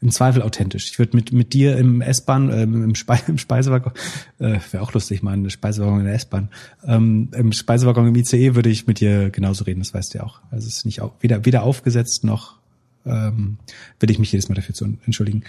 [0.00, 0.90] im Zweifel authentisch.
[0.90, 3.92] Ich würde mit mit dir im S-Bahn, äh, im, Spe im Speisewaggon,
[4.38, 6.48] äh, wäre auch lustig, mal eine Speisewaggon in der S-Bahn.
[6.86, 10.24] Ähm, Im Speisewaggon im ICE würde ich mit dir genauso reden, das weißt du ja
[10.24, 10.40] auch.
[10.50, 12.58] Also es ist nicht auch, weder, weder aufgesetzt noch
[13.06, 13.58] ähm,
[14.00, 15.44] will ich mich jedes Mal dafür zu entschuldigen.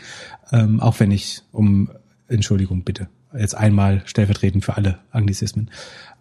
[0.52, 1.90] Ähm, auch wenn ich um
[2.28, 3.10] Entschuldigung bitte.
[3.38, 5.70] Jetzt einmal stellvertretend für alle Anglizismen.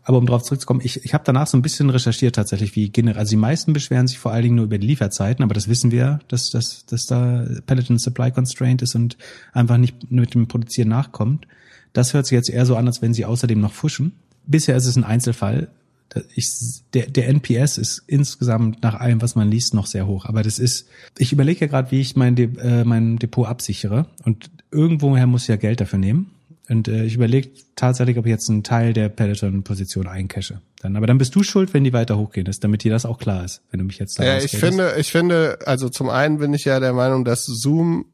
[0.08, 3.18] Aber um darauf zurückzukommen, ich, ich habe danach so ein bisschen recherchiert tatsächlich, wie generell.
[3.18, 5.90] Also die meisten beschweren sich vor allen Dingen nur über die Lieferzeiten, aber das wissen
[5.90, 9.18] wir, dass, dass, dass da Peloton Supply Constraint ist und
[9.52, 11.46] einfach nicht mit dem Produzieren nachkommt.
[11.92, 14.12] Das hört sich jetzt eher so an, als wenn sie außerdem noch fuschen.
[14.46, 15.68] Bisher ist es ein Einzelfall.
[16.34, 16.48] Ich,
[16.94, 20.24] der, der NPS ist insgesamt nach allem, was man liest, noch sehr hoch.
[20.24, 24.06] Aber das ist, ich überlege ja gerade, wie ich mein, De, äh, mein Depot absichere.
[24.24, 26.30] Und irgendwoher muss ich ja Geld dafür nehmen.
[26.68, 30.60] Und äh, ich überlege tatsächlich, ob ich jetzt einen Teil der Peloton-Position eincache.
[30.80, 33.18] Dann, aber dann bist du schuld, wenn die weiter hochgehen, ist, damit dir das auch
[33.18, 36.38] klar ist, wenn du mich jetzt da Ja, ich finde, ich finde, also zum einen
[36.38, 38.06] bin ich ja der Meinung, dass Zoom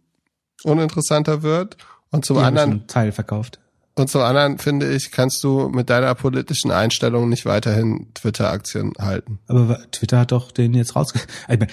[0.63, 1.77] uninteressanter wird
[2.11, 3.59] und zum die anderen Teil verkauft.
[3.97, 9.39] Und zum anderen finde ich, kannst du mit deiner politischen Einstellung nicht weiterhin Twitter-Aktien halten.
[9.47, 11.21] Aber Twitter hat doch den jetzt rausge...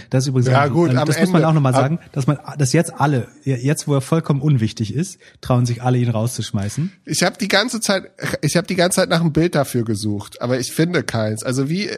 [0.10, 2.74] Das ist übrigens ja, gut, das muss Ende, man auch nochmal sagen, dass man, dass
[2.74, 6.92] jetzt alle, jetzt wo er vollkommen unwichtig ist, trauen sich alle ihn rauszuschmeißen.
[7.06, 8.12] Ich habe die ganze Zeit,
[8.42, 11.44] ich habe die ganze Zeit nach einem Bild dafür gesucht, aber ich finde keins.
[11.44, 11.90] Also wie,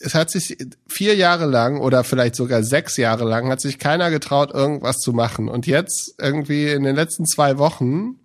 [0.00, 0.56] es hat sich
[0.88, 5.12] vier Jahre lang oder vielleicht sogar sechs Jahre lang hat sich keiner getraut, irgendwas zu
[5.12, 5.48] machen.
[5.48, 8.16] Und jetzt irgendwie in den letzten zwei Wochen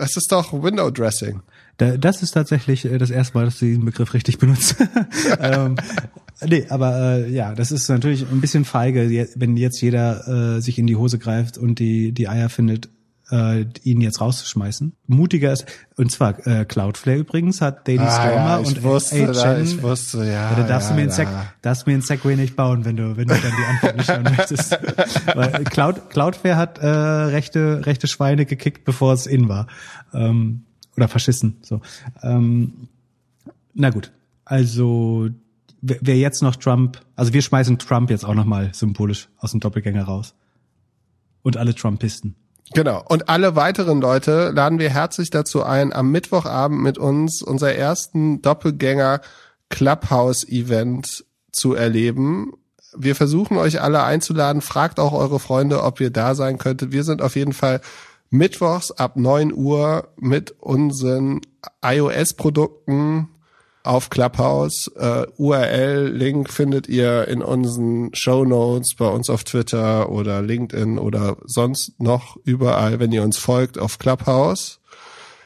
[0.00, 1.42] das ist doch Window Dressing.
[1.76, 4.76] Das ist tatsächlich äh, das erste Mal, dass du diesen Begriff richtig benutzt.
[5.40, 5.76] ähm,
[6.44, 10.78] nee, aber äh, ja, das ist natürlich ein bisschen feige, wenn jetzt jeder äh, sich
[10.78, 12.88] in die Hose greift und die, die Eier findet,
[13.30, 14.94] äh, ihn jetzt rauszuschmeißen.
[15.06, 15.66] Mutiger ist,
[15.96, 20.24] und zwar äh, Cloudflare übrigens hat Daily ah, Stormer ja, und wusste, da, ich wusste,
[20.24, 20.54] ja.
[20.54, 21.46] da darfst ja, du mir einen ja.
[21.62, 24.22] darfst mir einen Segway nicht bauen, wenn du, wenn du dann die Antwort nicht hören
[24.36, 24.78] möchtest.
[25.34, 29.66] Weil Cloud, Cloudflare hat äh, rechte, rechte Schweine gekickt, bevor es in war.
[30.12, 30.64] Ähm,
[30.96, 31.56] oder verschissen.
[31.62, 31.80] So.
[32.22, 32.88] Ähm,
[33.74, 34.12] na gut.
[34.44, 35.30] Also
[35.80, 40.04] wer jetzt noch Trump, also wir schmeißen Trump jetzt auch nochmal symbolisch aus dem Doppelgänger
[40.04, 40.34] raus.
[41.42, 42.34] Und alle Trumpisten.
[42.72, 43.02] Genau.
[43.08, 48.42] Und alle weiteren Leute laden wir herzlich dazu ein, am Mittwochabend mit uns unser ersten
[48.42, 49.20] Doppelgänger
[49.70, 52.52] Clubhouse Event zu erleben.
[52.96, 54.62] Wir versuchen euch alle einzuladen.
[54.62, 56.92] Fragt auch eure Freunde, ob ihr da sein könntet.
[56.92, 57.80] Wir sind auf jeden Fall
[58.30, 61.40] mittwochs ab neun Uhr mit unseren
[61.84, 63.28] iOS-Produkten
[63.82, 64.90] auf Clubhouse.
[64.96, 70.98] Uh, URL, Link findet ihr in unseren Show Notes bei uns auf Twitter oder LinkedIn
[70.98, 74.80] oder sonst noch überall, wenn ihr uns folgt auf Clubhouse.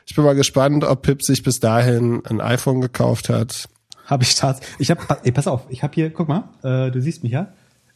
[0.06, 3.68] Ich bin mal gespannt, ob Pip sich bis dahin ein iPhone gekauft hat.
[4.06, 4.76] Habe ich tatsächlich.
[4.78, 7.52] Ich habe, pass auf, ich habe hier, guck mal, äh, du siehst mich ja.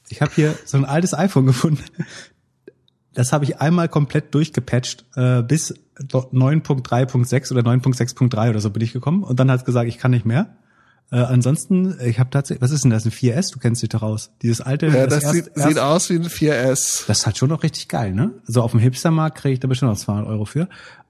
[0.09, 1.85] Ich habe hier so ein altes iPhone gefunden.
[3.19, 8.93] Das habe ich einmal komplett durchgepatcht äh, bis 9.3.6 oder 9.6.3 oder so bin ich
[8.93, 10.55] gekommen und dann hat es gesagt, ich kann nicht mehr.
[11.11, 13.53] Äh, ansonsten, ich habe tatsächlich, was ist denn das, ein 4S?
[13.53, 14.31] Du kennst dich doch aus.
[14.41, 14.87] Dieses alte.
[14.87, 17.09] Ja, das, das sieht, erst, sieht aus wie ein 4S.
[17.09, 18.35] Das ist halt schon noch richtig geil, ne?
[18.47, 20.69] Also auf dem Hipstermarkt kriege ich da bestimmt noch 200 Euro für.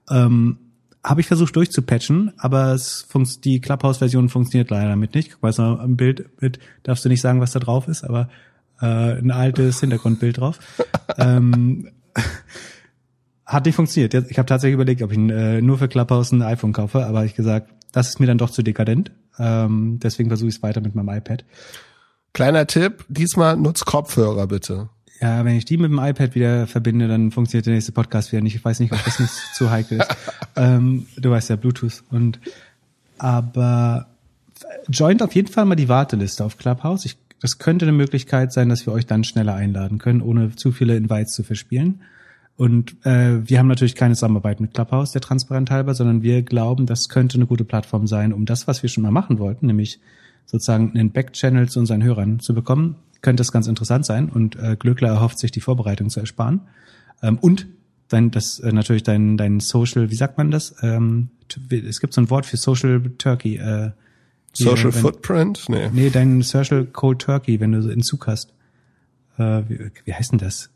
[0.09, 0.57] Ähm,
[1.03, 5.33] habe ich versucht durchzupatchen, aber es funkt, die Clubhouse-Version funktioniert leider damit nicht.
[5.33, 8.29] Guck mal, so ein Bild mit, darfst du nicht sagen, was da drauf ist, aber
[8.81, 10.57] äh, ein altes Hintergrundbild drauf.
[11.19, 11.91] ähm,
[13.45, 14.13] hat nicht funktioniert.
[14.29, 17.35] Ich habe tatsächlich überlegt, ob ich äh, nur für Clubhouse ein iPhone kaufe, aber ich
[17.35, 19.11] gesagt, das ist mir dann doch zu dekadent.
[19.39, 21.45] Ähm, deswegen versuche ich es weiter mit meinem iPad.
[22.33, 24.89] Kleiner Tipp, diesmal nutzt Kopfhörer bitte.
[25.21, 28.41] Ja, wenn ich die mit dem iPad wieder verbinde, dann funktioniert der nächste Podcast wieder
[28.41, 28.55] nicht.
[28.55, 30.15] Ich weiß nicht, ob das nicht zu heikel ist.
[30.55, 32.03] Ähm, du weißt ja, Bluetooth.
[32.11, 32.39] Und
[33.17, 34.07] aber
[34.89, 37.05] joint auf jeden Fall mal die Warteliste auf Clubhouse.
[37.05, 40.71] Ich, das könnte eine Möglichkeit sein, dass wir euch dann schneller einladen können, ohne zu
[40.71, 42.01] viele Invites zu verspielen.
[42.57, 46.85] Und äh, wir haben natürlich keine Zusammenarbeit mit Clubhouse, der transparent halber, sondern wir glauben,
[46.85, 50.01] das könnte eine gute Plattform sein, um das, was wir schon mal machen wollten, nämlich
[50.45, 54.27] sozusagen einen Backchannel zu unseren Hörern zu bekommen, könnte es ganz interessant sein.
[54.27, 56.61] Und äh, Glöckler erhofft sich, die Vorbereitung zu ersparen.
[57.21, 57.67] Ähm, und
[58.09, 60.75] dein, das äh, natürlich dein, dein Social, wie sagt man das?
[60.81, 61.29] Ähm,
[61.69, 63.55] es gibt so ein Wort für Social Turkey.
[63.55, 63.91] Äh,
[64.53, 65.65] Social wenn, Footprint?
[65.69, 65.89] Nee.
[65.91, 68.53] Nee, dein Social Cold Turkey, wenn du so in Zug hast.
[69.37, 70.69] Äh, wie, wie heißt denn das?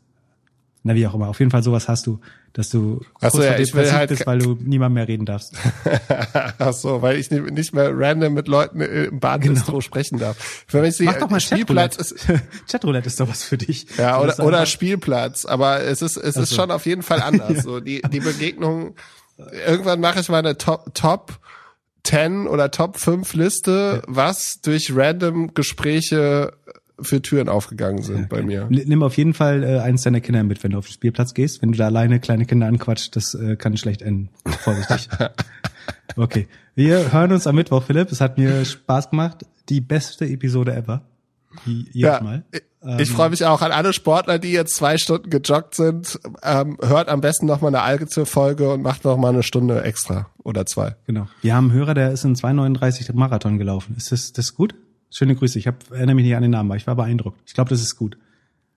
[0.84, 1.28] na wie auch immer.
[1.28, 2.20] Auf jeden Fall sowas hast du,
[2.52, 5.54] dass du Ach so, ja, ich will halt bist, weil du niemand mehr reden darfst.
[6.58, 9.80] Ach so, weil ich nicht mehr random mit Leuten im Bahnbistro genau.
[9.80, 10.36] sprechen darf.
[10.68, 12.26] Für mich Mach doch mal Spielplatz ist
[12.70, 13.86] Chatroulette ist doch was für dich.
[13.96, 16.42] Ja, oder, oder Spielplatz, aber es ist es also.
[16.42, 17.62] ist schon auf jeden Fall anders.
[17.62, 18.94] So die die Begegnung
[19.66, 21.40] irgendwann mache ich mal eine Top Top
[22.04, 26.52] 10 oder Top 5 Liste, was durch random Gespräche
[27.00, 28.68] für Türen aufgegangen sind ja, bei mir.
[28.70, 31.60] Nimm auf jeden Fall äh, eins deiner Kinder mit, wenn du auf den Spielplatz gehst.
[31.60, 34.28] Wenn du da alleine kleine Kinder anquatscht, das äh, kann schlecht enden.
[34.44, 35.08] Vorsichtig.
[36.16, 36.46] okay.
[36.74, 38.12] Wir hören uns am Mittwoch, Philipp.
[38.12, 39.44] Es hat mir Spaß gemacht.
[39.68, 41.02] Die beste Episode ever.
[41.66, 42.44] Jedes ja, Mal.
[42.98, 46.20] Ich ähm, freue mich auch an alle Sportler, die jetzt zwei Stunden gejoggt sind.
[46.42, 50.28] Ähm, hört am besten noch mal eine Alge-Folge und macht noch mal eine Stunde extra
[50.42, 50.94] oder zwei.
[51.06, 51.26] Genau.
[51.40, 53.94] Wir haben einen Hörer, der ist in 2,39 Marathon gelaufen.
[53.96, 54.74] Ist das, das gut?
[55.10, 55.58] Schöne Grüße.
[55.58, 57.40] Ich hab, erinnere mich nicht an den Namen, aber ich war beeindruckt.
[57.46, 58.18] Ich glaube, das ist gut.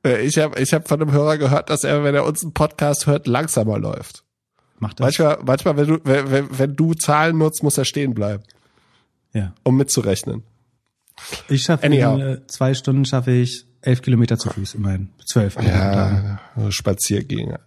[0.05, 2.53] Äh, ich habe ich hab von einem Hörer gehört, dass er, wenn er uns einen
[2.53, 4.23] Podcast hört, langsamer läuft.
[4.79, 5.05] Macht das?
[5.05, 8.43] Manchmal, manchmal wenn, du, wenn, wenn du Zahlen nutzt, muss er stehen bleiben.
[9.33, 9.53] Ja.
[9.63, 10.43] Um mitzurechnen.
[11.49, 15.09] Ich schaffe in äh, zwei Stunden schaffe ich elf Kilometer zu Fuß, immerhin.
[15.25, 15.55] Zwölf.
[15.61, 16.39] Ja,
[16.69, 17.59] Spaziergänger.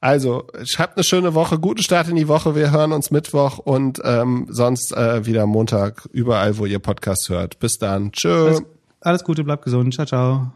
[0.00, 0.46] Also,
[0.78, 2.54] habt eine schöne Woche, guten Start in die Woche.
[2.54, 7.58] Wir hören uns Mittwoch und ähm, sonst äh, wieder Montag, überall, wo ihr Podcast hört.
[7.58, 8.12] Bis dann.
[8.12, 8.46] Tschö.
[8.46, 8.62] Alles,
[9.00, 9.94] alles Gute, bleibt gesund.
[9.94, 10.52] Ciao, ciao.